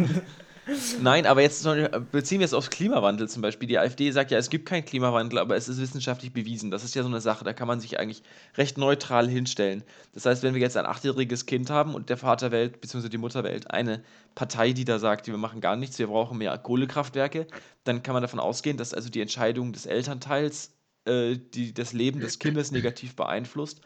Nein, 1.01 1.27
aber 1.27 1.43
jetzt 1.43 1.67
beziehen 2.13 2.41
wir 2.41 2.45
es 2.45 2.55
aufs 2.55 2.71
Klimawandel 2.71 3.29
zum 3.29 3.43
Beispiel. 3.43 3.69
Die 3.69 3.79
AfD 3.79 4.11
sagt 4.11 4.31
ja, 4.31 4.39
es 4.39 4.51
gibt 4.51 4.67
keinen 4.67 4.85
Klimawandel, 4.85 5.39
aber 5.39 5.57
es 5.57 5.69
ist 5.69 5.81
wissenschaftlich 5.81 6.33
bewiesen. 6.33 6.71
Das 6.71 6.85
ist 6.85 6.95
ja 6.95 7.03
so 7.03 7.09
eine 7.09 7.21
Sache, 7.21 7.45
da 7.45 7.53
kann 7.53 7.69
man 7.69 7.81
sich 7.81 7.99
eigentlich 7.99 8.23
recht 8.57 8.79
neutral 8.79 9.29
hinstellen. 9.29 9.83
Das 10.13 10.27
heißt, 10.27 10.43
wenn 10.43 10.55
wir 10.55 10.61
jetzt 10.61 10.77
ein 10.77 10.87
achtjähriges 10.87 11.47
Kind 11.47 11.71
haben 11.71 11.95
und 11.95 12.09
der 12.09 12.17
Vater 12.17 12.51
wählt, 12.51 12.81
beziehungsweise 12.81 13.11
die 13.11 13.19
Mutter 13.19 13.45
wählt 13.45 13.71
eine 13.71 14.03
Partei, 14.35 14.73
die 14.73 14.85
da 14.85 14.99
sagt, 14.99 15.27
wir 15.27 15.37
machen 15.37 15.61
gar 15.61 15.77
nichts, 15.77 15.99
wir 15.99 16.09
brauchen 16.09 16.39
mehr 16.39 16.57
Kohlekraftwerke, 16.59 17.47
dann 17.85 18.03
kann 18.03 18.15
man 18.15 18.23
davon 18.23 18.41
ausgehen, 18.41 18.77
dass 18.77 18.95
also 18.95 19.09
die 19.09 19.21
Entscheidung 19.21 19.73
des 19.73 19.87
Elternteils 19.87 20.73
äh, 21.07 21.39
die 21.39 21.73
das 21.73 21.93
Leben 21.93 22.21
des 22.21 22.39
Kindes 22.39 22.73
negativ 22.73 23.17
beeinflusst. 23.17 23.81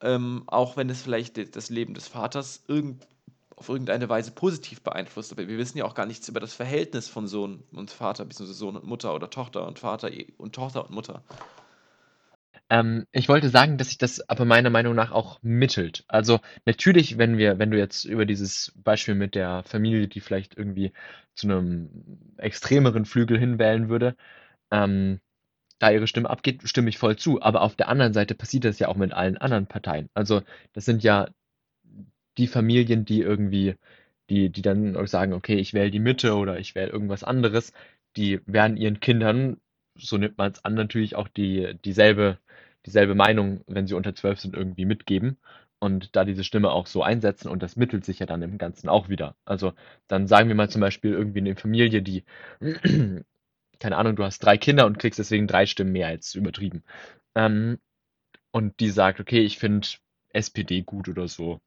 Ähm, 0.00 0.42
auch 0.46 0.76
wenn 0.76 0.90
es 0.90 1.00
vielleicht 1.00 1.56
das 1.56 1.70
Leben 1.70 1.94
des 1.94 2.08
Vaters 2.08 2.64
irgend, 2.68 3.06
auf 3.56 3.68
irgendeine 3.70 4.08
Weise 4.08 4.30
positiv 4.30 4.82
beeinflusst. 4.82 5.32
Aber 5.32 5.48
wir 5.48 5.58
wissen 5.58 5.78
ja 5.78 5.84
auch 5.84 5.94
gar 5.94 6.06
nichts 6.06 6.28
über 6.28 6.40
das 6.40 6.54
Verhältnis 6.54 7.08
von 7.08 7.26
Sohn 7.26 7.62
und 7.72 7.90
Vater, 7.90 8.24
beziehungsweise 8.24 8.58
Sohn 8.58 8.76
und 8.76 8.86
Mutter 8.86 9.14
oder 9.14 9.30
Tochter 9.30 9.66
und 9.66 9.78
Vater 9.78 10.12
eh- 10.12 10.32
und 10.36 10.54
Tochter 10.54 10.84
und 10.84 10.90
Mutter. 10.90 11.24
Ähm, 12.68 13.06
ich 13.12 13.28
wollte 13.28 13.48
sagen, 13.48 13.78
dass 13.78 13.88
sich 13.88 13.98
das 13.98 14.28
aber 14.28 14.44
meiner 14.44 14.70
Meinung 14.70 14.94
nach 14.94 15.12
auch 15.12 15.38
mittelt. 15.42 16.04
Also 16.08 16.40
natürlich, 16.64 17.16
wenn 17.16 17.38
wir, 17.38 17.58
wenn 17.58 17.70
du 17.70 17.78
jetzt 17.78 18.04
über 18.04 18.26
dieses 18.26 18.72
Beispiel 18.76 19.14
mit 19.14 19.34
der 19.34 19.62
Familie, 19.64 20.08
die 20.08 20.20
vielleicht 20.20 20.56
irgendwie 20.56 20.92
zu 21.34 21.46
einem 21.46 22.34
extremeren 22.38 23.04
Flügel 23.04 23.38
hinwählen 23.38 23.88
würde, 23.88 24.16
ähm, 24.70 25.20
da 25.78 25.90
ihre 25.90 26.06
Stimme 26.06 26.30
abgeht, 26.30 26.62
stimme 26.68 26.88
ich 26.88 26.98
voll 26.98 27.16
zu. 27.16 27.42
Aber 27.42 27.62
auf 27.62 27.76
der 27.76 27.88
anderen 27.88 28.12
Seite 28.14 28.34
passiert 28.34 28.64
das 28.64 28.78
ja 28.78 28.88
auch 28.88 28.96
mit 28.96 29.12
allen 29.12 29.36
anderen 29.38 29.66
Parteien. 29.66 30.08
Also 30.14 30.42
das 30.72 30.84
sind 30.86 31.02
ja 31.04 31.28
die 32.38 32.46
Familien, 32.46 33.04
die 33.04 33.20
irgendwie, 33.20 33.76
die, 34.30 34.50
die 34.50 34.62
dann 34.62 35.06
sagen, 35.06 35.32
okay, 35.32 35.56
ich 35.56 35.74
wähle 35.74 35.90
die 35.90 36.00
Mitte 36.00 36.34
oder 36.36 36.58
ich 36.58 36.74
wähle 36.74 36.90
irgendwas 36.90 37.24
anderes, 37.24 37.72
die 38.16 38.40
werden 38.46 38.76
ihren 38.76 39.00
Kindern, 39.00 39.58
so 39.96 40.16
nimmt 40.18 40.38
man 40.38 40.52
es 40.52 40.64
an, 40.64 40.74
natürlich 40.74 41.16
auch 41.16 41.28
die, 41.28 41.74
dieselbe, 41.84 42.38
dieselbe 42.86 43.14
Meinung, 43.14 43.62
wenn 43.66 43.86
sie 43.86 43.94
unter 43.94 44.14
zwölf 44.14 44.40
sind, 44.40 44.54
irgendwie 44.54 44.84
mitgeben 44.84 45.38
und 45.78 46.16
da 46.16 46.24
diese 46.24 46.44
Stimme 46.44 46.70
auch 46.70 46.86
so 46.86 47.02
einsetzen 47.02 47.48
und 47.48 47.62
das 47.62 47.76
mittelt 47.76 48.04
sich 48.04 48.18
ja 48.18 48.26
dann 48.26 48.42
im 48.42 48.58
Ganzen 48.58 48.88
auch 48.88 49.08
wieder. 49.08 49.36
Also 49.44 49.72
dann 50.08 50.26
sagen 50.26 50.48
wir 50.48 50.54
mal 50.56 50.70
zum 50.70 50.80
Beispiel 50.80 51.12
irgendwie 51.12 51.40
eine 51.40 51.56
Familie, 51.56 52.02
die, 52.02 52.24
keine 53.80 53.96
Ahnung, 53.96 54.16
du 54.16 54.24
hast 54.24 54.40
drei 54.40 54.56
Kinder 54.58 54.86
und 54.86 54.98
kriegst 54.98 55.18
deswegen 55.18 55.46
drei 55.46 55.66
Stimmen 55.66 55.92
mehr, 55.92 56.10
jetzt 56.10 56.34
übertrieben. 56.34 56.82
Ähm, 57.34 57.78
und 58.52 58.80
die 58.80 58.90
sagt, 58.90 59.20
okay, 59.20 59.40
ich 59.40 59.58
finde 59.58 59.86
SPD 60.32 60.82
gut 60.82 61.08
oder 61.08 61.28
so, 61.28 61.60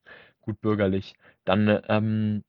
gut 0.50 0.62
bürgerlich, 0.62 1.16
dann 1.46 1.82
ähm, 1.90 2.44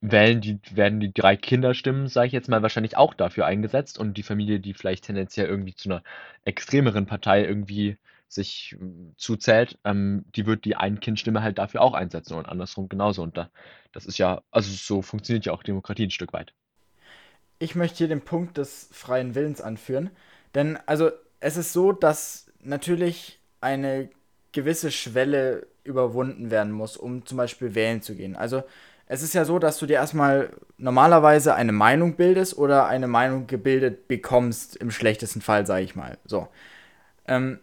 wählen 0.00 0.40
die, 0.40 0.60
werden 0.72 1.00
die 1.00 1.12
drei 1.14 1.36
Kinderstimmen, 1.36 2.08
sage 2.08 2.26
ich 2.28 2.32
jetzt 2.32 2.48
mal, 2.48 2.62
wahrscheinlich 2.62 2.96
auch 2.96 3.14
dafür 3.14 3.46
eingesetzt 3.46 3.98
und 3.98 4.16
die 4.18 4.22
Familie, 4.24 4.60
die 4.60 4.74
vielleicht 4.74 5.04
tendenziell 5.04 5.46
irgendwie 5.46 5.74
zu 5.74 5.88
einer 5.90 6.02
extremeren 6.44 7.06
Partei 7.06 7.44
irgendwie 7.44 7.98
sich 8.28 8.76
mm, 8.78 9.12
zuzählt, 9.16 9.78
ähm, 9.84 10.24
die 10.34 10.46
wird 10.46 10.64
die 10.64 10.76
Ein-Kind-Stimme 10.76 11.42
halt 11.42 11.58
dafür 11.58 11.82
auch 11.82 11.94
einsetzen 11.94 12.34
und 12.34 12.46
andersrum 12.48 12.88
genauso. 12.88 13.22
Und 13.22 13.36
da, 13.36 13.50
das 13.92 14.06
ist 14.06 14.18
ja, 14.18 14.42
also 14.50 14.70
so 14.72 15.02
funktioniert 15.02 15.46
ja 15.46 15.52
auch 15.52 15.62
Demokratie 15.62 16.04
ein 16.04 16.10
Stück 16.10 16.32
weit. 16.32 16.52
ich 17.58 17.74
möchte 17.74 17.98
hier 17.98 18.08
den 18.08 18.22
Punkt 18.22 18.58
des 18.58 18.88
freien 18.92 19.34
Willens 19.34 19.60
anführen. 19.60 20.10
Denn 20.54 20.78
also 20.86 21.10
es 21.40 21.56
ist 21.56 21.72
so, 21.72 21.92
dass 21.92 22.50
natürlich 22.60 23.40
eine 23.60 24.10
gewisse 24.52 24.90
Schwelle 24.90 25.66
überwunden 25.84 26.50
werden 26.50 26.72
muss, 26.72 26.96
um 26.96 27.26
zum 27.26 27.38
Beispiel 27.38 27.74
wählen 27.74 28.02
zu 28.02 28.14
gehen. 28.14 28.36
Also 28.36 28.62
es 29.06 29.22
ist 29.22 29.34
ja 29.34 29.44
so, 29.44 29.58
dass 29.58 29.78
du 29.78 29.86
dir 29.86 29.94
erstmal 29.94 30.50
normalerweise 30.78 31.54
eine 31.54 31.72
Meinung 31.72 32.14
bildest 32.14 32.56
oder 32.56 32.86
eine 32.86 33.08
Meinung 33.08 33.46
gebildet 33.46 34.08
bekommst, 34.08 34.76
im 34.76 34.90
schlechtesten 34.90 35.40
Fall, 35.40 35.66
sage 35.66 35.84
ich 35.84 35.94
mal. 35.94 36.16
So. 36.24 36.48
Ähm, 37.26 37.58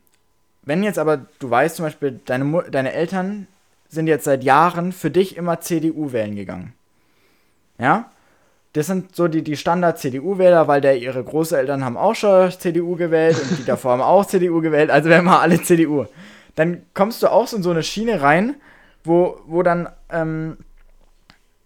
wenn 0.61 0.83
jetzt 0.83 0.99
aber, 0.99 1.25
du 1.39 1.49
weißt 1.49 1.77
zum 1.77 1.85
Beispiel, 1.85 2.19
deine, 2.25 2.63
deine 2.69 2.93
Eltern 2.93 3.47
sind 3.87 4.07
jetzt 4.07 4.25
seit 4.25 4.43
Jahren 4.43 4.91
für 4.91 5.09
dich 5.09 5.37
immer 5.37 5.61
CDU 5.61 6.11
wählen 6.11 6.35
gegangen. 6.35 6.73
Ja? 7.79 8.11
Das 8.73 8.85
sind 8.85 9.15
so 9.15 9.27
die, 9.27 9.41
die 9.41 9.57
Standard-CDU-Wähler, 9.57 10.67
weil 10.67 10.81
der 10.81 10.99
ihre 10.99 11.23
Großeltern 11.23 11.83
haben 11.83 11.97
auch 11.97 12.13
schon 12.13 12.51
CDU 12.51 12.95
gewählt 12.95 13.41
und 13.41 13.57
die 13.57 13.65
davor 13.65 13.93
haben 13.93 14.01
auch 14.01 14.25
CDU 14.27 14.61
gewählt, 14.61 14.91
also 14.91 15.09
wir 15.09 15.25
alle 15.25 15.59
CDU. 15.63 16.05
Dann 16.55 16.83
kommst 16.93 17.23
du 17.23 17.27
auch 17.27 17.47
so 17.47 17.57
in 17.57 17.63
so 17.63 17.71
eine 17.71 17.83
Schiene 17.83 18.21
rein, 18.21 18.55
wo, 19.03 19.39
wo 19.45 19.63
dann, 19.63 19.89
ähm, 20.09 20.57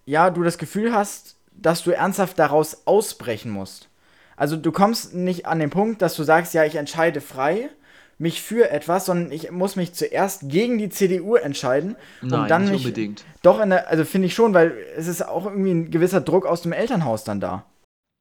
ja, 0.06 0.30
du 0.30 0.44
das 0.44 0.58
Gefühl 0.58 0.94
hast, 0.94 1.38
dass 1.52 1.84
du 1.84 1.92
ernsthaft 1.92 2.38
daraus 2.40 2.86
ausbrechen 2.86 3.52
musst. 3.52 3.90
Also 4.36 4.58
du 4.58 4.72
kommst 4.72 5.14
nicht 5.14 5.46
an 5.46 5.60
den 5.60 5.70
Punkt, 5.70 6.02
dass 6.02 6.16
du 6.16 6.24
sagst, 6.24 6.54
ja, 6.54 6.66
ich 6.66 6.76
entscheide 6.76 7.22
frei, 7.22 7.70
mich 8.18 8.42
für 8.42 8.70
etwas, 8.70 9.06
sondern 9.06 9.32
ich 9.32 9.52
muss 9.52 9.76
mich 9.76 9.94
zuerst 9.94 10.50
gegen 10.50 10.78
die 10.78 10.90
CDU 10.90 11.36
entscheiden, 11.36 11.96
Nein, 12.22 12.48
dann 12.48 12.64
nicht 12.64 12.72
mich 12.72 12.86
unbedingt. 12.86 13.26
doch 13.42 13.60
in 13.60 13.70
der, 13.70 13.90
also 13.90 14.06
finde 14.06 14.28
ich 14.28 14.34
schon, 14.36 14.54
weil 14.54 14.76
es 14.96 15.08
ist 15.08 15.28
auch 15.28 15.46
irgendwie 15.46 15.72
ein 15.72 15.92
gewisser 15.92 16.22
Druck 16.22 16.46
aus 16.46 16.62
dem 16.62 16.74
Elternhaus 16.74 17.24
dann 17.24 17.40
da. 17.40 17.66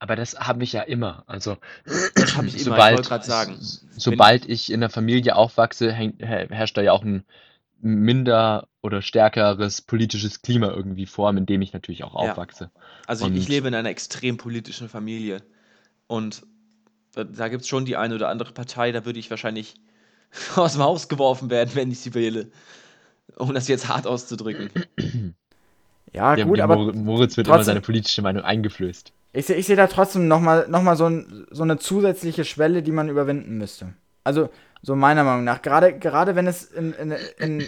Aber 0.02 0.16
das 0.16 0.34
habe 0.34 0.64
ich 0.64 0.72
ja 0.72 0.82
immer. 0.82 1.22
Also 1.28 1.58
Das 2.16 2.36
habe 2.36 2.48
ich 2.48 2.54
immer, 2.54 2.56
ich 2.56 2.64
sobald, 2.64 2.96
wollte 2.96 3.08
gerade 3.08 3.24
sagen. 3.24 3.56
sobald 3.96 4.48
ich 4.48 4.72
in 4.72 4.80
der 4.80 4.90
Familie 4.90 5.36
aufwachse, 5.36 5.92
herrscht 5.92 6.76
da 6.76 6.82
ja 6.82 6.90
auch 6.90 7.04
ein 7.04 7.24
minder 7.80 8.66
oder 8.80 9.00
stärkeres 9.00 9.80
politisches 9.80 10.42
Klima 10.42 10.68
irgendwie 10.70 11.06
vor, 11.06 11.30
in 11.30 11.46
dem 11.46 11.62
ich 11.62 11.72
natürlich 11.72 12.02
auch 12.02 12.14
Ja. 12.20 12.32
aufwachse. 12.32 12.70
Also 13.06 13.26
ich, 13.28 13.34
ich 13.34 13.40
Und- 13.44 13.48
lebe 13.48 13.68
in 13.68 13.74
einer 13.76 13.90
extrem 13.90 14.38
politischen 14.38 14.88
Familie. 14.88 15.42
Und 16.08 16.42
da, 17.14 17.22
da 17.22 17.46
gibt 17.46 17.62
es 17.62 17.68
schon 17.68 17.84
die 17.84 17.96
eine 17.96 18.16
oder 18.16 18.28
andere 18.28 18.52
Partei, 18.52 18.90
da 18.90 19.04
würde 19.04 19.20
ich 19.20 19.30
wahrscheinlich 19.30 19.74
aus 20.56 20.72
dem 20.72 20.82
Haus 20.82 21.08
geworfen 21.08 21.48
werden, 21.48 21.70
wenn 21.74 21.92
ich 21.92 22.00
sie 22.00 22.14
wähle. 22.14 22.50
Um 23.36 23.54
das 23.54 23.68
jetzt 23.68 23.86
hart 23.86 24.08
auszudrücken. 24.08 24.70
Ja, 26.14 26.36
Dem- 26.36 26.48
gut, 26.48 26.60
aber 26.60 26.76
Mor- 26.76 26.92
Moritz 26.92 27.38
wird 27.38 27.46
immer 27.46 27.56
trotzdem- 27.56 27.70
seine 27.70 27.80
politische 27.80 28.20
Meinung 28.20 28.42
eingeflößt. 28.42 29.12
Ich 29.32 29.46
sehe 29.46 29.56
ich 29.56 29.66
seh 29.66 29.76
da 29.76 29.86
trotzdem 29.86 30.28
nochmal 30.28 30.66
noch 30.68 30.82
mal 30.82 30.96
so, 30.96 31.06
ein, 31.06 31.46
so 31.50 31.62
eine 31.62 31.78
zusätzliche 31.78 32.44
Schwelle, 32.44 32.82
die 32.82 32.92
man 32.92 33.08
überwinden 33.08 33.56
müsste. 33.58 33.94
Also, 34.24 34.50
so 34.82 34.94
meiner 34.94 35.24
Meinung 35.24 35.44
nach. 35.44 35.62
Gerade, 35.62 35.98
gerade 35.98 36.34
wenn 36.36 36.46
es 36.46 36.64
in, 36.64 36.92
in, 36.92 37.14
in, 37.38 37.60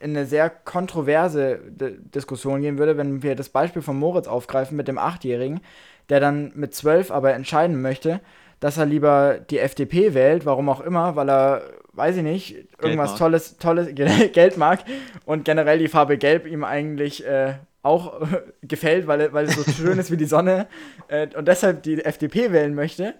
in 0.00 0.10
eine 0.16 0.26
sehr 0.26 0.50
kontroverse 0.50 1.60
D 1.68 1.98
Diskussion 1.98 2.60
gehen 2.60 2.78
würde, 2.78 2.96
wenn 2.96 3.22
wir 3.22 3.34
das 3.34 3.48
Beispiel 3.48 3.82
von 3.82 3.98
Moritz 3.98 4.28
aufgreifen 4.28 4.76
mit 4.76 4.88
dem 4.88 4.98
Achtjährigen, 4.98 5.60
der 6.08 6.20
dann 6.20 6.52
mit 6.54 6.74
zwölf 6.74 7.10
aber 7.10 7.34
entscheiden 7.34 7.80
möchte, 7.82 8.20
dass 8.60 8.78
er 8.78 8.86
lieber 8.86 9.38
die 9.38 9.58
FDP 9.58 10.14
wählt, 10.14 10.46
warum 10.46 10.68
auch 10.68 10.80
immer, 10.80 11.16
weil 11.16 11.30
er, 11.30 11.62
weiß 11.92 12.16
ich 12.16 12.22
nicht, 12.22 12.56
irgendwas 12.80 13.10
mag. 13.10 13.18
tolles, 13.18 13.56
tolles 13.58 13.88
Geld 13.94 14.56
mag 14.56 14.80
und 15.24 15.44
generell 15.44 15.78
die 15.78 15.88
Farbe 15.88 16.18
Gelb 16.18 16.46
ihm 16.46 16.64
eigentlich 16.64 17.26
äh, 17.26 17.54
auch 17.82 18.20
gefällt, 18.62 19.06
weil, 19.06 19.32
weil 19.32 19.46
es 19.46 19.54
so 19.54 19.70
schön 19.70 19.98
ist 19.98 20.10
wie 20.10 20.16
die 20.16 20.26
Sonne 20.26 20.68
äh, 21.08 21.28
und 21.36 21.48
deshalb 21.48 21.82
die 21.82 22.04
FDP 22.04 22.52
wählen 22.52 22.74
möchte. 22.74 23.14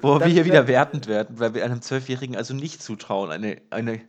Wo 0.00 0.18
Dann 0.18 0.28
wir 0.28 0.34
hier 0.34 0.44
wieder 0.44 0.66
wertend 0.66 1.08
werden, 1.08 1.38
weil 1.38 1.54
wir 1.54 1.64
einem 1.64 1.82
Zwölfjährigen 1.82 2.36
also 2.36 2.54
nicht 2.54 2.82
zutrauen, 2.82 3.30
eine, 3.30 3.58
eine 3.70 4.00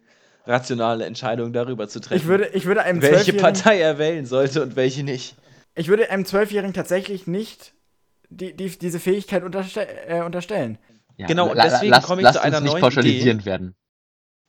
rationale 0.45 1.05
Entscheidung 1.05 1.53
darüber 1.53 1.87
zu 1.87 1.99
treffen. 1.99 2.21
Ich 2.21 2.27
würde, 2.27 2.47
ich 2.53 2.65
würde 2.65 2.83
einem 2.83 3.01
welche 3.01 3.33
Partei 3.33 3.79
er 3.79 3.97
wählen 3.97 4.25
sollte 4.25 4.61
und 4.61 4.75
welche 4.75 5.03
nicht. 5.03 5.35
Ich 5.73 5.87
würde 5.87 6.09
einem 6.09 6.25
Zwölfjährigen 6.25 6.73
tatsächlich 6.73 7.27
nicht 7.27 7.73
die, 8.29 8.55
die, 8.55 8.69
diese 8.77 8.99
Fähigkeit 8.99 9.43
unterste 9.43 9.87
äh, 10.07 10.21
unterstellen. 10.21 10.77
Ja, 11.17 11.27
Genau, 11.27 11.49
und 11.49 11.57
deswegen 11.57 11.93
komme 12.01 12.21
ich 12.21 12.25
lasst 12.25 12.37
zu 12.37 12.43
einer 12.43 12.57
uns 12.57 12.63
nicht 12.63 12.73
neuen 12.73 12.81
pauschalisierend 12.81 13.45
werden. 13.45 13.75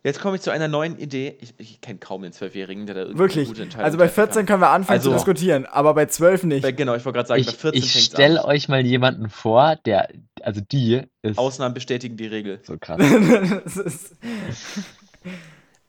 Jetzt 0.07 0.21
komme 0.21 0.37
ich 0.37 0.43
zu 0.43 0.53
einer 0.53 0.69
neuen 0.69 0.99
Idee. 1.01 1.37
Ich, 1.41 1.53
ich 1.59 1.81
kenne 1.81 1.99
kaum 1.99 2.23
den 2.23 2.33
Zwölfjährigen, 2.33 2.87
der 2.87 2.95
da 2.95 3.01
irgendwie 3.01 3.19
Wirklich. 3.19 3.49
gute 3.49 3.63
Entscheidung 3.65 3.85
Also 3.87 3.99
bei 3.99 4.05
treffen 4.05 4.15
14 4.15 4.35
kann. 4.35 4.47
können 4.47 4.63
wir 4.63 4.71
anfangen 4.71 4.99
Also- 5.01 5.11
zu 5.11 5.17
diskutieren, 5.17 5.67
aber 5.67 5.95
bei 5.95 6.07
12 6.07 6.45
nicht. 6.45 6.63
Bei, 6.63 6.71
genau, 6.71 6.95
ich 6.95 7.05
wollte 7.05 7.17
gerade 7.17 7.27
sagen, 7.27 7.43
bei 7.45 7.51
Ich, 7.51 7.57
14 7.57 7.83
ich 7.83 8.05
stelle 8.05 8.45
euch 8.45 8.69
mal 8.69 8.87
jemanden 8.87 9.29
vor, 9.31 9.75
der 9.85 10.09
also 10.43 10.61
die 10.61 11.03
ist 11.23 11.39
Ausnahmen 11.39 11.75
bestätigen 11.75 12.17
die 12.17 12.29
Regel. 12.29 12.61
so 12.63 12.79
krass. 12.79 13.01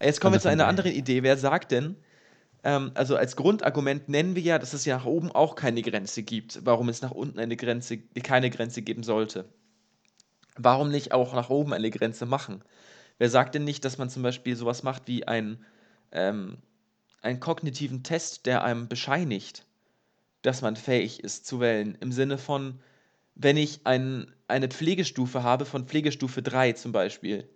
Jetzt 0.01 0.19
kommen 0.19 0.33
wir 0.33 0.37
Also 0.37 0.39
zu 0.39 0.49
einer 0.49 0.65
anderen 0.67 0.91
Idee. 0.93 1.21
Wer 1.21 1.37
sagt 1.37 1.71
denn, 1.71 1.95
ähm, 2.63 2.89
also 2.95 3.15
als 3.17 3.35
Grundargument 3.35 4.09
nennen 4.09 4.35
wir 4.35 4.41
ja, 4.41 4.57
dass 4.57 4.73
es 4.73 4.83
ja 4.85 4.97
nach 4.97 5.05
oben 5.05 5.31
auch 5.31 5.53
keine 5.55 5.83
Grenze 5.83 6.23
gibt, 6.23 6.61
warum 6.65 6.89
es 6.89 7.03
nach 7.03 7.11
unten 7.11 7.37
eine 7.39 7.55
Grenze, 7.55 7.97
keine 8.23 8.49
Grenze 8.49 8.81
geben 8.81 9.03
sollte. 9.03 9.45
Warum 10.57 10.89
nicht 10.89 11.11
auch 11.13 11.35
nach 11.35 11.51
oben 11.51 11.71
eine 11.73 11.91
Grenze 11.91 12.25
machen? 12.25 12.63
Wer 13.17 13.29
sagt 13.29 13.55
denn 13.55 13.63
nicht, 13.63 13.85
dass 13.85 13.97
man 13.97 14.09
zum 14.09 14.23
Beispiel 14.23 14.55
sowas 14.55 14.83
macht 14.83 15.07
wie 15.07 15.27
ein, 15.27 15.65
ähm, 16.11 16.57
einen 17.21 17.39
kognitiven 17.39 18.03
Test, 18.03 18.45
der 18.45 18.63
einem 18.63 18.87
bescheinigt, 18.87 19.65
dass 20.43 20.61
man 20.61 20.75
fähig 20.75 21.21
ist 21.23 21.45
zu 21.47 21.59
wählen? 21.59 21.97
Im 22.01 22.11
Sinne 22.11 22.37
von, 22.37 22.79
wenn 23.35 23.57
ich 23.57 23.81
ein, 23.85 24.31
eine 24.47 24.67
Pflegestufe 24.69 25.43
habe, 25.43 25.65
von 25.65 25.87
Pflegestufe 25.87 26.41
3 26.43 26.73
zum 26.73 26.91
Beispiel, 26.91 27.49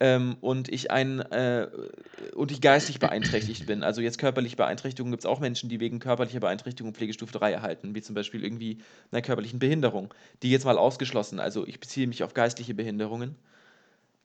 ähm, 0.00 0.36
und 0.40 0.68
ich 0.68 0.90
ein 0.90 1.20
äh, 1.20 1.68
und 2.34 2.50
ich 2.50 2.60
geistig 2.60 2.98
beeinträchtigt 2.98 3.64
bin. 3.66 3.82
Also 3.82 4.00
jetzt 4.00 4.18
körperliche 4.18 4.56
Beeinträchtigung 4.56 5.10
gibt 5.10 5.22
es 5.22 5.26
auch 5.26 5.40
Menschen, 5.40 5.68
die 5.68 5.80
wegen 5.80 6.00
körperlicher 6.00 6.40
Beeinträchtigung 6.40 6.94
Pflegestufe 6.94 7.32
3 7.32 7.52
erhalten, 7.52 7.94
wie 7.94 8.02
zum 8.02 8.14
Beispiel 8.14 8.42
irgendwie 8.44 8.78
einer 9.12 9.22
körperlichen 9.22 9.58
Behinderung. 9.60 10.12
Die 10.42 10.50
jetzt 10.50 10.64
mal 10.64 10.78
ausgeschlossen. 10.78 11.38
Also 11.40 11.66
ich 11.66 11.80
beziehe 11.80 12.06
mich 12.08 12.24
auf 12.24 12.34
geistliche 12.34 12.74
Behinderungen. 12.74 13.36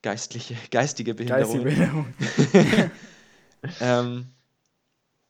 Geistliche, 0.02 0.56
geistige 0.72 1.14
geistige 1.14 1.64
Behinderungen. 1.64 1.64
Behinderung. 1.64 2.92
ähm, 3.82 4.28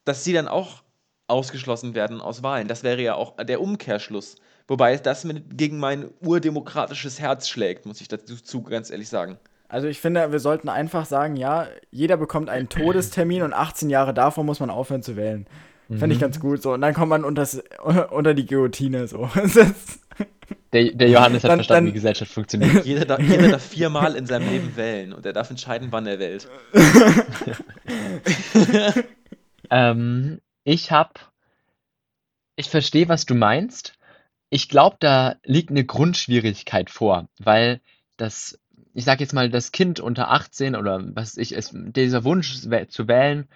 dass 0.05 0.23
sie 0.23 0.33
dann 0.33 0.47
auch 0.47 0.83
ausgeschlossen 1.27 1.95
werden 1.95 2.21
aus 2.21 2.43
Wahlen. 2.43 2.67
Das 2.67 2.83
wäre 2.83 3.01
ja 3.01 3.15
auch 3.15 3.35
der 3.37 3.61
Umkehrschluss. 3.61 4.35
Wobei 4.67 4.95
das 4.97 5.23
mit, 5.23 5.57
gegen 5.57 5.79
mein 5.79 6.09
urdemokratisches 6.21 7.19
Herz 7.19 7.47
schlägt, 7.47 7.85
muss 7.85 8.01
ich 8.01 8.07
dazu 8.07 8.61
ganz 8.63 8.89
ehrlich 8.89 9.09
sagen. 9.09 9.37
Also 9.67 9.87
ich 9.87 9.99
finde, 9.99 10.31
wir 10.31 10.39
sollten 10.39 10.69
einfach 10.69 11.05
sagen, 11.05 11.35
ja, 11.35 11.67
jeder 11.91 12.17
bekommt 12.17 12.49
einen 12.49 12.69
Todestermin 12.69 13.43
und 13.43 13.53
18 13.53 13.89
Jahre 13.89 14.13
davor 14.13 14.43
muss 14.43 14.59
man 14.59 14.69
aufhören 14.69 15.03
zu 15.03 15.15
wählen. 15.15 15.47
Fände 15.89 16.05
Mhm. 16.07 16.11
ich 16.11 16.19
ganz 16.19 16.39
gut 16.39 16.61
so. 16.61 16.73
Und 16.73 16.81
dann 16.81 16.93
kommt 16.93 17.09
man 17.09 17.23
unters, 17.25 17.61
unter 18.11 18.33
die 18.33 18.45
Guillotine 18.45 19.07
so. 19.07 19.29
Ist- 19.43 19.99
Der, 20.71 20.91
der 20.91 21.09
Johannes 21.09 21.43
hat 21.43 21.49
Dann- 21.49 21.59
verstanden, 21.59 21.85
dann- 21.85 21.87
wie 21.87 21.95
Gesellschaft 21.95 22.31
funktioniert. 22.31 22.85
Jeder, 22.85 23.05
darf- 23.05 23.19
jeder 23.21 23.49
darf 23.49 23.63
viermal 23.65 24.15
in 24.15 24.25
seinem 24.27 24.49
Leben 24.49 24.75
wählen 24.75 25.13
und 25.13 25.25
er 25.25 25.33
darf 25.33 25.49
entscheiden, 25.49 25.87
wann 25.91 26.05
er 26.05 26.19
wählt. 26.19 26.47
Ähm, 29.71 30.41
ich 30.63 30.91
hab, 30.91 31.31
ich 32.55 32.69
verstehe, 32.69 33.09
was 33.09 33.25
du 33.25 33.35
meinst. 33.35 33.93
Ich 34.49 34.69
glaube, 34.69 34.97
da 34.99 35.35
liegt 35.43 35.69
eine 35.69 35.85
Grundschwierigkeit 35.85 36.89
vor, 36.89 37.27
weil 37.39 37.81
das, 38.17 38.59
ich 38.93 39.05
sag 39.05 39.19
jetzt 39.19 39.33
mal, 39.33 39.49
das 39.49 39.71
Kind 39.71 39.99
unter 39.99 40.31
18 40.31 40.75
oder 40.75 40.99
was 41.15 41.37
ich, 41.37 41.55
es, 41.55 41.71
dieser 41.73 42.23
Wunsch 42.23 42.61
zu 42.89 43.07
wählen, 43.07 43.47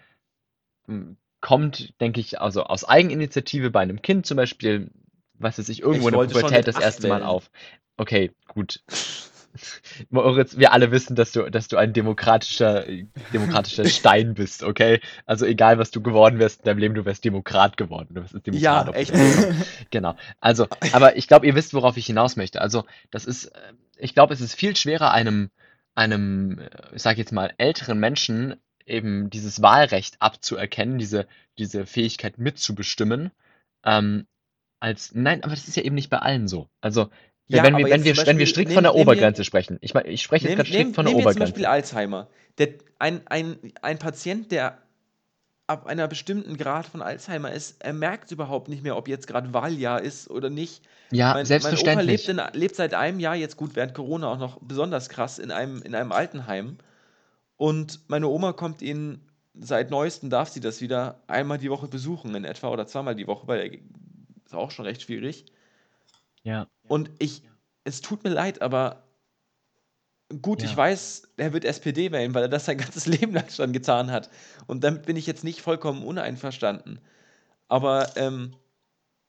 kommt, 1.43 1.93
denke 1.99 2.21
ich, 2.21 2.39
also 2.39 2.63
aus 2.63 2.85
Eigeninitiative 2.85 3.69
bei 3.69 3.81
einem 3.81 4.01
Kind 4.01 4.25
zum 4.25 4.37
Beispiel, 4.37 4.89
was 5.33 5.59
weiß 5.59 5.67
ich, 5.67 5.81
irgendwo 5.81 6.07
Ich 6.07 6.13
in 6.13 6.19
der 6.19 6.25
Pubertät 6.27 6.67
das 6.67 6.79
erste 6.79 7.09
Mal 7.09 7.21
auf. 7.21 7.51
Okay, 7.97 8.31
gut. 8.47 8.81
Moritz, 10.09 10.57
wir 10.57 10.71
alle 10.71 10.89
wissen, 10.91 11.15
dass 11.15 11.33
du, 11.33 11.51
dass 11.51 11.67
du 11.67 11.75
ein 11.75 11.91
demokratischer, 11.91 12.85
demokratischer 13.33 13.85
Stein 13.89 14.35
bist, 14.35 14.63
okay? 14.63 15.01
Also 15.25 15.45
egal, 15.45 15.77
was 15.77 15.91
du 15.91 16.01
geworden 16.01 16.39
wärst 16.39 16.61
in 16.61 16.65
deinem 16.65 16.79
Leben, 16.79 16.95
du 16.95 17.03
wärst 17.03 17.25
Demokrat 17.25 17.75
geworden. 17.75 18.15
Du 18.15 18.21
bist 18.21 18.33
Demokrat 18.33 18.87
Ja, 18.87 18.93
echt. 18.93 19.13
Genau. 19.91 20.15
Also, 20.39 20.67
aber 20.93 21.17
ich 21.17 21.27
glaube, 21.27 21.45
ihr 21.45 21.55
wisst, 21.55 21.73
worauf 21.73 21.97
ich 21.97 22.05
hinaus 22.05 22.37
möchte. 22.37 22.61
Also, 22.61 22.85
das 23.11 23.25
ist, 23.25 23.47
äh, 23.47 23.73
ich 23.97 24.15
glaube, 24.15 24.33
es 24.33 24.39
ist 24.39 24.55
viel 24.55 24.77
schwerer, 24.77 25.11
einem, 25.11 25.49
einem, 25.93 26.59
äh, 26.59 26.69
ich 26.95 27.01
sage 27.03 27.19
jetzt 27.19 27.33
mal, 27.33 27.53
älteren 27.57 27.99
Menschen 27.99 28.55
eben 28.85 29.29
dieses 29.29 29.61
Wahlrecht 29.61 30.15
abzuerkennen, 30.21 30.97
diese, 30.97 31.27
diese 31.57 31.85
Fähigkeit 31.85 32.37
mitzubestimmen, 32.37 33.31
ähm, 33.85 34.25
als, 34.79 35.11
nein, 35.13 35.43
aber 35.43 35.51
das 35.55 35.67
ist 35.67 35.77
ja 35.77 35.83
eben 35.83 35.95
nicht 35.95 36.09
bei 36.09 36.19
allen 36.19 36.47
so. 36.47 36.67
Also, 36.81 37.09
Ja, 37.47 37.63
wenn 37.63 37.77
wir, 37.77 37.85
wenn 37.89 38.03
wir, 38.03 38.15
zum 38.15 38.25
wenn 38.25 38.37
wir 38.37 38.43
Beispiel, 38.43 38.47
strikt 38.47 38.67
nehmen- 38.69 38.75
von 38.75 38.83
der 38.83 38.91
nehmen 38.93 39.05
wir- 39.07 39.11
Obergrenze 39.13 39.43
sprechen. 39.45 39.77
Ich 39.81 39.93
meine, 39.93 40.09
ich 40.09 40.21
spreche 40.23 40.47
jetzt 40.47 40.55
gerade 40.57 40.69
strikt 40.69 40.85
nehm, 40.87 40.93
von 40.93 41.05
der 41.05 41.13
nehmen 41.13 41.25
wir 41.25 41.31
zum 41.31 41.41
Obergrenze. 41.41 41.53
Beispiel 41.53 41.65
Alzheimer. 41.65 42.27
Der, 42.57 42.69
ein, 42.99 43.21
ein, 43.27 43.57
ein 43.81 43.99
Patient, 43.99 44.51
der 44.51 44.77
ab 45.67 45.85
einer 45.87 46.07
bestimmten 46.09 46.57
Grad 46.57 46.85
von 46.85 47.01
Alzheimer 47.01 47.51
ist, 47.53 47.81
er 47.81 47.93
merkt 47.93 48.31
überhaupt 48.31 48.67
nicht 48.67 48.83
mehr, 48.83 48.97
ob 48.97 49.07
jetzt 49.07 49.27
gerade 49.27 49.53
Wahljahr 49.53 50.01
ist 50.01 50.29
oder 50.29 50.49
nicht. 50.49 50.81
Ja, 51.11 51.33
Mein, 51.33 51.45
selbstverständlich. 51.45 52.27
Mein 52.27 52.35
Opa 52.39 52.43
lebt, 52.43 52.55
in, 52.55 52.59
lebt 52.61 52.75
seit 52.75 52.93
einem 52.93 53.19
Jahr, 53.21 53.35
jetzt 53.35 53.55
gut, 53.55 53.75
während 53.75 53.93
Corona 53.93 54.27
auch 54.27 54.37
noch 54.39 54.59
besonders 54.61 55.07
krass, 55.07 55.39
in 55.39 55.51
einem, 55.51 55.81
in 55.81 55.95
einem 55.95 56.11
Altenheim. 56.11 56.77
Und 57.63 58.09
meine 58.09 58.27
Oma 58.27 58.51
kommt 58.51 58.81
ihn, 58.81 59.21
seit 59.53 59.89
neuestem 59.89 60.29
darf 60.29 60.49
sie 60.49 60.59
das 60.59 60.81
wieder, 60.81 61.23
einmal 61.27 61.57
die 61.59 61.69
Woche 61.69 61.87
besuchen 61.87 62.35
in 62.35 62.43
etwa 62.43 62.67
oder 62.67 62.87
zweimal 62.87 63.15
die 63.15 63.25
Woche, 63.25 63.47
weil 63.47 63.59
er 63.61 63.73
ist 64.45 64.53
auch 64.53 64.69
schon 64.69 64.83
recht 64.83 65.01
schwierig. 65.01 65.45
Ja, 66.43 66.67
Und 66.89 67.09
ich, 67.19 67.41
es 67.85 68.01
tut 68.01 68.25
mir 68.25 68.31
leid, 68.31 68.61
aber 68.61 69.07
gut, 70.41 70.61
Ja. 70.61 70.69
ich 70.69 70.75
weiß, 70.75 71.29
er 71.37 71.53
wird 71.53 71.63
SPD 71.63 72.11
wählen, 72.11 72.33
weil 72.33 72.43
er 72.43 72.49
das 72.49 72.65
sein 72.65 72.77
ganzes 72.77 73.05
Leben 73.07 73.31
lang 73.33 73.49
schon 73.49 73.71
getan 73.71 74.11
hat. 74.11 74.29
Und 74.67 74.83
damit 74.83 75.05
bin 75.05 75.15
ich 75.15 75.25
jetzt 75.25 75.45
nicht 75.45 75.61
vollkommen 75.61 76.03
uneinverstanden. 76.03 76.99
Aber 77.69 78.17
ähm, 78.17 78.57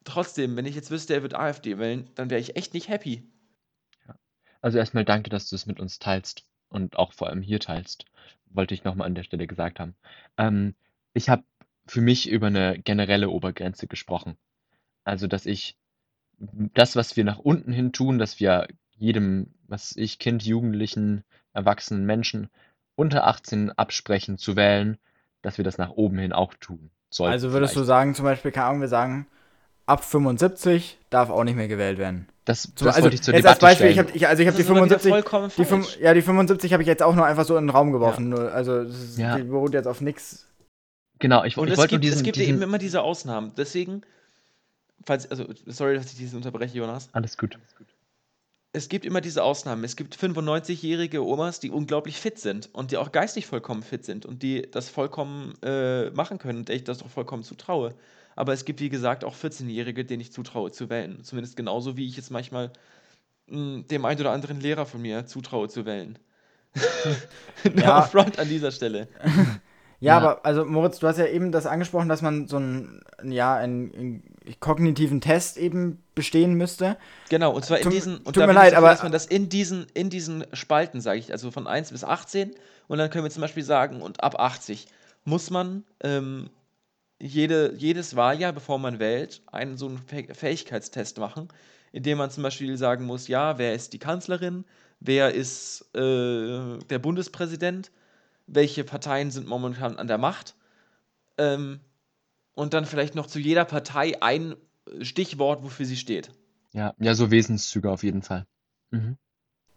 trotzdem, 0.05 0.57
wenn 0.57 0.67
ich 0.67 0.75
jetzt 0.75 0.91
wüsste, 0.91 1.15
er 1.15 1.23
wird 1.23 1.35
AfD 1.35 1.79
wählen, 1.79 2.11
dann 2.17 2.31
wäre 2.31 2.41
ich 2.41 2.57
echt 2.57 2.75
nicht 2.75 2.89
happy. 2.89 3.31
also 4.61 4.79
erstmal 4.79 5.05
danke, 5.05 5.31
dass 5.31 5.49
du 5.49 5.55
es 5.55 5.67
mit 5.67 5.79
uns 5.79 6.01
teilst 6.01 6.45
und 6.69 6.97
auch 6.97 7.13
vor 7.13 7.29
allem 7.29 7.41
hier 7.43 7.61
teilst. 7.61 8.07
Wollte 8.55 8.75
ich 8.75 8.85
nochmal 8.85 9.07
an 9.07 9.15
der 9.15 9.25
Stelle 9.25 9.47
gesagt 9.47 9.81
haben. 9.81 9.95
Ähm, 10.39 10.75
ich 11.13 11.29
habe 11.29 11.45
für 11.87 12.01
mich 12.01 12.29
über 12.29 12.47
eine 12.47 12.79
generelle 12.79 13.29
Obergrenze 13.29 13.87
gesprochen. 13.87 14.37
Also, 15.05 15.27
dass 15.27 15.45
ich 15.45 15.77
das, 16.39 16.97
was 16.97 17.17
wir 17.17 17.25
nach 17.25 17.39
unten 17.39 17.73
hin 17.73 17.93
tun, 17.93 18.19
dass 18.19 18.41
wir 18.41 18.69
jedem, 18.97 19.55
was 19.67 19.95
ich, 19.97 20.19
Kind, 20.19 20.43
Jugendlichen, 20.45 21.25
erwachsenen 21.53 22.07
Menschen 22.07 22.49
unter 22.97 23.27
18 23.27 23.71
absprechen 23.73 24.39
zu 24.39 24.57
wählen, 24.57 24.99
dass 25.43 25.59
wir 25.59 25.65
das 25.65 25.79
nach 25.79 25.91
oben 25.91 26.19
hin 26.19 26.33
auch 26.33 26.55
tun 26.55 26.91
sollten. 27.11 27.33
Also 27.33 27.53
würdest 27.53 27.75
du 27.75 27.81
vielleicht. 27.81 27.89
sagen, 27.89 28.15
zum 28.15 28.25
Beispiel, 28.25 28.51
keine 28.51 28.67
Ahnung, 28.67 28.81
wir 28.81 28.89
sagen, 28.89 29.27
ab 29.87 30.05
75 30.05 30.99
darf 31.11 31.31
auch 31.31 31.45
nicht 31.45 31.57
mehr 31.57 31.69
gewählt 31.69 31.99
werden. 31.99 32.29
Das, 32.45 32.63
Zum- 32.63 32.87
das 32.87 32.97
also, 32.97 33.05
wollte 33.05 33.15
ich 33.15 33.23
zur 33.23 33.35
jetzt 33.35 33.47
als 33.47 33.59
Debatte 33.59 33.73
Beispiel, 33.73 33.87
ich 33.87 33.93
stellen. 33.95 34.09
hab, 34.09 34.17
ich, 34.17 34.29
also 34.29 34.43
ich 34.43 34.47
habe 34.49 34.57
Das 34.59 34.67
die 34.67 34.71
ist 34.71 34.77
aber 34.77 34.85
wieder 34.85 34.99
75, 34.99 35.11
vollkommen 35.59 35.93
die 35.97 36.03
ja, 36.03 36.15
die 36.15 36.23
75 36.23 36.73
habe 36.73 36.83
ich 36.83 36.87
jetzt 36.87 37.03
auch 37.03 37.15
nur 37.15 37.25
einfach 37.25 37.45
so 37.47 37.57
in 37.57 37.65
den 37.67 37.71
Raum 37.71 37.93
geworfen. 37.93 38.29
Nur, 38.29 38.53
also 38.53 38.85
das 38.85 38.95
ist, 39.03 39.19
Ja. 39.19 39.37
die 39.37 39.45
beruht 39.45 39.73
jetzt 39.73 39.87
auf 39.87 40.01
nichts. 40.01 40.47
Genau, 41.21 41.45
ich, 41.45 41.57
Und 41.57 41.69
ich 41.69 41.73
es 41.75 41.79
wollte 41.79 41.95
gibt, 41.99 42.05
es 42.05 42.11
diesen, 42.11 42.25
gibt 42.25 42.37
ja 42.37 42.43
diesen, 42.43 42.57
eben 42.57 42.63
immer 42.63 42.79
diese 42.79 43.01
Ausnahmen. 43.03 43.53
Deswegen, 43.57 44.03
falls, 45.07 45.31
also, 45.31 45.47
sorry, 45.67 45.95
dass 45.95 46.07
ich 46.07 46.17
diesen 46.17 46.37
unterbreche, 46.37 46.77
Jonas. 46.77 47.09
alles 47.13 47.39
gut. 47.39 47.59
Es 48.73 48.89
gibt 48.89 49.07
immer 49.07 49.21
diese 49.21 49.43
Ausnahmen. 49.45 49.85
Es 49.85 49.95
gibt 49.95 50.17
95-jährige 50.17 51.25
Omas, 51.25 51.61
die 51.61 51.71
unglaublich 51.71 52.19
fit 52.19 52.41
sind 52.41 52.69
und 52.75 52.91
die 52.91 52.97
auch 52.97 53.13
geistig 53.13 53.47
vollkommen 53.47 53.85
fit 53.85 54.05
sind 54.05 54.27
und 54.27 54.43
die 54.43 54.69
das 54.69 54.89
vollkommen 54.89 55.55
äh, 55.63 56.11
machen 56.11 56.39
können 56.39 56.59
und 56.61 56.69
der 56.69 56.75
ich 56.77 56.83
das 56.85 56.99
doch 56.99 57.09
vollkommen 57.09 57.45
zutraue. 57.45 57.95
Aber 58.37 58.53
es 58.53 58.65
gibt, 58.65 58.81
wie 58.81 58.89
gesagt, 58.89 59.25
auch 59.25 59.35
14-Jährige, 59.35 60.05
denen 60.05 60.21
ich 60.21 60.33
zutraue 60.33 60.71
zu 60.73 60.91
wählen. 60.91 61.23
Zumindest 61.23 61.57
genauso, 61.57 61.97
wie 61.97 62.07
ich 62.07 62.17
jetzt 62.17 62.31
manchmal 62.31 62.73
mh, 63.49 63.83
dem 63.91 64.05
einen 64.05 64.21
oder 64.21 64.33
anderen 64.33 64.61
Lehrer 64.61 64.87
von 64.87 65.01
mir 65.03 65.27
zutraue 65.27 65.69
zu 65.69 65.85
wählen. 65.87 66.19
no 67.65 67.71
Ja. 67.81 68.03
front 68.03 68.39
an 68.39 68.49
dieser 68.49 68.73
Stelle. 68.73 69.07
Ja, 69.25 69.39
Ja. 70.01 70.17
aber 70.19 70.45
also 70.45 70.65
Moritz, 70.65 70.99
du 70.99 71.07
hast 71.07 71.19
ja 71.19 71.27
eben 71.27 71.53
das 71.53 71.67
angesprochen, 71.67 72.09
dass 72.09 72.21
man 72.23 72.49
so 72.49 72.57
einen, 72.57 73.01
ja, 73.23 73.55
einen, 73.55 73.95
einen 73.95 74.23
kognitiven 74.61 75.21
Test 75.21 75.57
eben 75.57 76.03
bestehen 76.17 76.55
müsste. 76.55 76.97
Genau, 77.31 77.53
und 77.55 77.65
zwar 77.65 77.79
in 77.79 77.91
diesen, 77.91 78.17
und 78.19 78.35
tut 78.35 78.45
mir 78.47 78.53
leid, 78.53 78.75
aber- 78.75 78.89
dass 78.89 79.03
man 79.05 79.13
das 79.13 79.27
in 79.27 79.49
diesen, 79.49 79.87
in 79.95 80.11
diesen 80.11 80.45
Spalten, 80.53 81.01
sage 81.01 81.21
ich, 81.21 81.31
also 81.33 81.51
von 81.53 81.67
1 81.69 81.93
bis 81.93 82.03
18, 82.05 82.55
und 82.89 82.99
dann 82.99 83.09
können 83.11 83.25
wir 83.25 83.31
zum 83.31 83.41
Beispiel 83.43 83.63
sagen, 83.63 84.03
und 84.03 84.23
ab 84.23 84.39
80 84.39 84.87
muss 85.25 85.49
man 85.51 85.85
ähm, 86.03 86.51
jede, 87.25 87.75
jedes 87.77 88.17
Wahljahr, 88.17 88.53
bevor 88.53 88.79
man 88.79 88.99
wählt, 88.99 89.43
einen 89.47 89.77
so 89.77 89.87
einen 89.87 89.99
Fäh- 89.99 90.33
Fähigkeitstest 90.33 91.19
machen, 91.19 91.49
indem 91.93 92.19
man 92.19 92.31
zum 92.31 92.43
Beispiel 92.43 92.77
sagen 92.77 93.07
muss, 93.07 93.29
ja, 93.29 93.59
wer 93.59 93.75
ist 93.75 93.93
die 93.93 93.99
Kanzlerin, 93.99 94.65
wer 95.01 95.33
ist 95.35 95.89
äh, 95.95 96.79
der 96.91 96.99
Bundespräsident, 96.99 97.91
welche 98.47 98.85
Parteien 98.85 99.31
sind 99.31 99.47
momentan 99.47 99.97
an 99.97 100.07
der 100.07 100.19
Macht, 100.19 100.55
ähm, 101.39 101.81
und 102.55 102.75
dann 102.75 102.85
vielleicht 102.85 103.15
noch 103.15 103.27
zu 103.27 103.41
jeder 103.41 103.65
Partei 103.65 104.23
ein 104.23 104.55
Stichwort, 105.01 105.65
wofür 105.65 105.87
sie 105.87 105.97
steht. 105.97 106.31
Ja, 106.73 106.95
ja, 106.99 107.15
so 107.15 107.31
Wesenszüge 107.31 107.91
auf 107.91 108.03
jeden 108.05 108.23
Fall. 108.23 108.47
Mhm. 108.91 109.17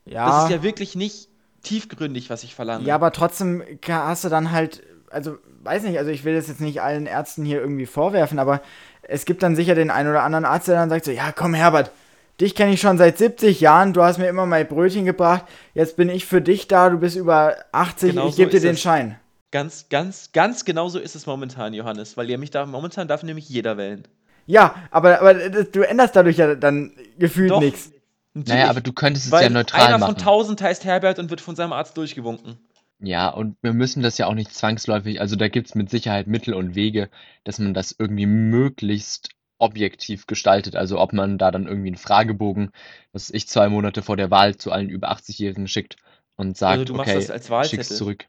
Ja. 0.05 0.25
Das 0.25 0.43
ist 0.43 0.51
ja 0.51 0.63
wirklich 0.63 0.95
nicht 0.95 1.29
tiefgründig, 1.63 2.29
was 2.29 2.43
ich 2.43 2.53
verlange. 2.53 2.85
Ja, 2.85 2.95
aber 2.95 3.11
trotzdem 3.11 3.63
hast 3.87 4.23
du 4.23 4.29
dann 4.29 4.51
halt, 4.51 4.83
also 5.09 5.37
weiß 5.63 5.83
nicht, 5.83 5.97
also 5.97 6.11
ich 6.11 6.23
will 6.23 6.35
das 6.35 6.47
jetzt 6.47 6.61
nicht 6.61 6.81
allen 6.81 7.05
Ärzten 7.05 7.45
hier 7.45 7.59
irgendwie 7.59 7.85
vorwerfen, 7.85 8.39
aber 8.39 8.61
es 9.03 9.25
gibt 9.25 9.43
dann 9.43 9.55
sicher 9.55 9.75
den 9.75 9.91
einen 9.91 10.09
oder 10.09 10.23
anderen 10.23 10.45
Arzt, 10.45 10.67
der 10.67 10.75
dann 10.75 10.89
sagt 10.89 11.05
so, 11.05 11.11
ja 11.11 11.31
komm 11.31 11.53
Herbert, 11.53 11.91
dich 12.39 12.55
kenne 12.55 12.73
ich 12.73 12.81
schon 12.81 12.97
seit 12.97 13.17
70 13.17 13.59
Jahren, 13.61 13.93
du 13.93 14.03
hast 14.03 14.17
mir 14.17 14.27
immer 14.27 14.45
mein 14.45 14.67
Brötchen 14.67 15.05
gebracht, 15.05 15.45
jetzt 15.73 15.97
bin 15.97 16.09
ich 16.09 16.25
für 16.25 16.41
dich 16.41 16.67
da, 16.67 16.89
du 16.89 16.97
bist 16.97 17.15
über 17.15 17.55
80, 17.71 18.11
Genau 18.11 18.27
ich 18.27 18.35
so 18.35 18.37
gebe 18.37 18.51
dir 18.51 18.57
ist 18.57 18.63
den 18.63 18.75
es. 18.75 18.81
Schein. 18.81 19.19
Ganz, 19.51 19.87
ganz, 19.89 20.31
ganz 20.33 20.65
genau 20.65 20.89
so 20.89 20.99
ist 20.99 21.15
es 21.15 21.25
momentan, 21.25 21.73
Johannes, 21.73 22.17
weil 22.17 22.29
ihr 22.29 22.37
mich 22.37 22.51
da 22.51 22.65
momentan 22.65 23.07
darf 23.07 23.23
nämlich 23.23 23.47
jeder 23.47 23.77
wählen. 23.77 24.03
Ja, 24.45 24.75
aber, 24.91 25.19
aber 25.19 25.33
du 25.33 25.81
änderst 25.81 26.15
dadurch 26.15 26.37
ja 26.37 26.55
dann 26.55 26.91
gefühlt 27.17 27.57
nichts. 27.59 27.91
Naja, 28.33 28.69
aber 28.69 28.81
du 28.81 28.93
könntest 28.93 29.27
es 29.27 29.31
weil 29.31 29.43
ja 29.43 29.49
neutral 29.49 29.81
einer 29.81 29.99
von 29.99 30.11
machen. 30.11 30.19
1000 30.19 30.61
heißt 30.61 30.85
Herbert 30.85 31.17
und 31.17 31.29
wird 31.29 31.41
von 31.41 31.55
seinem 31.55 31.73
Arzt 31.73 31.97
durchgewunken. 31.97 32.57
Ja, 32.99 33.29
und 33.29 33.57
wir 33.61 33.73
müssen 33.73 34.01
das 34.01 34.17
ja 34.17 34.25
auch 34.25 34.33
nicht 34.33 34.51
zwangsläufig, 34.53 35.21
also 35.21 35.35
da 35.35 35.47
gibt's 35.49 35.75
mit 35.75 35.89
Sicherheit 35.89 36.25
Mittel 36.27 36.53
und 36.55 36.73
Wege, 36.75 37.09
dass 37.43 37.59
man 37.59 37.73
das 37.75 37.95
irgendwie 37.97 38.25
möglichst 38.25 39.29
objektiv 39.59 40.25
gestaltet. 40.27 40.75
Also 40.75 40.99
ob 40.99 41.13
man 41.13 41.37
da 41.37 41.51
dann 41.51 41.67
irgendwie 41.67 41.89
einen 41.89 41.97
Fragebogen, 41.97 42.71
was 43.11 43.29
ich 43.29 43.47
zwei 43.47 43.69
Monate 43.69 44.01
vor 44.01 44.17
der 44.17 44.31
Wahl 44.31 44.55
zu 44.55 44.71
allen 44.71 44.89
über 44.89 45.11
80-Jährigen 45.11 45.67
schickt 45.67 45.95
und 46.35 46.57
sagt, 46.57 46.79
Also 46.79 46.85
du 46.85 46.93
machst 46.95 47.09
okay, 47.11 47.19
das 47.19 47.29
als 47.31 47.43
schick's 47.45 47.51
Wahlzettel. 47.51 47.97
zurück. 47.97 48.25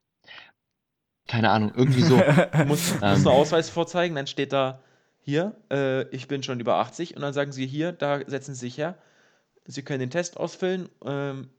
Keine 1.26 1.50
Ahnung, 1.50 1.72
irgendwie 1.74 2.02
so. 2.02 2.16
Du 2.52 2.64
musst, 2.64 2.94
Ähm. 3.02 3.10
musst 3.12 3.26
du 3.26 3.30
Ausweis 3.30 3.70
vorzeigen, 3.70 4.14
dann 4.14 4.26
steht 4.26 4.52
da, 4.52 4.80
hier, 5.20 5.54
äh, 5.70 6.08
ich 6.14 6.26
bin 6.28 6.42
schon 6.42 6.60
über 6.60 6.76
80 6.76 7.14
und 7.16 7.22
dann 7.22 7.34
sagen 7.34 7.52
sie, 7.52 7.66
hier, 7.66 7.92
da 7.92 8.20
setzen 8.26 8.54
Sie 8.54 8.60
sich 8.60 8.78
her. 8.78 8.96
Sie 9.66 9.82
können 9.82 10.00
den 10.00 10.10
Test 10.10 10.38
ausfüllen. 10.38 10.88
Ähm, 11.04 11.50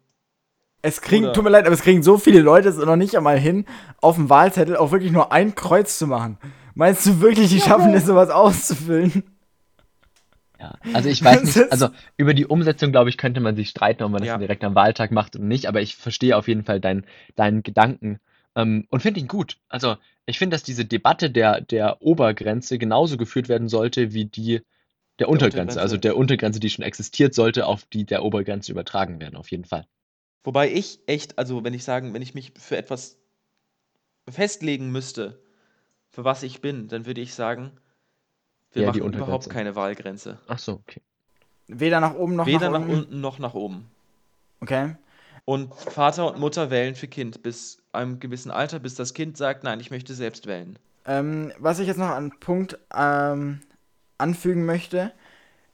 Es 0.81 1.01
kriegen, 1.01 1.25
Oder- 1.25 1.33
tut 1.33 1.43
mir 1.43 1.49
leid, 1.49 1.65
aber 1.65 1.73
es 1.73 1.81
kriegen 1.81 2.03
so 2.03 2.17
viele 2.17 2.39
Leute 2.39 2.69
es 2.69 2.77
noch 2.77 2.95
nicht 2.95 3.15
einmal 3.17 3.37
hin, 3.37 3.65
auf 4.01 4.15
dem 4.15 4.29
Wahlzettel 4.29 4.77
auch 4.77 4.91
wirklich 4.91 5.11
nur 5.11 5.31
ein 5.33 5.55
Kreuz 5.55 5.97
zu 5.97 6.07
machen. 6.07 6.37
Meinst 6.73 7.05
du 7.05 7.19
wirklich, 7.19 7.49
die 7.49 7.59
schaffen 7.59 7.93
es, 7.93 8.05
sowas 8.05 8.29
auszufüllen? 8.29 9.23
Ja, 10.59 10.75
also 10.93 11.07
ich 11.09 11.23
weiß 11.23 11.41
Das 11.41 11.55
nicht, 11.55 11.71
also 11.71 11.87
über 12.17 12.33
die 12.33 12.45
Umsetzung, 12.45 12.91
glaube 12.91 13.09
ich, 13.09 13.17
könnte 13.17 13.39
man 13.39 13.55
sich 13.55 13.69
streiten, 13.69 14.03
ob 14.03 14.11
man 14.11 14.19
das 14.19 14.27
Ja. 14.27 14.33
dann 14.33 14.41
direkt 14.41 14.63
am 14.63 14.75
Wahltag 14.75 15.11
macht 15.11 15.35
oder 15.35 15.45
nicht, 15.45 15.67
aber 15.67 15.81
ich 15.81 15.95
verstehe 15.95 16.35
auf 16.35 16.47
jeden 16.49 16.63
Fall 16.65 16.81
deinen 16.81 17.05
deinen 17.35 17.63
Gedanken 17.63 18.19
ähm, 18.55 18.85
und 18.89 19.01
finde 19.01 19.21
ihn 19.21 19.27
gut. 19.27 19.57
Also 19.69 19.95
ich 20.25 20.37
finde, 20.37 20.55
dass 20.55 20.63
diese 20.63 20.83
Debatte 20.85 21.29
der, 21.31 21.61
der 21.61 22.01
Obergrenze 22.01 22.77
genauso 22.77 23.15
geführt 23.17 23.47
werden 23.47 23.69
sollte 23.69 24.13
wie 24.13 24.25
die 24.25 24.61
der 25.19 25.27
Untergrenze, 25.29 25.61
Untergrenze. 25.61 25.81
also 25.81 25.97
der 25.97 26.17
Untergrenze, 26.17 26.59
die 26.59 26.69
schon 26.69 26.83
existiert, 26.85 27.33
sollte 27.33 27.65
auf 27.65 27.85
die 27.85 28.05
der 28.05 28.23
Obergrenze 28.23 28.71
übertragen 28.71 29.19
werden, 29.21 29.35
auf 29.37 29.51
jeden 29.51 29.65
Fall. 29.65 29.85
Wobei 30.43 30.71
ich 30.71 31.01
echt, 31.07 31.37
also 31.39 31.63
wenn 31.63 31.73
ich 31.73 31.83
sagen, 31.83 32.13
wenn 32.13 32.21
ich 32.21 32.33
mich 32.35 32.53
für 32.57 32.77
etwas 32.77 33.17
festlegen 34.29 34.91
müsste, 34.91 35.41
für 36.09 36.23
was 36.25 36.43
ich 36.43 36.61
bin, 36.61 36.87
dann 36.89 37.05
würde 37.07 37.21
ich 37.21 37.33
sagen, 37.35 37.71
wir 38.73 38.83
Ja, 38.83 38.87
machen 38.87 39.13
überhaupt 39.13 39.49
keine 39.49 39.75
Wahlgrenze. 39.75 40.39
Ach 40.47 40.59
so, 40.59 40.73
okay. 40.73 41.01
Weder 41.67 42.01
nach 42.01 42.15
oben 42.15 42.35
noch 42.35 42.47
Weder 42.47 42.67
nach 42.67 42.69
nach 42.69 42.81
unten. 42.81 43.07
unten 43.07 43.21
noch 43.21 43.39
nach 43.39 43.53
oben. 43.53 43.89
Okay. 44.61 44.95
Und 45.45 45.73
Vater 45.75 46.31
und 46.31 46.39
Mutter 46.39 46.69
wählen 46.71 46.95
für 46.95 47.07
Kind 47.09 47.43
bis 47.43 47.81
einem 47.91 48.19
gewissen 48.19 48.51
Alter, 48.51 48.79
bis 48.79 48.95
das 48.95 49.13
Kind 49.13 49.35
sagt, 49.37 49.63
nein, 49.63 49.79
ich 49.81 49.91
möchte 49.91 50.13
selbst 50.13 50.47
wählen. 50.47 50.79
Ähm, 51.05 51.53
was 51.57 51.79
ich 51.79 51.87
jetzt 51.87 51.97
noch 51.97 52.09
an 52.09 52.39
Punkt 52.39 52.77
ähm, 52.93 53.61
anfügen 54.17 54.65
möchte, 54.65 55.13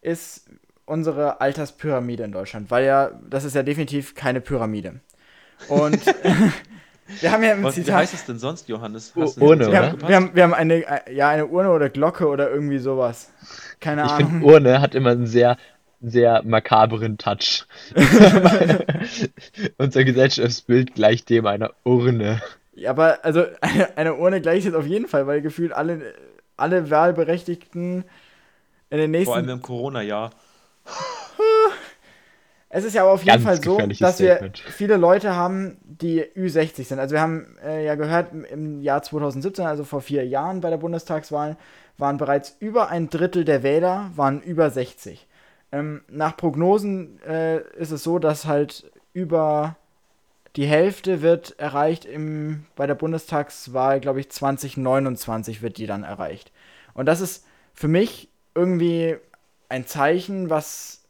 ist 0.01 0.49
unsere 0.85 1.41
Alterspyramide 1.41 2.23
in 2.23 2.31
Deutschland, 2.31 2.71
weil 2.71 2.85
ja, 2.85 3.11
das 3.29 3.43
ist 3.43 3.55
ja 3.55 3.63
definitiv 3.63 4.15
keine 4.15 4.41
Pyramide. 4.41 4.99
Und 5.67 6.05
wir 7.21 7.31
haben 7.31 7.43
ja 7.43 7.53
im 7.53 7.63
Was, 7.63 7.75
wie 7.77 7.83
Zitat, 7.83 7.95
heißt 7.95 8.13
es 8.13 8.25
denn 8.25 8.39
sonst, 8.39 8.67
Johannes? 8.69 9.13
Hast 9.19 9.37
du 9.37 9.45
Urne, 9.45 9.71
wir 9.71 9.79
oder? 9.79 9.91
haben, 9.91 10.07
wir, 10.07 10.15
haben, 10.15 10.35
wir 10.35 10.43
haben 10.43 10.53
eine, 10.53 10.85
äh, 11.07 11.13
ja, 11.13 11.29
eine 11.29 11.47
Urne 11.47 11.71
oder 11.71 11.89
Glocke 11.89 12.27
oder 12.27 12.49
irgendwie 12.49 12.79
sowas. 12.79 13.31
Keine 13.79 14.03
Ich 14.03 14.11
Ahnung. 14.11 14.29
finde, 14.29 14.45
Urne 14.45 14.81
hat 14.81 14.95
immer 14.95 15.11
einen 15.11 15.27
sehr, 15.27 15.57
sehr 16.01 16.43
makaberen 16.43 17.17
Touch. 17.17 17.65
Unser 19.77 20.03
Gesellschaftsbild 20.03 20.95
gleicht 20.95 21.29
dem 21.29 21.45
einer 21.45 21.73
Urne. 21.83 22.41
Ja, 22.73 22.89
aber 22.91 23.23
also 23.23 23.45
eine, 23.61 23.97
eine 23.97 24.15
Urne 24.15 24.41
gleicht 24.41 24.65
jetzt 24.65 24.75
auf 24.75 24.85
jeden 24.85 25.07
Fall, 25.07 25.27
weil 25.27 25.41
gefühlt 25.41 25.71
alle, 25.71 26.13
alle 26.57 26.89
Wahlberechtigten 26.89 28.03
in 28.89 28.97
den 28.97 29.11
nächsten 29.11 29.25
Vor 29.25 29.35
allem 29.35 29.49
im 29.49 29.61
Corona-Jahr. 29.61 30.31
Es 32.69 32.83
ist 32.83 32.93
ja 32.93 33.03
aber 33.03 33.11
auf 33.11 33.23
jeden 33.23 33.41
Fall 33.43 33.61
so, 33.61 33.77
dass 34.01 34.15
Statement. 34.15 34.65
wir 34.65 34.71
viele 34.71 34.97
Leute 34.97 35.35
haben, 35.35 35.77
die 35.83 36.23
Ü60 36.23 36.83
sind. 36.83 36.99
Also 36.99 37.13
wir 37.13 37.21
haben 37.21 37.55
äh, 37.63 37.85
ja 37.85 37.95
gehört, 37.95 38.33
im- 38.33 38.43
im 38.43 38.81
Jahr 38.81 39.01
2017, 39.01 39.65
also 39.65 39.83
vor 39.85 40.01
vier 40.01 40.25
Jahren 40.25 40.59
bei 40.61 40.69
der 40.69 40.77
Bundestagswahl, 40.77 41.57
waren 41.97 42.17
bereits 42.17 42.57
über 42.59 42.89
ein 42.89 43.09
Drittel 43.09 43.45
der 43.45 43.63
Wähler 43.63 44.11
waren 44.15 44.41
über 44.41 44.69
60. 44.69 45.25
Ähm, 45.71 46.01
nach 46.09 46.35
Prognosen 46.35 47.21
äh, 47.23 47.61
ist 47.77 47.91
es 47.91 48.03
so, 48.03 48.19
dass 48.19 48.45
halt 48.45 48.91
über 49.13 49.77
die 50.57 50.65
Hälfte 50.65 51.21
wird 51.21 51.57
erreicht 51.59 52.03
im, 52.05 52.65
bei 52.75 52.87
der 52.87 52.95
Bundestagswahl, 52.95 53.99
glaube 54.01 54.19
ich, 54.19 54.29
2029 54.31 55.61
wird 55.61 55.77
die 55.77 55.87
dann 55.87 56.03
erreicht. 56.03 56.51
Und 56.93 57.05
das 57.05 57.21
ist 57.21 57.45
für 57.73 57.87
mich 57.87 58.29
irgendwie 58.53 59.15
ein 59.69 59.85
Zeichen, 59.85 60.49
was 60.49 61.01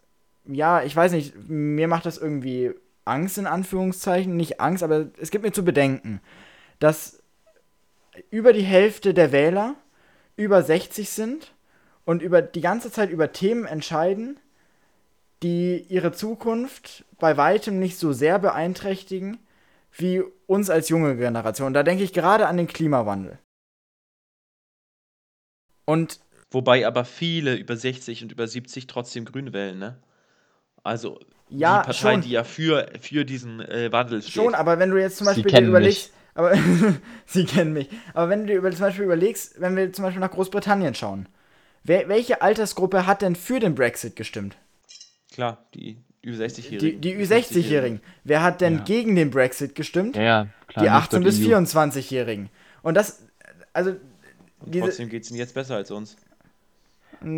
ja, 0.47 0.84
ich 0.84 0.95
weiß 0.95 1.12
nicht, 1.12 1.34
mir 1.47 1.88
macht 1.88 2.05
das 2.05 2.17
irgendwie 2.17 2.71
Angst 3.05 3.38
in 3.38 3.47
Anführungszeichen, 3.47 4.36
nicht 4.36 4.60
Angst, 4.60 4.84
aber 4.84 5.08
es 5.19 5.31
gibt 5.31 5.43
mir 5.43 5.51
zu 5.51 5.63
bedenken, 5.63 6.21
dass 6.79 7.21
über 8.29 8.53
die 8.53 8.63
Hälfte 8.63 9.13
der 9.13 9.31
Wähler 9.31 9.75
über 10.36 10.63
60 10.63 11.10
sind 11.10 11.53
und 12.05 12.21
über 12.21 12.41
die 12.41 12.62
ganze 12.62 12.91
Zeit 12.91 13.10
über 13.10 13.31
Themen 13.31 13.65
entscheiden, 13.65 14.39
die 15.43 15.86
ihre 15.89 16.12
Zukunft 16.12 17.05
bei 17.19 17.38
weitem 17.38 17.79
nicht 17.79 17.97
so 17.97 18.13
sehr 18.13 18.39
beeinträchtigen 18.39 19.38
wie 19.91 20.23
uns 20.47 20.69
als 20.69 20.89
junge 20.89 21.15
Generation. 21.15 21.73
Da 21.73 21.84
denke 21.84 22.03
ich 22.03 22.13
gerade 22.13 22.47
an 22.47 22.58
den 22.58 22.67
Klimawandel. 22.67 23.39
Und 25.86 26.19
Wobei 26.55 26.88
aber 26.88 27.03
viele 27.03 27.55
über 27.55 27.75
60 27.75 28.23
und 28.23 28.31
über 28.31 28.47
70 28.47 28.88
trotzdem 28.88 29.25
grün 29.25 29.51
wählen, 29.51 29.77
ne? 29.77 29.97
Also 30.86 31.19
Ja, 31.50 31.82
die 31.82 31.88
Partei, 31.88 32.13
schon. 32.13 32.21
die 32.21 32.30
ja 32.32 32.43
für, 32.43 32.88
für 33.02 33.26
diesen 33.26 33.60
äh, 33.60 33.91
Wandel 33.91 34.21
steht. 34.21 34.34
Schon, 34.34 34.56
aber 34.56 34.80
wenn 34.80 34.91
du 34.91 34.98
jetzt 35.00 35.17
zum 35.17 35.26
Beispiel 35.26 35.43
dir 35.43 35.50
kennen 35.52 35.67
überlegst, 35.69 36.12
aber 36.36 36.54
sie 37.26 37.45
kennen 37.45 37.74
mich. 37.74 37.89
Aber 38.13 38.30
wenn 38.30 38.41
du 38.41 38.48
dir 38.48 38.56
über, 38.58 38.71
zum 38.71 38.82
Beispiel 38.82 39.06
überlegst, 39.06 39.60
wenn 39.60 39.76
wir 39.76 39.91
zum 39.93 40.04
Beispiel 40.04 40.21
nach 40.21 40.32
Großbritannien 40.32 40.93
schauen, 40.95 41.28
wer, 41.84 42.08
welche 42.08 42.41
Altersgruppe 42.41 43.06
hat 43.08 43.21
denn 43.21 43.36
für 43.36 43.60
den 43.60 43.74
Brexit 43.76 44.15
gestimmt? 44.15 44.56
Klar, 45.34 45.58
die 45.74 45.98
Die, 46.24 46.32
Ü60-Jährigen. 46.32 47.02
die 47.02 47.15
Ü60-Jährigen. 47.17 48.02
Wer 48.24 48.41
hat 48.43 48.62
denn 48.62 48.78
Ja. 48.78 48.84
gegen 48.84 49.15
den 49.15 49.32
Brexit 49.32 49.76
gestimmt? 49.76 50.15
Ja, 50.15 50.21
ja, 50.24 50.48
klar. 50.67 50.76
die 50.76 50.82
nicht 50.82 50.91
18 50.91 51.24
bis 51.24 51.39
EU. 51.39 51.43
24-Jährigen. 51.50 52.50
Und 52.84 52.95
das, 52.95 53.24
also 53.74 53.91
Und 54.60 54.76
trotzdem 54.80 55.10
geht 55.10 55.24
es 55.24 55.30
ihnen 55.30 55.39
jetzt 55.39 55.54
besser 55.54 55.76
als 55.76 55.89
uns. 55.91 56.15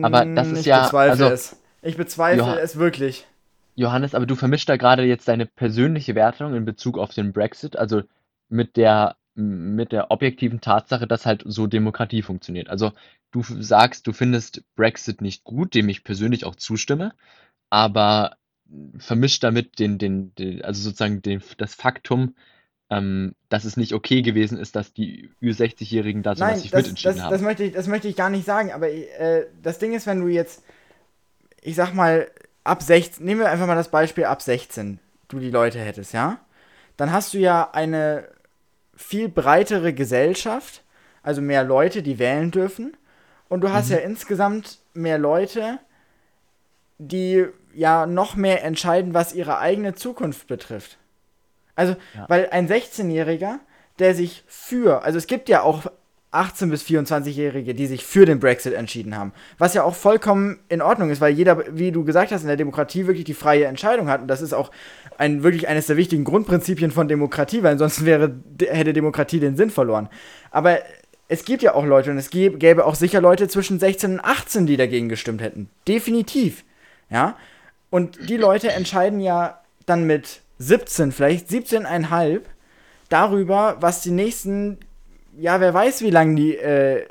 Aber 0.02 0.26
das 0.26 0.48
ist 0.48 0.60
ich 0.60 0.66
ja- 0.66 0.84
bezweifle 0.84 1.12
also- 1.26 1.34
es. 1.34 1.56
Ich 1.84 1.96
bezweifle 1.96 2.40
Johann- 2.42 2.58
es 2.58 2.78
wirklich. 2.78 3.28
Johannes, 3.78 4.16
aber 4.16 4.26
du 4.26 4.36
vermischst 4.36 4.68
da 4.68 4.76
gerade 4.76 5.04
jetzt 5.04 5.28
deine 5.28 5.46
persönliche 5.46 6.16
Wertung 6.16 6.56
in 6.56 6.66
Bezug 6.66 6.98
auf 6.98 7.13
den 7.13 7.32
Brexit, 7.32 7.76
also 7.78 8.02
mit 8.50 8.76
der, 8.76 9.18
mit 9.36 9.92
der 9.92 10.10
objektiven 10.10 10.62
Tatsache, 10.62 11.06
dass 11.06 11.28
halt 11.28 11.44
so 11.46 11.68
Demokratie 11.68 12.24
funktioniert. 12.24 12.70
Also 12.70 12.92
du 13.32 13.44
sagst, 13.44 14.08
du 14.08 14.13
findest 14.13 14.63
Brexit 14.76 15.22
nicht 15.22 15.44
gut, 15.44 15.76
dem 15.76 15.90
ich 15.90 16.04
persönlich 16.04 16.44
auch 16.44 16.56
zustimme, 16.56 17.13
aber 17.70 18.38
vermischt 18.98 19.44
damit 19.44 19.78
den, 19.78 20.00
den, 20.00 20.34
den 20.34 20.63
also 20.63 20.82
sozusagen 20.82 21.21
den, 21.21 21.44
das 21.60 21.75
Faktum, 21.75 22.34
ähm, 22.90 23.36
dass 23.48 23.63
es 23.63 23.78
nicht 23.78 23.94
okay 23.94 24.23
gewesen 24.23 24.58
ist, 24.58 24.75
dass 24.75 24.92
die 24.92 25.30
Ü60-Jährigen 25.40 26.23
da 26.23 26.36
so 26.36 26.44
Nein, 26.44 26.56
massiv 26.56 26.71
das, 26.71 26.82
mitentschieden 26.82 27.17
das, 27.17 27.23
haben. 27.25 27.32
das, 27.32 27.42
möchte 27.44 27.63
ich, 27.63 27.73
das 27.73 27.88
möchte 27.88 28.08
ich 28.08 28.15
gar 28.15 28.32
nicht 28.32 28.46
sagen, 28.46 28.71
aber 28.71 28.90
äh, 28.90 29.46
das 29.62 29.78
Ding 29.78 29.94
ist, 29.94 30.08
wenn 30.08 30.19
du 30.19 30.30
jetzt, 30.30 30.63
ich 31.62 31.75
sag 31.75 31.94
mal, 31.94 32.28
ab 32.68 32.84
16, 32.84 33.26
nehmen 33.26 33.42
wir 33.42 33.50
einfach 33.50 33.68
mal 33.68 33.76
das 33.76 33.90
Beispiel 33.90 34.26
ab 34.26 34.42
16, 34.42 35.00
du 35.28 35.40
die 35.40 35.50
Leute 35.52 35.80
hättest, 35.80 36.13
ja? 36.13 36.40
Dann 36.98 37.12
hast 37.12 37.34
du 37.34 37.38
ja 37.38 37.70
eine 37.72 38.28
viel 38.96 39.30
breitere 39.30 39.94
Gesellschaft, 39.94 40.84
also 41.24 41.42
mehr 41.42 41.63
Leute, 41.63 42.02
die 42.02 42.20
wählen 42.20 42.52
dürfen. 42.52 42.96
Und 43.50 43.62
du 43.62 43.68
Mhm. 43.68 43.74
hast 43.74 43.90
ja 43.90 43.98
insgesamt 43.98 44.80
mehr 44.94 45.18
Leute, 45.18 45.80
die 46.98 47.46
ja 47.74 48.06
noch 48.08 48.36
mehr 48.36 48.63
entscheiden, 48.63 49.13
was 49.13 49.34
ihre 49.34 49.60
eigene 49.60 49.94
Zukunft 49.94 50.48
betrifft. 50.48 50.98
Also, 51.76 51.96
Ja. 52.15 52.26
weil 52.28 52.50
ein 52.50 52.68
16-Jähriger, 52.68 53.60
der 54.00 54.15
sich 54.15 54.44
für, 54.48 55.04
also 55.04 55.18
es 55.18 55.28
gibt 55.28 55.48
ja 55.48 55.62
auch 55.62 55.86
18- 56.34 56.69
bis 56.69 56.84
24-Jährige, 56.84 57.73
die 57.73 57.88
sich 57.88 58.06
für 58.06 58.25
den 58.25 58.40
Brexit 58.40 58.73
entschieden 58.73 59.15
haben. 59.15 59.32
Was 59.58 59.73
ja 59.73 59.84
auch 59.84 59.96
vollkommen 59.96 60.60
in 60.69 60.82
Ordnung 60.82 61.10
ist, 61.10 61.21
weil 61.21 61.34
jeder, 61.34 61.63
wie 61.71 61.92
du 61.92 62.04
gesagt 62.04 62.32
hast, 62.32 62.42
in 62.42 62.48
der 62.48 62.58
Demokratie 62.58 63.08
wirklich 63.08 63.25
die 63.25 63.34
freie 63.34 63.65
Entscheidung 63.65 64.10
hat. 64.10 64.21
Und 64.21 64.28
das 64.28 64.42
ist 64.42 64.54
auch 64.54 64.71
ein, 65.17 65.44
wirklich 65.44 65.67
eines 65.67 65.88
der 65.88 65.98
wichtigen 65.98 66.25
Grundprinzipien 66.25 66.92
von 66.92 67.08
Demokratie, 67.08 67.63
weil 67.63 67.73
ansonsten 67.73 68.06
wäre, 68.06 68.36
hätte 68.60 68.94
Demokratie 68.94 69.40
den 69.40 69.56
Sinn 69.56 69.69
verloren. 69.69 70.10
Aber 70.52 70.80
es 71.30 71.46
gibt 71.46 71.63
ja 71.63 71.73
auch 71.73 71.86
Leute 71.86 72.12
und 72.12 72.17
es 72.17 72.30
gäbe, 72.30 72.86
auch 72.86 72.96
sicher 72.96 73.21
Leute 73.21 73.48
zwischen 73.48 73.80
16 73.80 74.13
und 74.13 74.19
18, 74.19 74.65
die 74.65 74.78
dagegen 74.78 75.10
gestimmt 75.10 75.42
hätten. 75.42 75.69
Definitiv. 75.88 76.63
Ja. 77.10 77.38
Und 77.90 78.30
die 78.30 78.38
Leute 78.38 78.71
entscheiden 78.71 79.19
ja 79.19 79.62
dann 79.86 80.06
mit 80.06 80.42
17, 80.60 81.12
vielleicht 81.12 81.50
17,5 81.50 82.42
darüber, 83.10 83.78
was 83.80 84.02
die 84.02 84.12
nächsten, 84.12 84.78
ja, 85.40 85.60
wer 85.60 85.73
weiß, 85.73 86.02
wie 86.02 86.10
lange 86.10 86.35
die, 86.35 86.58
äh, 86.58 87.06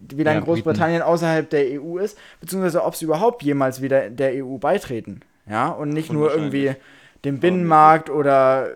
wie 0.00 0.22
lange 0.22 0.40
Ja, 0.40 0.44
Großbritannien 0.44 1.02
außerhalb 1.02 1.48
der 1.50 1.80
EU 1.80 1.98
ist, 1.98 2.18
beziehungsweise 2.40 2.84
ob 2.84 2.96
sie 2.96 3.04
überhaupt 3.04 3.42
jemals 3.42 3.82
wieder 3.82 4.10
der 4.10 4.44
EU 4.44 4.56
beitreten. 4.58 5.20
Ja, 5.48 5.68
und 5.68 5.90
nicht 5.90 6.12
nur 6.12 6.30
irgendwie 6.32 6.74
dem 7.24 7.40
Binnenmarkt 7.40 8.10
oder 8.10 8.70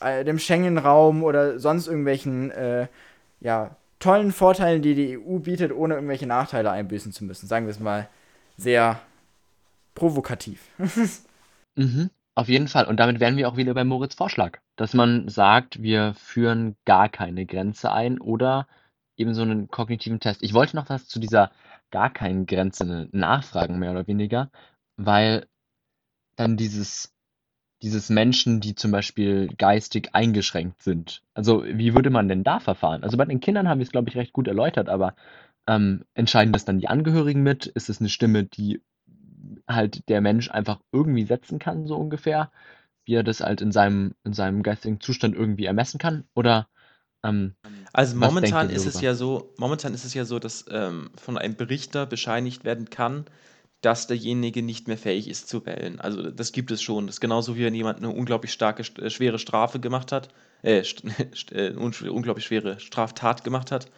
äh, 0.00 0.24
dem 0.24 0.38
Schengen-Raum 0.38 1.22
oder 1.22 1.58
sonst 1.58 1.86
irgendwelchen, 1.86 2.50
äh, 2.50 2.86
ja, 3.40 3.76
tollen 3.98 4.32
Vorteilen, 4.32 4.82
die 4.82 4.94
die 4.94 5.18
EU 5.18 5.38
bietet, 5.38 5.72
ohne 5.72 5.94
irgendwelche 5.94 6.26
Nachteile 6.26 6.70
einbüßen 6.70 7.12
zu 7.12 7.24
müssen. 7.24 7.46
Sagen 7.46 7.66
wir 7.66 7.70
es 7.70 7.80
mal 7.80 8.08
sehr 8.56 9.00
provokativ. 9.94 10.60
Mhm, 11.76 12.10
auf 12.34 12.48
jeden 12.48 12.68
Fall. 12.68 12.86
Und 12.86 12.98
damit 12.98 13.20
wären 13.20 13.36
wir 13.36 13.48
auch 13.48 13.56
wieder 13.56 13.74
bei 13.74 13.84
Moritz 13.84 14.14
Vorschlag, 14.14 14.58
dass 14.76 14.94
man 14.94 15.28
sagt, 15.28 15.82
wir 15.82 16.14
führen 16.14 16.76
gar 16.84 17.08
keine 17.08 17.46
Grenze 17.46 17.92
ein 17.92 18.20
oder 18.20 18.66
eben 19.16 19.34
so 19.34 19.42
einen 19.42 19.68
kognitiven 19.68 20.20
Test. 20.20 20.42
Ich 20.42 20.54
wollte 20.54 20.76
noch 20.76 20.88
was 20.88 21.06
zu 21.06 21.18
dieser 21.20 21.50
gar 21.90 22.10
keinen 22.10 22.46
Grenze 22.46 23.08
nachfragen, 23.12 23.78
mehr 23.78 23.90
oder 23.90 24.06
weniger, 24.06 24.50
weil 24.96 25.46
dann 26.36 26.56
dieses, 26.56 27.12
dieses 27.82 28.08
Menschen, 28.08 28.60
die 28.60 28.74
zum 28.74 28.92
Beispiel 28.92 29.48
geistig 29.58 30.14
eingeschränkt 30.14 30.82
sind. 30.82 31.22
Also 31.34 31.64
wie 31.64 31.94
würde 31.94 32.10
man 32.10 32.28
denn 32.28 32.44
da 32.44 32.60
verfahren? 32.60 33.02
Also 33.02 33.16
bei 33.16 33.24
den 33.24 33.40
Kindern 33.40 33.68
haben 33.68 33.78
wir 33.78 33.84
es, 33.84 33.92
glaube 33.92 34.08
ich, 34.08 34.16
recht 34.16 34.32
gut 34.32 34.48
erläutert, 34.48 34.88
aber 34.88 35.14
ähm, 35.66 36.04
entscheiden 36.14 36.52
das 36.52 36.64
dann 36.64 36.78
die 36.78 36.88
Angehörigen 36.88 37.42
mit? 37.42 37.66
Ist 37.66 37.90
es 37.90 38.00
eine 38.00 38.08
Stimme, 38.08 38.44
die 38.44 38.80
halt 39.70 40.08
der 40.08 40.20
Mensch 40.20 40.50
einfach 40.50 40.80
irgendwie 40.92 41.24
setzen 41.24 41.58
kann, 41.58 41.86
so 41.86 41.96
ungefähr, 41.96 42.50
wie 43.06 43.14
er 43.14 43.24
das 43.24 43.40
halt 43.40 43.60
in 43.62 43.72
seinem, 43.72 44.14
in 44.24 44.32
seinem 44.34 44.62
geistigen 44.62 45.00
Zustand 45.00 45.34
irgendwie 45.36 45.66
ermessen 45.66 45.98
kann? 45.98 46.24
Oder 46.34 46.68
ähm, 47.24 47.54
Also 47.92 48.16
momentan 48.16 48.70
ist 48.70 48.86
es 48.86 49.00
ja 49.00 49.14
so, 49.14 49.52
momentan 49.56 49.94
ist 49.94 50.04
es 50.04 50.14
ja 50.14 50.24
so, 50.24 50.38
dass 50.38 50.64
ähm, 50.70 51.10
von 51.20 51.36
einem 51.38 51.56
Berichter 51.56 52.06
bescheinigt 52.06 52.64
werden 52.64 52.90
kann, 52.90 53.24
dass 53.80 54.06
derjenige 54.06 54.62
nicht 54.62 54.88
mehr 54.88 54.98
fähig 54.98 55.28
ist 55.28 55.48
zu 55.48 55.64
wählen. 55.66 56.00
Also 56.00 56.30
das 56.30 56.52
gibt 56.52 56.70
es 56.70 56.82
schon. 56.82 57.06
Das 57.06 57.16
ist 57.16 57.20
genauso 57.20 57.56
wie 57.56 57.64
wenn 57.64 57.74
jemand 57.74 57.98
eine 57.98 58.10
unglaublich 58.10 58.52
starke, 58.52 58.82
st- 58.82 59.00
äh, 59.02 59.10
schwere 59.10 59.38
Strafe 59.38 59.80
gemacht 59.80 60.12
hat, 60.12 60.28
äh, 60.62 60.82
äh, 61.52 61.70
un 61.74 61.92
unglaublich 62.10 62.44
schwere 62.46 62.78
Straftat 62.80 63.44
gemacht 63.44 63.72
hat, 63.72 63.90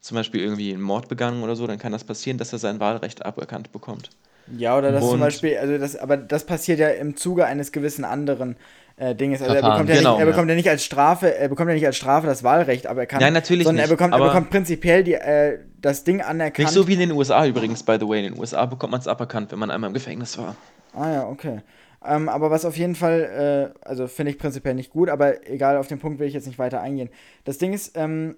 zum 0.00 0.16
Beispiel 0.16 0.40
irgendwie 0.42 0.72
einen 0.72 0.82
Mord 0.82 1.08
begangen 1.08 1.42
oder 1.42 1.56
so, 1.56 1.66
dann 1.66 1.78
kann 1.78 1.92
das 1.92 2.04
passieren, 2.04 2.38
dass 2.38 2.52
er 2.52 2.58
sein 2.60 2.80
Wahlrecht 2.80 3.24
aberkannt 3.26 3.72
bekommt. 3.72 4.10
Ja, 4.56 4.76
oder 4.76 4.92
das 4.92 5.08
zum 5.08 5.20
Beispiel, 5.20 5.56
also 5.56 5.78
das, 5.78 5.96
aber 5.96 6.16
das 6.16 6.44
passiert 6.44 6.78
ja 6.78 6.88
im 6.88 7.16
Zuge 7.16 7.46
eines 7.46 7.72
gewissen 7.72 8.04
anderen 8.04 8.56
äh, 8.96 9.14
Dinges. 9.14 9.40
Also 9.42 9.54
er 9.54 9.60
Verfahren. 9.60 9.86
bekommt, 9.86 9.88
ja 9.90 9.96
Genau, 9.96 10.10
nicht, 10.12 10.20
er 10.20 10.26
ja. 10.26 10.30
bekommt 10.32 10.48
ja 10.50 10.54
nicht 10.54 10.68
als 10.68 10.84
Strafe, 10.84 11.34
er 11.36 11.48
bekommt 11.48 11.68
ja 11.70 11.74
nicht 11.74 11.86
als 11.86 11.96
Strafe 11.96 12.26
das 12.26 12.42
Wahlrecht 12.44 12.86
aberkannt. 12.86 13.22
Nein, 13.22 13.32
natürlich 13.32 13.64
sondern 13.64 13.82
nicht, 13.84 13.90
Er 13.90 13.96
bekommt, 13.96 14.12
er 14.12 14.16
aber- 14.18 14.26
bekommt 14.28 14.50
prinzipiell 14.50 15.02
die, 15.02 15.14
äh, 15.14 15.58
das 15.80 16.04
Ding 16.04 16.20
anerkannt. 16.20 16.58
Nicht 16.58 16.70
so 16.70 16.86
wie 16.86 16.92
in 16.94 17.00
den 17.00 17.12
USA 17.12 17.46
übrigens, 17.46 17.82
by 17.82 17.96
the 17.98 18.06
way. 18.08 18.24
In 18.24 18.32
den 18.34 18.40
USA 18.40 18.66
bekommt 18.66 18.92
man 18.92 19.00
es 19.00 19.08
aberkannt, 19.08 19.50
wenn 19.52 19.58
man 19.58 19.70
einmal 19.70 19.88
im 19.88 19.94
Gefängnis 19.94 20.36
war. 20.38 20.54
Ah 20.94 21.10
ja, 21.10 21.26
okay. 21.28 21.62
Ähm, 22.06 22.28
aber 22.28 22.50
was 22.50 22.66
auf 22.66 22.76
jeden 22.76 22.94
Fall, 22.94 23.72
äh, 23.82 23.86
also 23.88 24.06
finde 24.06 24.30
ich 24.32 24.38
prinzipiell 24.38 24.74
nicht 24.74 24.90
gut, 24.90 25.08
aber 25.08 25.48
egal, 25.48 25.78
auf 25.78 25.88
den 25.88 25.98
Punkt 25.98 26.18
will 26.20 26.28
ich 26.28 26.34
jetzt 26.34 26.46
nicht 26.46 26.58
weiter 26.58 26.80
eingehen. 26.82 27.08
Das 27.44 27.56
Ding 27.58 27.72
ist, 27.72 27.96
ähm, 27.96 28.36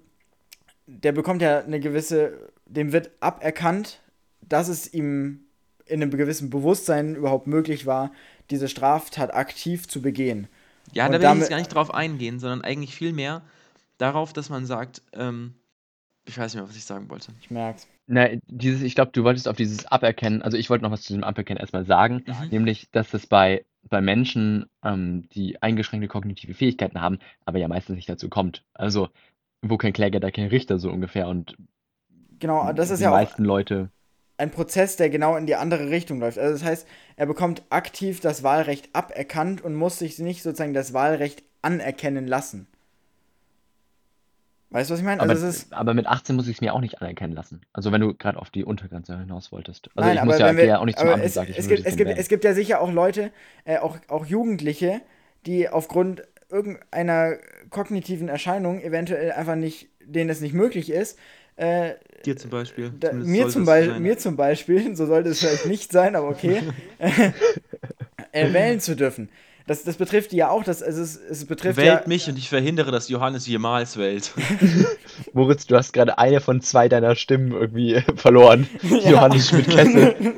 der 0.87 1.11
bekommt 1.13 1.43
ja 1.43 1.59
eine 1.61 1.81
gewisse, 1.81 2.33
dem 2.65 2.93
wird 2.93 3.11
aberkannt, 3.21 4.01
dass 4.41 4.69
es 4.69 4.95
ihm 4.95 5.41
in 5.87 6.03
einem 6.03 6.11
gewissen 6.11 6.51
Bewusstsein 6.51 7.15
überhaupt 7.15 7.47
möglich 7.47 7.87
war, 7.87 8.13
diese 8.51 8.69
Straftat 8.69 9.35
aktiv 9.35 9.89
zu 9.89 10.03
begehen. 10.03 10.49
Ja, 10.93 11.07
Und 11.07 11.13
da 11.13 11.21
will 11.21 11.29
ich 11.29 11.41
jetzt 11.41 11.51
gar 11.51 11.59
nicht 11.59 11.75
drauf 11.75 11.93
eingehen, 11.95 12.39
sondern 12.39 12.63
eigentlich 12.63 12.95
viel 12.95 13.13
mehr 13.13 13.43
darauf, 13.99 14.33
dass 14.33 14.51
man 14.51 14.67
sagt, 14.67 15.03
ähm, 15.13 15.55
ich 16.27 16.39
weiß 16.39 16.55
nicht 16.55 16.63
mehr, 16.63 16.69
was 16.69 16.77
ich 16.77 16.85
sagen 16.85 17.09
wollte. 17.11 17.33
Ich 17.41 17.51
merk's. 17.51 17.87
Na, 18.09 18.29
dieses, 18.47 18.83
ich 18.83 18.95
glaube, 18.95 19.11
du 19.13 19.25
wolltest 19.25 19.49
auf 19.49 19.57
dieses 19.57 19.87
Aberkennen, 19.87 20.43
also 20.43 20.57
ich 20.57 20.71
wollte 20.71 20.85
noch 20.85 20.93
was 20.93 21.03
zu 21.03 21.13
dem 21.13 21.25
Aberkennen 21.25 21.59
erstmal 21.59 21.85
sagen, 21.85 22.23
Mhm. 22.27 22.49
nämlich, 22.51 22.89
dass 22.93 23.11
das 23.11 23.27
bei, 23.27 23.65
bei 23.89 24.01
Menschen, 24.01 24.67
ähm, 24.85 25.29
die 25.31 25.61
eingeschränkte 25.61 26.09
kognitive 26.09 26.55
Fähigkeiten 26.55 27.01
haben, 27.01 27.19
aber 27.45 27.59
ja 27.59 27.69
meistens 27.69 27.97
nicht 27.97 28.09
dazu 28.09 28.29
kommt. 28.29 28.65
Also, 28.75 29.09
wo 29.63 29.77
kein 29.77 29.93
Kläger, 29.93 30.21
da 30.21 30.31
kein 30.31 30.49
Richter 30.49 30.79
so 30.79 30.91
ungefähr 30.91 31.27
und 31.29 31.57
Genau, 32.39 32.73
das 32.73 32.91
ist 32.91 32.99
die 33.01 33.05
ja 33.05 33.11
auch 33.11 33.17
meisten 33.17 33.45
Leute, 33.45 33.91
ein 34.39 34.51
Prozess, 34.51 34.97
der 34.97 35.11
genau 35.11 35.37
in 35.37 35.47
die 35.47 35.55
andere 35.55 35.91
Richtung 35.91 36.21
läuft. 36.21 36.39
Also 36.39 36.53
das 36.53 36.65
heißt, 36.65 36.87
er 37.17 37.27
bekommt 37.27 37.63
aktiv 37.71 38.21
das 38.21 38.43
Wahlrecht 38.43 38.91
aberkannt 38.93 39.63
und 39.63 39.75
muss 39.75 39.99
sich 39.99 40.19
nicht 40.19 40.43
sozusagen 40.43 40.75
das 40.75 40.93
Wahlrecht 40.93 41.43
anerkennen 41.63 42.27
lassen. 42.27 42.67
Weißt 44.71 44.91
du, 44.91 44.95
was 44.95 45.01
ich 45.01 45.07
meine? 45.07 45.23
aber, 45.23 45.31
Also 45.31 45.67
aber 45.71 45.95
mit 45.95 46.07
18 46.07 46.37
muss 46.37 46.49
ich 46.49 46.57
es 46.57 46.61
mir 46.61 46.75
auch 46.75 46.81
nicht 46.81 47.01
anerkennen 47.01 47.33
lassen. 47.33 47.63
Also 47.73 47.93
wenn 47.93 48.01
du 48.01 48.15
gerade 48.15 48.39
auf 48.39 48.51
die 48.51 48.65
Untergrenze 48.65 49.19
hinaus 49.19 49.53
wolltest. 49.53 49.89
Also 49.95 50.09
nein, 50.09 50.19
ich 50.19 50.25
muss 50.25 50.39
ja, 50.39 50.57
wir, 50.57 50.65
ja 50.65 50.79
auch 50.81 50.85
nicht 50.85 50.99
zum 50.99 51.09
Amt 51.09 51.23
und 51.23 51.25
es, 51.25 51.69
gibt, 51.69 51.87
es, 51.87 51.97
gibt, 51.97 52.11
es 52.11 52.29
gibt 52.29 52.45
ja 52.45 52.53
sicher 52.53 52.81
auch 52.81 52.93
Leute, 52.93 53.31
äh, 53.65 53.79
auch, 53.79 53.97
auch 54.09 54.27
Jugendliche, 54.27 55.01
die 55.47 55.69
aufgrund 55.69 56.25
irgendeiner 56.51 57.37
kognitiven 57.71 58.29
Erscheinung 58.29 58.81
eventuell 58.81 59.33
einfach 59.33 59.55
nicht, 59.55 59.89
denen 60.01 60.31
es 60.31 60.41
nicht 60.41 60.53
möglich 60.53 60.91
ist, 60.91 61.19
äh, 61.57 61.95
Dir 62.27 62.37
zum 62.37 62.51
Beispiel. 62.51 62.93
da, 62.99 63.13
mir, 63.13 63.49
zum 63.49 63.65
Beispiel, 63.65 63.93
sein. 63.93 64.03
mir 64.03 64.19
zum 64.19 64.37
Beispiel, 64.37 64.97
so 64.97 65.07
sollte 65.07 65.31
es 65.31 65.39
vielleicht 65.39 65.67
nicht 65.67 65.93
sein, 65.93 66.17
aber 66.17 66.29
okay, 66.29 66.61
äh, 68.33 68.53
wählen 68.53 68.81
zu 68.81 68.97
dürfen. 68.97 69.29
Das, 69.69 69.83
das 69.85 69.97
betrifft 69.97 70.33
die 70.33 70.37
ja 70.37 70.51
auch, 70.51 70.63
das, 70.63 70.83
also 70.83 71.03
es, 71.03 71.17
es 71.17 71.45
betrifft 71.45 71.77
Wählt 71.77 72.03
ja, 72.03 72.09
mich 72.09 72.29
und 72.29 72.39
ich 72.39 72.49
verhindere, 72.49 72.93
dass 72.93 73.09
Johannes 73.09 73.47
jemals 73.47 73.97
wählt. 73.97 74.33
Moritz, 75.33 75.67
du 75.67 75.77
hast 75.77 75.93
gerade 75.93 76.19
eine 76.19 76.41
von 76.41 76.61
zwei 76.61 76.89
deiner 76.89 77.17
Stimmen 77.17 77.53
irgendwie 77.53 78.01
verloren. 78.17 78.69
Johannes 78.83 79.49
Schmidt-Kessel. 79.49 80.35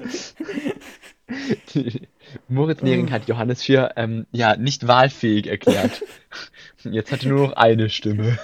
Moritz 2.48 2.82
Nering 2.82 3.10
hat 3.10 3.28
Johannes 3.28 3.62
für 3.62 3.92
ähm, 3.96 4.26
ja, 4.32 4.56
nicht 4.56 4.86
wahlfähig 4.86 5.46
erklärt. 5.46 6.02
Jetzt 6.84 7.12
hat 7.12 7.24
er 7.24 7.28
nur 7.30 7.48
noch 7.48 7.52
eine 7.52 7.90
Stimme. 7.90 8.38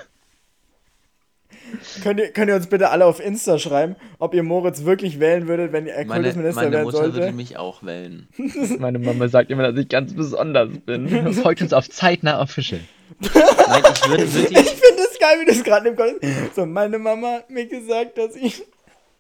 Könnt 2.02 2.20
ihr, 2.20 2.30
könnt 2.32 2.48
ihr 2.48 2.56
uns 2.56 2.66
bitte 2.66 2.90
alle 2.90 3.06
auf 3.06 3.20
Insta 3.20 3.58
schreiben, 3.58 3.96
ob 4.18 4.34
ihr 4.34 4.42
Moritz 4.42 4.84
wirklich 4.84 5.20
wählen 5.20 5.48
würdet, 5.48 5.72
wenn 5.72 5.86
er 5.86 6.04
Meine, 6.04 6.22
Kultusminister 6.22 6.62
meine 6.62 6.72
werden 6.72 6.84
Mutter 6.84 6.96
sollte. 6.98 7.16
würde 7.18 7.32
mich 7.32 7.56
auch 7.56 7.82
wählen. 7.82 8.28
Meine 8.78 8.98
Mama 8.98 9.28
sagt 9.28 9.50
immer, 9.50 9.70
dass 9.70 9.80
ich 9.80 9.88
ganz 9.88 10.14
besonders 10.14 10.70
bin. 10.84 11.32
Folgt 11.34 11.62
uns 11.62 11.72
auf 11.72 11.88
zeitnah 11.88 12.40
official. 12.40 12.80
Nein, 13.20 13.82
ich 13.94 14.08
würde 14.08 14.24
Ich 14.24 14.30
finde 14.30 15.02
es 15.10 15.18
geil, 15.18 15.40
wie 15.40 15.44
du 15.44 15.52
es 15.52 15.64
gerade 15.64 15.88
im 15.88 15.96
Kopf 15.96 16.12
So, 16.54 16.66
meine 16.66 16.98
Mama 16.98 17.34
hat 17.34 17.50
mir 17.50 17.66
gesagt, 17.66 18.18
dass 18.18 18.34
ich. 18.36 18.62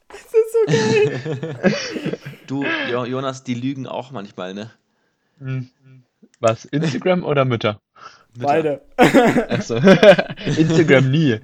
Das 0.08 0.20
ist 0.20 0.52
so 0.52 1.70
geil. 1.70 2.18
Du, 2.46 2.64
jo 2.90 3.04
Jonas, 3.04 3.42
die 3.44 3.54
lügen 3.54 3.86
auch 3.86 4.10
manchmal, 4.10 4.54
ne? 4.54 4.70
Was? 6.40 6.64
Instagram 6.66 7.24
oder 7.24 7.44
Mütter? 7.44 7.80
Beide. 8.36 8.82
Achso. 8.96 9.76
Instagram 10.56 11.10
nie. 11.10 11.40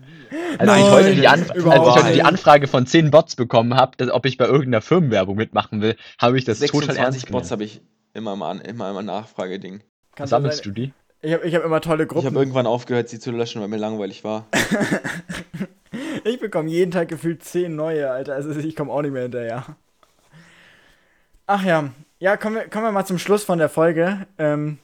Als, 0.59 0.67
Nein, 0.67 0.85
ich 0.85 0.91
heute 0.91 1.15
die 1.15 1.29
Anf 1.29 1.51
als 1.51 1.59
ich 1.59 1.65
heute 1.67 2.13
die. 2.13 2.23
Anfrage 2.23 2.69
von 2.69 2.87
10 2.87 3.11
Bots 3.11 3.37
bekommen 3.37 3.75
habe, 3.75 4.13
ob 4.13 4.27
ich 4.27 4.37
bei 4.39 4.47
irgendeiner 4.47 4.81
Firmenwerbung 4.81 5.37
mitmachen 5.37 5.81
will, 5.81 5.97
habe 6.19 6.39
ich 6.39 6.45
das 6.45 6.61
total 6.61 6.97
ernst 6.97 7.21
26 7.21 7.31
Bots 7.33 7.49
genommen. 7.49 7.51
habe 7.51 7.65
ich 7.65 7.81
immer 8.15 8.33
im, 8.35 8.43
An 8.43 8.61
immer 8.61 8.99
im 8.99 9.07
Nachfrageding. 9.07 9.83
Kann 10.15 10.27
so 10.27 10.31
Sammelst 10.31 10.65
du 10.67 10.71
die? 10.71 10.93
Ich 11.23 11.33
habe 11.35 11.47
ich 11.47 11.55
hab 11.55 11.65
immer 11.65 11.81
tolle 11.81 12.05
Ich 12.05 12.11
habe 12.11 12.21
Gruppen. 12.23 12.37
irgendwann 12.37 12.67
aufgehört, 12.67 13.09
sie 13.09 13.19
zu 13.19 13.31
löschen, 13.31 13.61
weil 13.61 13.69
mir 13.69 13.77
langweilig 13.77 14.25
war. 14.25 14.47
Ich 16.23 16.39
bekomme 16.39 16.69
jeden 16.69 16.91
Tag 16.91 17.09
gefühlt 17.09 17.43
10 17.43 17.75
neue, 17.75 18.11
Alter. 18.11 18.35
Also 18.35 18.51
ich 18.51 18.77
komme 18.77 18.93
auch 18.93 19.03
nicht 19.03 19.13
mehr 19.13 19.23
hinterher. 19.23 19.65
Ach 21.47 21.65
ja. 21.65 21.91
Ja, 22.19 22.37
kommen 22.37 22.57
wir, 22.57 22.69
kommen 22.69 22.85
wir 22.85 22.93
mal 22.93 23.07
zum 23.07 23.19
Schluss 23.19 23.43
von 23.45 23.59
der 23.59 23.69
Folge. 23.69 24.27
Ähm, 24.39 24.79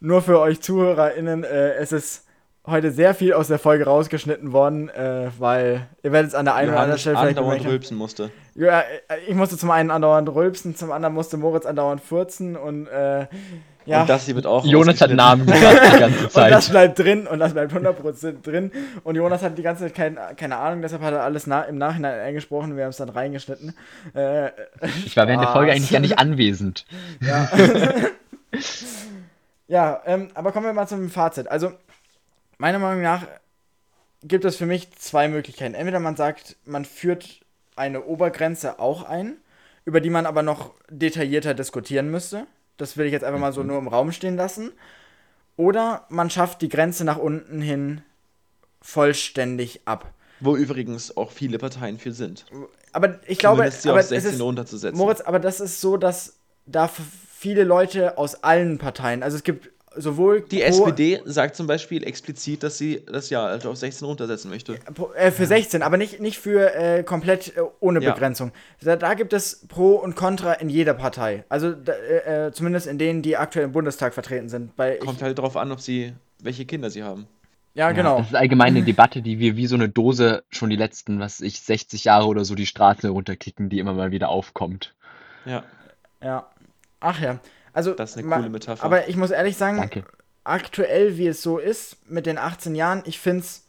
nur 0.00 0.22
für 0.22 0.40
euch 0.40 0.60
ZuhörerInnen, 0.60 1.44
äh, 1.44 1.74
es 1.74 1.92
ist 1.92 2.24
heute 2.70 2.90
sehr 2.90 3.14
viel 3.14 3.32
aus 3.32 3.48
der 3.48 3.58
Folge 3.58 3.84
rausgeschnitten 3.84 4.52
worden, 4.52 4.88
äh, 4.88 5.30
weil 5.38 5.86
ihr 6.02 6.12
werdet 6.12 6.30
es 6.30 6.34
an 6.34 6.44
der 6.44 6.54
einen 6.54 6.70
oder 6.70 6.80
anderen 6.80 6.98
Stelle 6.98 7.16
vielleicht 7.16 7.38
andauernd 7.38 7.66
rülpsen 7.66 7.96
musste. 7.96 8.30
Ja, 8.54 8.80
äh, 8.80 8.84
ich 9.26 9.34
musste 9.34 9.56
zum 9.56 9.70
einen 9.70 9.90
andauernd 9.90 10.28
rülpsen, 10.28 10.76
zum 10.76 10.92
anderen 10.92 11.14
musste 11.14 11.36
Moritz 11.36 11.66
andauernd 11.66 12.00
furzen 12.00 12.56
und 12.56 12.86
äh, 12.88 13.26
ja. 13.88 14.02
Und 14.02 14.10
das 14.10 14.26
hier 14.26 14.34
wird 14.34 14.46
auch 14.46 14.66
Jonas 14.66 15.00
hat. 15.00 15.10
Namen 15.12 15.46
gesagt 15.46 15.94
die 15.94 15.98
ganze 15.98 16.24
Und 16.24 16.36
das 16.36 16.66
Zeit. 16.66 16.72
bleibt 16.72 16.98
drin 16.98 17.26
und 17.26 17.38
das 17.38 17.54
bleibt 17.54 17.72
100% 17.72 18.42
drin. 18.42 18.70
Und 19.02 19.16
Jonas 19.16 19.42
hat 19.42 19.56
die 19.56 19.62
ganze 19.62 19.84
Zeit 19.84 19.94
kein, 19.94 20.18
keine 20.36 20.58
Ahnung, 20.58 20.82
deshalb 20.82 21.00
hat 21.00 21.14
er 21.14 21.22
alles 21.22 21.46
na, 21.46 21.62
im 21.62 21.78
Nachhinein 21.78 22.20
eingesprochen. 22.20 22.76
Wir 22.76 22.84
haben 22.84 22.90
es 22.90 22.98
dann 22.98 23.08
reingeschnitten. 23.08 23.74
Äh, 24.14 24.50
Ich 25.06 25.16
war 25.16 25.26
während 25.26 25.42
der 25.42 25.52
Folge 25.52 25.72
eigentlich 25.72 25.90
gar 25.90 26.00
nicht 26.00 26.18
anwesend. 26.18 26.84
ja, 27.22 27.48
ja 29.68 30.02
ähm, 30.04 30.28
aber 30.34 30.52
kommen 30.52 30.66
wir 30.66 30.74
mal 30.74 30.86
zum 30.86 31.08
Fazit. 31.08 31.50
Also, 31.50 31.72
meiner 32.58 32.78
Meinung 32.78 33.02
nach 33.02 33.26
gibt 34.22 34.44
es 34.44 34.56
für 34.56 34.66
mich 34.66 34.90
zwei 34.92 35.28
Möglichkeiten. 35.28 35.74
Entweder 35.74 36.00
man 36.00 36.16
sagt, 36.16 36.56
man 36.64 36.84
führt 36.84 37.44
eine 37.76 38.04
Obergrenze 38.04 38.80
auch 38.80 39.04
ein, 39.04 39.36
über 39.84 40.00
die 40.00 40.10
man 40.10 40.26
aber 40.26 40.42
noch 40.42 40.74
detaillierter 40.90 41.54
diskutieren 41.54 42.10
müsste. 42.10 42.46
Das 42.76 42.96
will 42.96 43.06
ich 43.06 43.12
jetzt 43.12 43.24
einfach 43.24 43.40
mal 43.40 43.52
so 43.52 43.62
nur 43.62 43.78
im 43.78 43.88
Raum 43.88 44.12
stehen 44.12 44.36
lassen. 44.36 44.72
Oder 45.56 46.06
man 46.08 46.30
schafft 46.30 46.62
die 46.62 46.68
Grenze 46.68 47.04
nach 47.04 47.18
unten 47.18 47.60
hin 47.60 48.02
vollständig 48.80 49.82
ab. 49.86 50.12
Wo 50.40 50.56
übrigens 50.56 51.16
auch 51.16 51.32
viele 51.32 51.58
Parteien 51.58 51.98
für 51.98 52.12
sind. 52.12 52.46
Aber 52.92 53.18
ich 53.26 53.38
glaube, 53.38 53.58
Zumindest 53.58 53.82
sie 53.82 53.88
aber 53.88 53.98
auf 53.98 54.04
es 54.04 54.08
16 54.10 54.34
ist, 54.34 54.40
runterzusetzen. 54.40 54.98
Moritz, 54.98 55.20
aber 55.20 55.40
das 55.40 55.60
ist 55.60 55.80
so, 55.80 55.96
dass 55.96 56.36
da 56.66 56.88
viele 56.88 57.64
Leute 57.64 58.18
aus 58.18 58.42
allen 58.44 58.78
Parteien, 58.78 59.22
also 59.22 59.36
es 59.36 59.42
gibt 59.42 59.70
sowohl 60.00 60.40
Die 60.42 60.58
pro- 60.58 60.64
SPD 60.64 61.20
sagt 61.24 61.56
zum 61.56 61.66
Beispiel 61.66 62.04
explizit, 62.04 62.62
dass 62.62 62.78
sie 62.78 63.02
das 63.06 63.30
Jahralter 63.30 63.70
auf 63.70 63.76
16 63.76 64.06
runtersetzen 64.06 64.50
möchte. 64.50 64.78
äh, 65.16 65.30
für 65.30 65.46
16, 65.46 65.82
aber 65.82 65.96
nicht, 65.96 66.20
nicht 66.20 66.38
für 66.38 66.74
äh, 66.74 67.02
komplett 67.02 67.56
äh, 67.56 67.60
ohne 67.80 68.00
Ja. 68.02 68.12
Begrenzung. 68.12 68.52
Da, 68.82 68.96
da 68.96 69.14
gibt 69.14 69.32
es 69.32 69.66
Pro 69.68 69.92
und 69.96 70.16
Contra 70.16 70.54
in 70.54 70.68
jeder 70.68 70.94
Partei. 70.94 71.44
Also 71.48 71.72
da, 71.72 71.92
äh, 71.92 72.46
äh, 72.48 72.52
zumindest 72.52 72.86
in 72.86 72.98
denen, 72.98 73.22
die 73.22 73.36
aktuell 73.36 73.64
im 73.66 73.72
Bundestag 73.72 74.14
vertreten 74.14 74.48
sind. 74.48 74.72
Kommt 75.00 75.22
halt 75.22 75.38
darauf 75.38 75.56
an, 75.56 75.72
ob 75.72 75.80
sie, 75.80 76.12
welche 76.42 76.64
Kinder 76.64 76.90
sie 76.90 77.02
haben. 77.02 77.26
ja, 77.74 77.92
genau. 77.92 78.18
Das 78.18 78.28
ist 78.28 78.34
allgemein 78.34 78.68
eine 78.76 78.82
Debatte, 78.84 79.22
die 79.22 79.38
wir 79.38 79.56
wie 79.56 79.66
so 79.66 79.74
eine 79.76 79.88
Dose 79.88 80.42
schon 80.50 80.70
die 80.70 80.76
letzten, 80.76 81.20
was 81.20 81.40
weiß 81.40 81.46
ich, 81.46 81.60
60 81.60 82.04
Jahre 82.04 82.26
oder 82.26 82.44
so 82.44 82.54
die 82.54 82.66
Straße 82.66 83.08
runterkicken, 83.08 83.68
die 83.68 83.78
immer 83.78 83.92
mal 83.94 84.10
wieder 84.10 84.28
aufkommt. 84.30 84.94
Ja, 85.44 85.62
Ja. 86.22 86.46
Ach 87.00 87.20
ja. 87.20 87.38
Also, 87.72 87.92
Das 87.94 88.10
ist 88.10 88.18
eine 88.18 88.28
coole 88.28 88.48
Metapher. 88.50 88.84
Aber 88.84 89.08
ich 89.08 89.16
muss 89.16 89.30
ehrlich 89.30 89.56
sagen, 89.56 89.78
Danke. 89.78 90.04
aktuell, 90.44 91.16
wie 91.18 91.26
es 91.28 91.42
so 91.42 91.58
ist, 91.58 91.96
mit 92.10 92.26
den 92.26 92.38
18 92.38 92.74
Jahren, 92.74 93.02
ich 93.06 93.18
finde 93.18 93.40
es 93.40 93.64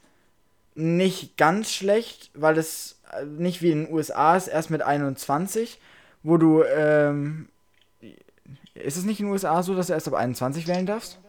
nicht 0.76 1.38
ganz 1.38 1.72
schlecht, 1.74 2.32
weil 2.34 2.58
es 2.58 3.00
äh, 3.12 3.26
nicht 3.26 3.62
wie 3.62 3.72
in 3.72 3.86
den 3.86 3.93
USA 3.93 4.36
ist, 4.38 4.47
erst 4.47 4.70
mit 4.70 4.82
21, 4.82 5.80
wo 6.24 6.38
du, 6.38 6.64
ähm, 6.64 7.50
ist 8.74 8.97
es 8.97 9.04
nicht 9.04 9.20
in 9.20 9.26
den 9.28 9.34
USA 9.34 9.62
so, 9.64 9.76
dass 9.76 9.88
du 9.88 9.93
erst 9.93 10.08
ab 10.08 10.14
21 10.14 10.68
wählen 10.68 10.86
darfst? 10.86 11.20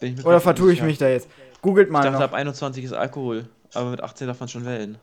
ich 0.00 0.24
Oder 0.24 0.40
vertue 0.40 0.72
ich 0.72 0.82
mich 0.82 0.98
da 0.98 1.08
jetzt? 1.08 1.28
Googelt 1.62 1.86
Ich 1.88 1.92
mal 1.92 2.02
dachte, 2.02 2.18
noch. 2.18 2.20
ab 2.24 2.34
21 2.34 2.84
ist 2.84 2.92
Alkohol, 2.92 3.48
aber 3.72 3.90
mit 3.90 4.02
18 4.02 4.26
darf 4.26 4.38
man 4.40 4.48
schon 4.50 4.66
wählen. 4.66 4.98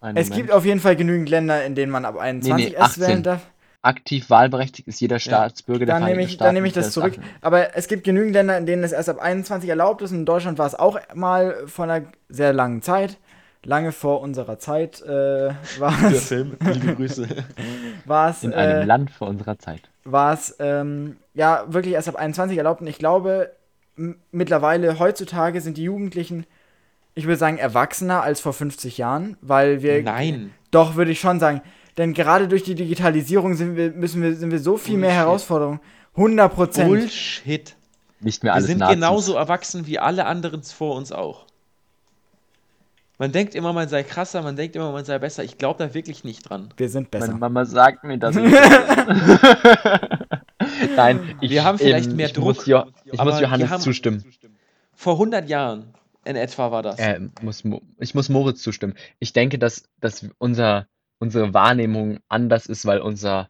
Einen 0.00 0.16
Es 0.16 0.28
Moment. 0.28 0.42
gibt 0.46 0.52
auf 0.52 0.64
jeden 0.64 0.80
Fall 0.80 0.96
genügend 0.96 1.28
Länder, 1.28 1.64
in 1.64 1.76
denen 1.76 1.92
man 1.92 2.04
ab 2.04 2.16
21 2.18 2.70
nee, 2.70 2.72
erst 2.74 2.92
18. 2.98 3.02
wählen 3.06 3.22
darf. 3.22 3.42
Aktiv 3.82 4.30
wahlberechtigt 4.30 4.86
ist 4.88 5.00
jeder 5.00 5.18
Staatsbürger 5.18 5.86
der 5.86 5.94
Dann 5.96 6.04
nehme 6.04 6.10
Vereinigten 6.14 6.28
ich, 6.28 6.34
Staaten. 6.34 6.46
dann 6.46 6.54
nehme 6.54 6.66
ich 6.68 6.72
das 6.72 6.92
zurück. 6.92 7.14
18. 7.18 7.24
Aber 7.40 7.76
es 7.76 7.88
gibt 7.88 8.04
genügend 8.04 8.32
Länder, 8.34 8.56
in 8.56 8.64
denen 8.66 8.84
es 8.84 8.92
erst 8.92 9.08
ab 9.08 9.18
21 9.18 9.68
erlaubt 9.68 10.02
ist. 10.02 10.12
Und 10.12 10.18
in 10.18 10.24
Deutschland 10.26 10.58
war 10.58 10.66
es 10.66 10.74
auch 10.76 10.98
mal 11.14 11.56
vor 11.66 11.84
einer 11.86 12.06
sehr 12.28 12.52
langen 12.52 12.80
Zeit. 12.82 13.18
Lange 13.64 13.92
vor 13.92 14.20
unserer 14.20 14.58
Zeit 14.58 15.02
äh, 15.02 15.08
war 15.78 15.94
Der 16.00 16.10
es, 16.12 16.28
Film, 16.28 16.56
liebe 16.60 16.94
Grüße. 16.96 17.26
war 18.04 18.30
es, 18.30 18.42
In 18.44 18.54
einem 18.54 18.82
äh, 18.82 18.84
Land 18.84 19.10
vor 19.10 19.28
unserer 19.28 19.58
Zeit. 19.58 19.82
war 20.04 20.32
es 20.32 20.56
ähm, 20.58 21.16
ja 21.34 21.64
wirklich 21.68 21.94
erst 21.94 22.08
ab 22.08 22.16
21 22.16 22.56
erlaubt. 22.58 22.80
Und 22.80 22.86
ich 22.86 22.98
glaube, 22.98 23.50
mittlerweile, 24.30 24.98
heutzutage 24.98 25.60
sind 25.60 25.76
die 25.76 25.84
Jugendlichen, 25.84 26.46
ich 27.14 27.24
würde 27.26 27.36
sagen, 27.36 27.58
erwachsener 27.58 28.22
als 28.22 28.40
vor 28.40 28.52
50 28.52 28.98
Jahren, 28.98 29.36
weil 29.42 29.82
wir. 29.82 30.02
Nein. 30.02 30.52
Doch, 30.70 30.96
würde 30.96 31.10
ich 31.10 31.20
schon 31.20 31.38
sagen. 31.40 31.60
Denn 31.98 32.14
gerade 32.14 32.48
durch 32.48 32.62
die 32.62 32.74
Digitalisierung 32.74 33.54
sind 33.54 33.76
wir, 33.76 33.90
müssen 33.90 34.22
wir, 34.22 34.34
sind 34.34 34.50
wir 34.50 34.58
so 34.58 34.76
viel 34.78 34.96
mehr 34.96 35.10
Bullshit. 35.10 35.26
Herausforderungen. 35.26 35.80
100 36.16 36.54
Prozent. 36.54 36.88
Bullshit. 36.88 37.74
Nicht 38.20 38.42
mehr 38.42 38.52
Wir 38.52 38.56
alles 38.56 38.66
sind 38.68 38.78
Nazis. 38.78 38.94
genauso 38.94 39.34
erwachsen 39.34 39.86
wie 39.86 39.98
alle 39.98 40.24
anderen 40.26 40.62
vor 40.62 40.96
uns 40.96 41.12
auch. 41.12 41.46
Man 43.18 43.30
denkt 43.30 43.54
immer, 43.54 43.72
man 43.72 43.88
sei 43.88 44.02
krasser, 44.02 44.42
man 44.42 44.56
denkt 44.56 44.74
immer, 44.74 44.90
man 44.90 45.04
sei 45.04 45.18
besser. 45.18 45.44
Ich 45.44 45.58
glaube 45.58 45.78
da 45.86 45.94
wirklich 45.94 46.24
nicht 46.24 46.48
dran. 46.48 46.70
Wir 46.76 46.88
sind 46.88 47.10
besser. 47.10 47.26
Meine 47.28 47.38
Mama 47.38 47.64
sagt 47.66 48.02
mir, 48.04 48.14
ich. 48.14 48.20
Nein, 50.96 51.36
ich, 51.40 51.50
Wir 51.50 51.64
haben 51.64 51.78
vielleicht 51.78 52.10
ähm, 52.10 52.16
mehr 52.16 52.26
ich 52.26 52.32
Druck, 52.32 52.56
Muss 52.56 52.66
jo 52.66 52.84
ich 53.04 53.20
aber 53.20 53.30
muss 53.32 53.40
wir 53.40 53.46
Johannes 53.46 53.70
haben- 53.70 53.82
zustimmen. 53.82 54.24
Vor 54.94 55.14
100 55.14 55.48
Jahren 55.48 55.94
in 56.24 56.36
etwa 56.36 56.70
war 56.70 56.82
das. 56.82 56.98
Äh, 56.98 57.20
muss, 57.42 57.64
Mo- 57.64 57.82
ich 57.98 58.14
muss 58.14 58.28
Moritz 58.28 58.62
zustimmen. 58.62 58.94
Ich 59.18 59.32
denke, 59.32 59.58
dass, 59.58 59.84
dass 60.00 60.26
unser, 60.38 60.86
unsere 61.22 61.54
Wahrnehmung 61.54 62.18
anders 62.28 62.66
ist, 62.66 62.84
weil 62.84 62.98
unser 63.00 63.48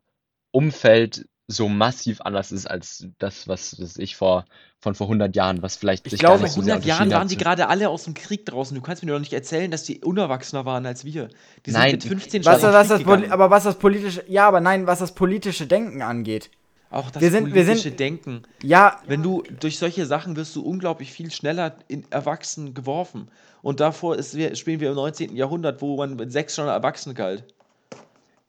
Umfeld 0.51 1.27
so 1.49 1.69
massiv 1.69 2.21
anders 2.21 2.53
ist 2.53 2.67
als 2.67 3.07
das, 3.19 3.49
was, 3.49 3.81
was 3.81 3.97
ich 3.97 4.15
vor, 4.15 4.45
von 4.79 4.95
vor 4.95 5.07
100 5.07 5.35
Jahren, 5.35 5.63
was 5.63 5.77
vielleicht 5.77 6.07
Ich 6.07 6.19
glaube, 6.19 6.41
Vor 6.41 6.49
so 6.49 6.61
sehr 6.63 6.75
100 6.75 6.87
Jahren 6.87 7.11
waren 7.11 7.29
die 7.29 7.37
gerade 7.37 7.69
alle 7.69 7.89
aus 7.89 8.05
dem 8.05 8.15
Krieg 8.15 8.45
draußen. 8.47 8.75
Du 8.75 8.81
kannst 8.83 9.03
mir 9.03 9.11
doch 9.13 9.19
nicht 9.19 9.33
erzählen, 9.33 9.71
dass 9.71 9.85
die 9.85 10.01
unerwachsener 10.05 10.65
waren 10.67 10.85
als 10.87 11.05
wir. 11.05 11.29
Die 11.67 11.71
sind 11.71 11.81
Nein. 11.81 11.93
mit 11.93 12.05
15 12.05 12.45
Was, 12.45 12.61
schon 12.61 12.73
was 12.73 12.89
das 12.89 13.05
aber 13.31 13.51
was 13.51 13.65
das 13.65 13.79
politische, 13.79 14.23
ja, 14.29 14.47
aber 14.47 14.61
nein, 14.61 14.87
was 14.87 14.99
das 15.01 15.15
politische 15.15 15.67
Denken 15.67 16.03
angeht. 16.03 16.51
Auch 16.91 17.11
das 17.11 17.23
wir 17.23 17.31
sind- 17.31 17.47
wir 17.47 17.65
politische 17.65 17.89
sind- 17.89 18.01
Denken. 18.01 18.43
Ja, 18.63 19.01
Wenn 19.07 19.23
du 19.23 19.43
durch 19.61 19.79
solche 19.79 20.05
Sachen 20.05 20.37
wirst 20.37 20.55
du 20.57 20.63
unglaublich 20.63 21.11
viel 21.11 21.31
schneller 21.31 21.75
in 21.89 22.05
Erwachsenen 22.11 22.75
geworfen. 22.75 23.31
Und 23.63 23.81
davor 23.81 24.17
ist, 24.17 24.37
wir, 24.37 24.55
spielen 24.57 24.81
wir 24.81 24.91
im 24.91 24.95
19. 24.97 25.35
Jahrhundert, 25.37 25.81
wo 25.81 25.97
man 25.97 26.17
mit 26.17 26.33
sechs 26.33 26.55
schon 26.55 26.69
erwachsen 26.69 27.15
galt. 27.15 27.45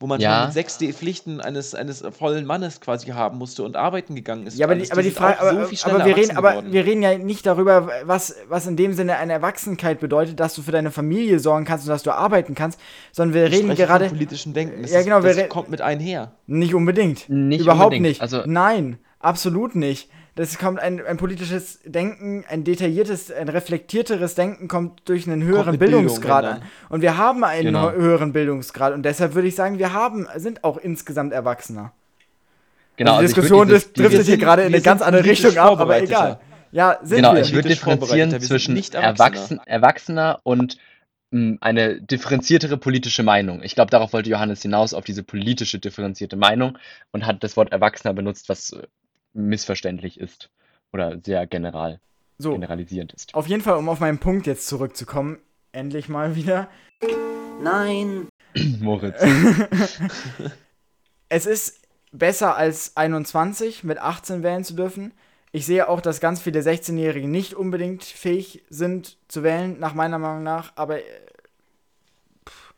Wo 0.03 0.07
man 0.07 0.19
Ja. 0.19 0.51
sechs 0.51 0.77
die 0.77 0.91
Pflichten 0.91 1.39
eines, 1.39 1.73
eines 1.73 2.03
vollen 2.11 2.45
Mannes 2.45 2.81
quasi 2.81 3.07
haben 3.11 3.37
musste 3.37 3.63
und 3.63 3.77
arbeiten 3.77 4.15
gegangen 4.15 4.45
ist. 4.45 4.57
ja, 4.57 4.65
aber 4.65 4.75
die, 4.75 4.91
aber 4.91 5.01
die 5.01 5.11
Frage, 5.11 5.39
aber, 5.39 5.65
so 5.73 5.89
aber, 5.89 6.03
wir 6.03 6.17
reden, 6.17 6.35
aber 6.35 6.61
wir 6.69 6.83
reden 6.85 7.01
ja 7.01 7.17
nicht 7.17 7.45
darüber, 7.45 7.87
was, 8.03 8.35
was 8.49 8.67
in 8.67 8.75
dem 8.75 8.91
Sinne 8.91 9.15
eine 9.15 9.31
Erwachsenkeit 9.31 10.01
bedeutet, 10.01 10.41
dass 10.41 10.55
du 10.55 10.61
für 10.61 10.73
deine 10.73 10.91
Familie 10.91 11.39
sorgen 11.39 11.63
kannst 11.63 11.85
und 11.85 11.89
dass 11.89 12.03
du 12.03 12.11
arbeiten 12.11 12.53
kannst, 12.53 12.81
sondern 13.13 13.33
wir 13.33 13.45
Ich 13.45 13.53
reden 13.53 13.73
gerade 13.75 14.09
vom 14.09 14.17
politischen 14.17 14.53
Denken. 14.53 14.81
Das, 14.81 14.91
Ja, 14.91 14.99
ist, 14.99 15.05
genau, 15.05 15.23
wir 15.23 15.33
das 15.33 15.47
kommt 15.47 15.69
mit 15.69 15.79
einher. 15.79 16.33
nicht 16.47 16.75
unbedingt. 16.75 17.29
Nicht 17.29 17.61
Überhaupt 17.61 17.85
unbedingt. 17.93 18.03
nicht. 18.05 18.21
Also- 18.21 18.41
Nein, 18.45 18.97
absolut 19.19 19.73
nicht. 19.73 20.09
Das 20.35 20.57
kommt 20.57 20.79
ein, 20.79 21.05
ein 21.05 21.17
politisches 21.17 21.79
Denken, 21.85 22.43
ein 22.49 22.63
detailliertes, 22.63 23.31
ein 23.31 23.49
reflektierteres 23.49 24.33
Denken 24.33 24.67
kommt 24.67 25.01
durch 25.05 25.27
einen 25.27 25.43
höheren 25.43 25.77
Bildung, 25.77 26.01
Bildungsgrad 26.05 26.43
wenn 26.43 26.51
an. 26.53 26.61
Und 26.89 27.01
wir 27.01 27.17
haben 27.17 27.43
einen 27.43 27.65
Genau. 27.67 27.89
hö- 27.89 27.95
höheren 27.97 28.33
Bildungsgrad 28.33 28.93
und 28.93 29.03
deshalb 29.03 29.35
würde 29.35 29.47
ich 29.47 29.55
sagen, 29.55 29.77
wir 29.77 29.93
haben, 29.93 30.27
sind 30.37 30.63
auch 30.63 30.77
insgesamt 30.77 31.33
erwachsener. 31.33 31.91
Genau, 32.95 33.11
die 33.13 33.17
also 33.17 33.35
würd 33.35 33.43
Diskussion 33.43 33.67
dieses- 33.67 33.93
driftet 33.93 34.25
hier 34.25 34.37
gerade 34.37 34.63
in 34.63 34.73
eine 34.73 34.81
ganz 34.81 35.01
andere 35.03 35.23
Richtung 35.23 35.55
ab, 35.57 35.79
aber 35.79 36.01
egal. 36.01 36.39
Ja, 36.71 36.97
sind 37.03 37.17
Genau, 37.17 37.33
wir. 37.35 37.41
ich 37.41 37.53
würde 37.53 37.69
differenzieren 37.69 38.41
zwischen 38.41 38.73
nicht 38.73 38.95
erwachsener. 38.95 39.25
Erwachsen, 39.27 39.59
Erwachsener 39.67 40.39
und 40.41 40.77
mh, 41.29 41.57
eine 41.61 42.01
differenziertere 42.01 42.77
politische 42.77 43.21
Meinung. 43.21 43.61
Ich 43.61 43.75
glaube, 43.75 43.91
darauf 43.91 44.13
wollte 44.13 44.31
Johannes 44.31 44.63
hinaus, 44.63 44.95
auf 44.95 45.03
diese 45.05 45.21
politische 45.21 45.77
differenzierte 45.77 46.35
Meinung 46.37 46.77
und 47.11 47.27
hat 47.27 47.43
das 47.43 47.55
Wort 47.57 47.71
Erwachsener 47.71 48.13
benutzt, 48.15 48.49
was 48.49 48.71
äh, 48.71 48.81
missverständlich 49.33 50.19
ist 50.19 50.49
oder 50.91 51.19
sehr 51.23 51.47
general, 51.47 51.99
So, 52.37 52.51
generalisierend 52.53 53.13
ist. 53.13 53.33
auf 53.33 53.47
jeden 53.47 53.61
Fall, 53.63 53.77
um 53.77 53.89
auf 53.89 53.99
meinen 53.99 54.19
Punkt 54.19 54.47
jetzt 54.47 54.67
zurückzukommen, 54.67 55.39
endlich 55.71 56.09
mal 56.09 56.35
wieder. 56.35 56.69
Nein. 57.61 58.27
Moritz. 58.79 59.21
es 61.29 61.45
ist 61.45 61.81
besser 62.11 62.55
als 62.55 62.95
21 62.95 63.83
mit 63.83 63.97
18 63.97 64.43
wählen 64.43 64.63
zu 64.63 64.75
dürfen. 64.75 65.13
Ich 65.51 65.65
sehe 65.65 65.87
auch, 65.87 66.01
dass 66.01 66.19
ganz 66.19 66.41
viele 66.41 66.61
16-Jährige 66.61 67.27
nicht 67.27 67.53
unbedingt 67.53 68.03
fähig 68.03 68.63
sind 68.69 69.17
zu 69.27 69.43
wählen, 69.43 69.79
nach 69.79 69.93
meiner 69.93 70.17
Meinung 70.19 70.43
nach, 70.43 70.73
aber 70.75 70.99
äh, 70.99 71.03
pff, 72.47 72.73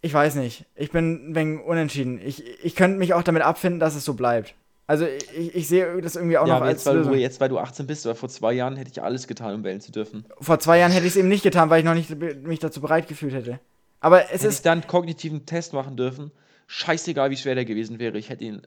ich 0.00 0.12
weiß 0.12 0.36
nicht. 0.36 0.64
Ich 0.74 0.90
bin 0.90 1.30
ein 1.30 1.34
wenig 1.34 1.60
unentschieden. 1.64 2.18
Ich, 2.22 2.44
ich 2.64 2.74
könnte 2.76 2.98
mich 2.98 3.12
auch 3.14 3.22
damit 3.22 3.42
abfinden, 3.42 3.78
dass 3.80 3.94
es 3.94 4.04
so 4.04 4.14
bleibt. 4.14 4.54
Also 4.88 5.06
ich, 5.06 5.54
ich 5.54 5.68
sehe 5.68 6.00
das 6.00 6.16
irgendwie 6.16 6.38
auch 6.38 6.46
Ja, 6.46 6.54
noch 6.54 6.56
aber 6.56 6.66
als 6.66 6.78
jetzt 6.78 6.86
weil, 6.86 6.94
du, 7.04 7.10
Lösung. 7.10 7.14
jetzt, 7.14 7.40
weil 7.40 7.48
du 7.50 7.58
18 7.58 7.86
bist, 7.86 8.06
aber 8.06 8.16
vor 8.16 8.28
zwei 8.28 8.54
Jahren 8.54 8.74
hätte 8.76 8.90
ich 8.90 9.02
alles 9.02 9.26
getan, 9.28 9.54
um 9.54 9.62
wählen 9.62 9.80
zu 9.80 9.92
dürfen. 9.92 10.24
Vor 10.40 10.58
zwei 10.58 10.78
Jahren 10.78 10.90
hätte 10.92 11.06
ich 11.06 11.12
es 11.12 11.16
eben 11.16 11.28
nicht 11.28 11.42
getan, 11.44 11.70
weil 11.70 11.80
ich 11.80 11.84
noch 11.84 11.94
nicht 11.94 12.10
mich 12.44 12.58
dazu 12.58 12.80
bereit 12.80 13.06
gefühlt 13.06 13.34
hätte. 13.34 13.60
Aber 14.00 14.24
es 14.24 14.30
Hätte 14.30 14.44
ich 14.44 14.48
ist 14.48 14.66
dann 14.66 14.80
einen 14.80 14.88
kognitiven 14.88 15.46
Test 15.46 15.72
machen 15.74 15.96
dürfen, 15.96 16.32
scheißegal, 16.66 17.30
wie 17.30 17.36
schwer 17.36 17.54
der 17.54 17.64
gewesen 17.64 17.98
wäre. 17.98 18.18
Ich 18.18 18.30
hätte 18.30 18.44
ihn 18.44 18.62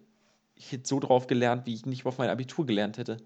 ich 0.55 0.71
hätte 0.71 0.87
so 0.87 0.99
drauf 0.99 1.25
gelernt, 1.25 1.65
wie 1.65 1.73
ich 1.73 1.87
nicht 1.87 2.05
auf 2.05 2.19
mein 2.19 2.29
Abitur 2.29 2.67
gelernt 2.67 2.99
hätte. 2.99 3.17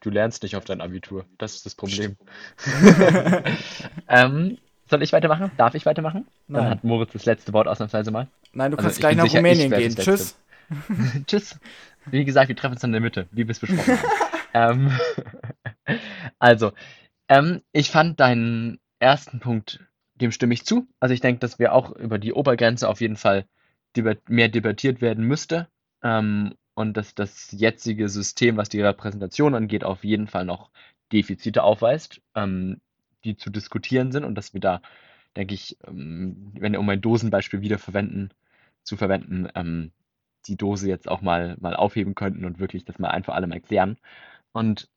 Du 0.00 0.10
lernst 0.10 0.42
nicht 0.42 0.56
auf 0.56 0.66
dein 0.66 0.82
Abitur. 0.82 1.24
Das 1.38 1.54
ist 1.54 1.64
das 1.64 1.74
Problem. 1.74 2.16
ähm, 4.08 4.58
soll 4.88 5.02
ich 5.02 5.12
weitermachen? 5.12 5.50
Darf 5.56 5.74
ich 5.74 5.86
weitermachen? 5.86 6.26
Dann 6.48 6.62
Nein. 6.62 6.70
hat 6.70 6.84
Moritz 6.84 7.12
das 7.14 7.24
letzte 7.24 7.52
Wort 7.54 7.66
ausnahmsweise 7.66 8.10
mal. 8.10 8.28
Nein, 8.52 8.72
du 8.72 8.76
Also 8.76 8.84
kannst 8.84 8.98
ich 8.98 9.00
gleich 9.00 9.16
nach 9.16 9.24
sicher, 9.24 9.38
ich 9.38 9.38
Rumänien 9.38 9.70
gehen. 9.70 9.96
Tschüss. 9.96 10.36
Tschüss. 11.26 11.58
Wie 12.10 12.24
gesagt, 12.24 12.48
wir 12.48 12.56
treffen 12.56 12.74
uns 12.74 12.84
in 12.84 12.92
der 12.92 13.00
Mitte, 13.00 13.28
wie 13.32 13.46
wir 13.46 13.50
es 13.50 13.60
besprochen 13.60 13.98
haben. 14.54 14.90
ähm, 15.88 15.98
also, 16.38 16.72
ähm, 17.28 17.62
ich 17.72 17.90
fand 17.90 18.20
deinen 18.20 18.78
ersten 18.98 19.40
Punkt, 19.40 19.80
dem 20.14 20.32
stimme 20.32 20.54
ich 20.54 20.64
zu. 20.64 20.86
Also 21.00 21.12
ich 21.14 21.20
denke, 21.20 21.40
dass 21.40 21.58
wir 21.58 21.72
auch 21.72 21.90
über 21.92 22.18
die 22.18 22.32
Obergrenze 22.32 22.88
auf 22.88 23.00
jeden 23.00 23.16
Fall 23.16 23.46
debat 23.96 24.28
mehr 24.28 24.48
debattiert 24.48 25.00
werden 25.00 25.24
müsste. 25.24 25.68
Ähm, 26.02 26.54
und 26.74 26.96
dass 26.96 27.14
das 27.14 27.52
jetzige 27.52 28.08
System, 28.08 28.58
was 28.58 28.68
die 28.68 28.82
Repräsentation 28.82 29.54
angeht, 29.54 29.82
auf 29.82 30.04
jeden 30.04 30.26
Fall 30.26 30.44
noch 30.44 30.70
Defizite 31.12 31.62
aufweist, 31.62 32.20
ähm, 32.34 32.80
die 33.24 33.36
zu 33.36 33.50
diskutieren 33.50 34.12
sind 34.12 34.24
und 34.24 34.34
dass 34.34 34.52
wir 34.52 34.60
da, 34.60 34.82
denke 35.36 35.54
ich, 35.54 35.78
ähm, 35.86 36.52
wenn 36.58 36.72
wir 36.72 36.80
um 36.80 36.88
ein 36.90 37.00
Dosenbeispiel 37.00 37.62
wieder 37.62 37.78
verwenden, 37.78 38.30
zu 38.82 38.96
verwenden, 38.96 39.48
ähm, 39.54 39.90
die 40.48 40.56
Dose 40.56 40.88
jetzt 40.88 41.08
auch 41.08 41.20
mal, 41.22 41.56
mal 41.60 41.74
aufheben 41.76 42.14
könnten 42.14 42.44
und 42.44 42.58
wirklich 42.58 42.84
das 42.84 42.98
mal 42.98 43.08
ein 43.10 43.24
für 43.24 43.32
alle 43.34 43.46
mal 43.46 43.56
erklären. 43.56 43.98
Und 44.52 44.88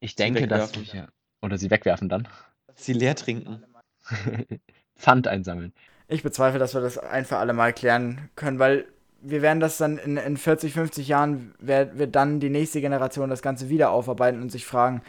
ich 0.00 0.14
denke, 0.16 0.46
dass 0.48 0.74
wir, 0.92 1.08
oder 1.40 1.58
sie 1.58 1.70
wegwerfen 1.70 2.08
dann, 2.08 2.28
Sie 2.74 2.92
leer 2.94 3.14
trinken. 3.14 3.62
Pfand 4.96 5.28
einsammeln. 5.28 5.72
Ich 6.08 6.22
bezweifle, 6.22 6.58
dass 6.58 6.74
wir 6.74 6.80
das 6.80 6.98
ein 6.98 7.24
für 7.24 7.36
alle 7.36 7.52
Mal 7.52 7.72
klären 7.72 8.28
können, 8.34 8.58
weil 8.58 8.86
wir 9.20 9.42
werden 9.42 9.60
das 9.60 9.78
dann 9.78 9.98
in, 9.98 10.16
in 10.16 10.36
40, 10.36 10.72
50 10.72 11.06
Jahren, 11.08 11.54
wer- 11.60 11.96
wird 11.98 12.16
dann 12.16 12.40
die 12.40 12.50
nächste 12.50 12.80
Generation 12.80 13.30
das 13.30 13.42
Ganze 13.42 13.68
wieder 13.68 13.90
aufarbeiten 13.90 14.42
und 14.42 14.50
sich 14.50 14.66
fragen, 14.66 15.02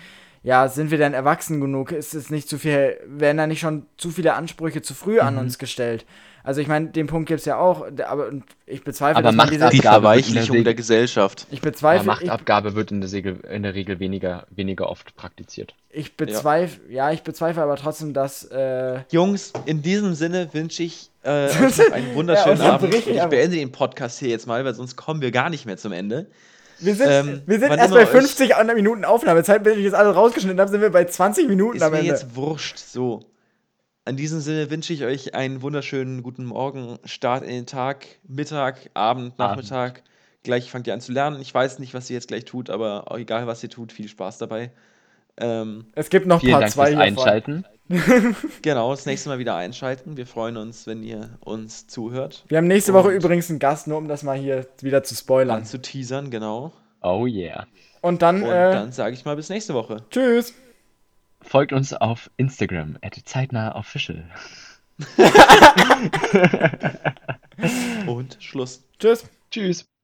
ja, 0.44 0.68
sind 0.68 0.92
wir 0.92 0.98
denn 0.98 1.14
erwachsen 1.14 1.62
genug? 1.62 1.92
Ist 1.92 2.14
es 2.14 2.30
nicht 2.30 2.50
zu 2.50 2.60
viel, 2.60 3.00
werden 3.08 3.38
da 3.38 3.48
nicht 3.48 3.62
schon 3.62 3.88
zu 3.98 4.12
viele 4.12 4.34
Ansprüche 4.34 4.82
zu 4.82 4.94
früh 4.94 5.20
an 5.20 5.34
Mhm. 5.36 5.40
uns 5.40 5.58
gestellt? 5.58 6.06
Also 6.46 6.60
ich 6.60 6.68
meine, 6.68 6.88
den 6.90 7.08
Punkt 7.08 7.28
gibt 7.30 7.40
es 7.40 7.46
ja 7.46 7.58
auch, 7.58 7.88
aber 8.06 8.32
ich 8.66 8.84
bezweifle, 8.84 9.16
Aber 9.18 9.30
dass 9.30 9.36
man 9.36 9.50
diese... 9.50 9.70
der 9.70 9.82
Verweichlichung 9.82 10.64
der 10.66 10.74
Gesellschaft. 10.74 11.48
Ich 11.52 11.60
Aber 11.62 11.72
bezweifle, 11.72 12.02
ich, 12.02 12.06
Machtabgabe 12.28 12.76
wird 12.76 12.92
in 12.92 13.00
der, 13.00 13.10
Regel, 13.12 13.40
in 13.50 13.64
der 13.64 13.74
Regel 13.74 14.00
weniger, 14.02 14.46
weniger 14.50 14.90
oft 14.90 15.16
praktiziert. 15.16 15.74
ich 15.90 16.18
bezweifle, 16.18 16.82
ja. 16.90 17.12
ich 17.12 17.24
bezweifle 17.24 17.64
aber 17.64 17.78
trotzdem, 17.78 18.14
dass, 18.14 18.44
äh, 18.46 19.00
Jungs, 19.10 19.54
in 19.66 19.82
diesem 19.82 20.16
Sinne 20.16 20.50
wünsche 20.54 20.84
ich 20.84 21.10
äh, 21.24 21.30
einen 21.94 22.14
wunderschönen 22.14 22.60
Ja, 22.62 22.74
Abend. 22.74 22.94
Und 22.94 23.00
ich 23.00 23.06
beende 23.06 23.56
den 23.56 23.72
Podcast 23.72 24.20
hier 24.20 24.28
jetzt 24.30 24.46
mal, 24.46 24.66
weil 24.66 24.74
sonst 24.74 24.98
kommen 24.98 25.22
wir 25.22 25.32
gar 25.32 25.50
nicht 25.50 25.66
mehr 25.66 25.78
zum 25.78 25.94
Ende. 25.94 26.28
wir 26.80 26.96
sind, 26.96 27.08
Ähm, 27.10 27.42
wir 27.46 27.60
sind 27.60 27.72
erst 27.72 27.94
bei 27.94 28.02
euch- 28.04 28.10
50 28.10 28.52
Minuten 28.76 29.06
Aufnahmezeit, 29.06 29.64
bis 29.64 29.78
ich 29.78 29.86
das 29.86 29.94
alles 29.94 30.14
rausgeschnitten 30.14 30.60
habe, 30.60 30.70
sind 30.70 30.82
wir 30.82 30.92
bei 30.92 31.06
20 31.06 31.48
Minuten 31.48 31.78
Ist 31.78 31.84
am 31.84 31.92
mir 31.94 32.00
Ende. 32.00 32.12
jetzt 32.12 32.36
wurscht. 32.36 32.78
So. 32.80 33.22
In 34.06 34.18
diesem 34.18 34.42
Sinne 34.42 34.70
wünsche 34.70 34.92
ich 34.94 35.04
euch 35.06 35.34
einen 35.34 35.62
wunderschönen 35.62 36.24
guten 36.24 36.44
Morgen, 36.46 37.00
Start 37.06 37.44
in 37.44 37.50
den 37.52 37.66
Tag, 37.66 38.06
Mittag, 38.28 38.90
Abend, 38.94 39.40
Nachmittag. 39.40 40.04
Gleich 40.44 40.70
fangt 40.70 40.88
ihr 40.88 40.94
an 40.94 41.00
zu 41.00 41.14
lernen. 41.14 41.40
Ich 41.40 41.54
weiß 41.54 41.80
nicht, 41.80 41.94
was 41.94 42.10
ihr 42.10 42.16
jetzt 42.16 42.28
gleich 42.28 42.44
tut, 42.44 42.70
aber 42.70 43.06
egal, 43.18 43.48
was 43.48 43.64
ihr 43.64 43.70
tut, 43.70 43.94
viel 43.94 44.10
Spaß 44.10 44.40
dabei. 44.40 44.72
Ähm, 45.38 45.86
Es 45.94 46.10
gibt 46.10 46.28
noch 46.28 46.42
Vielen 46.42 46.52
Part 46.52 46.64
Dank 46.64 46.74
2 46.74 46.88
fürs 46.92 47.00
Einschalten. 47.00 47.66
genau, 48.62 48.92
das 48.92 49.06
nächste 49.06 49.30
Mal 49.30 49.40
wieder 49.40 49.56
einschalten. 49.56 50.18
Wir 50.18 50.28
freuen 50.28 50.58
uns, 50.58 50.86
wenn 50.86 51.02
ihr 51.02 51.38
uns 51.40 51.88
zuhört. 51.88 52.44
Wir 52.50 52.58
haben 52.58 52.68
nächste 52.68 52.94
Woche 52.94 53.08
Und- 53.08 53.16
übrigens 53.16 53.50
einen 53.50 53.60
Gast, 53.60 53.88
nur 53.88 53.98
um 53.98 54.10
das 54.10 54.24
mal 54.24 54.38
hier 54.38 54.68
wieder 54.82 55.04
zu 55.04 55.16
spoilern. 55.16 55.64
Zu 55.64 55.82
teasern, 55.82 56.30
genau. 56.30 56.74
Oh 57.02 57.26
yeah. 57.26 57.68
Und 58.02 58.22
dann, 58.22 58.44
Und 58.44 58.50
äh, 58.50 58.72
dann 58.74 58.92
sage 58.92 59.14
ich 59.14 59.24
mal 59.24 59.38
bis 59.38 59.48
nächste 59.48 59.74
Woche. 59.74 59.98
tschüss. 60.12 60.54
Folgt 61.44 61.74
uns 61.74 61.94
auf 61.94 62.32
Instagram, 62.38 62.98
at 63.02 63.20
zeitnah 63.26 63.76
official. 63.76 64.24
Und 68.08 68.38
Schluss. 68.40 68.84
Tschüss. 69.00 69.30
Tschüss. 69.52 69.93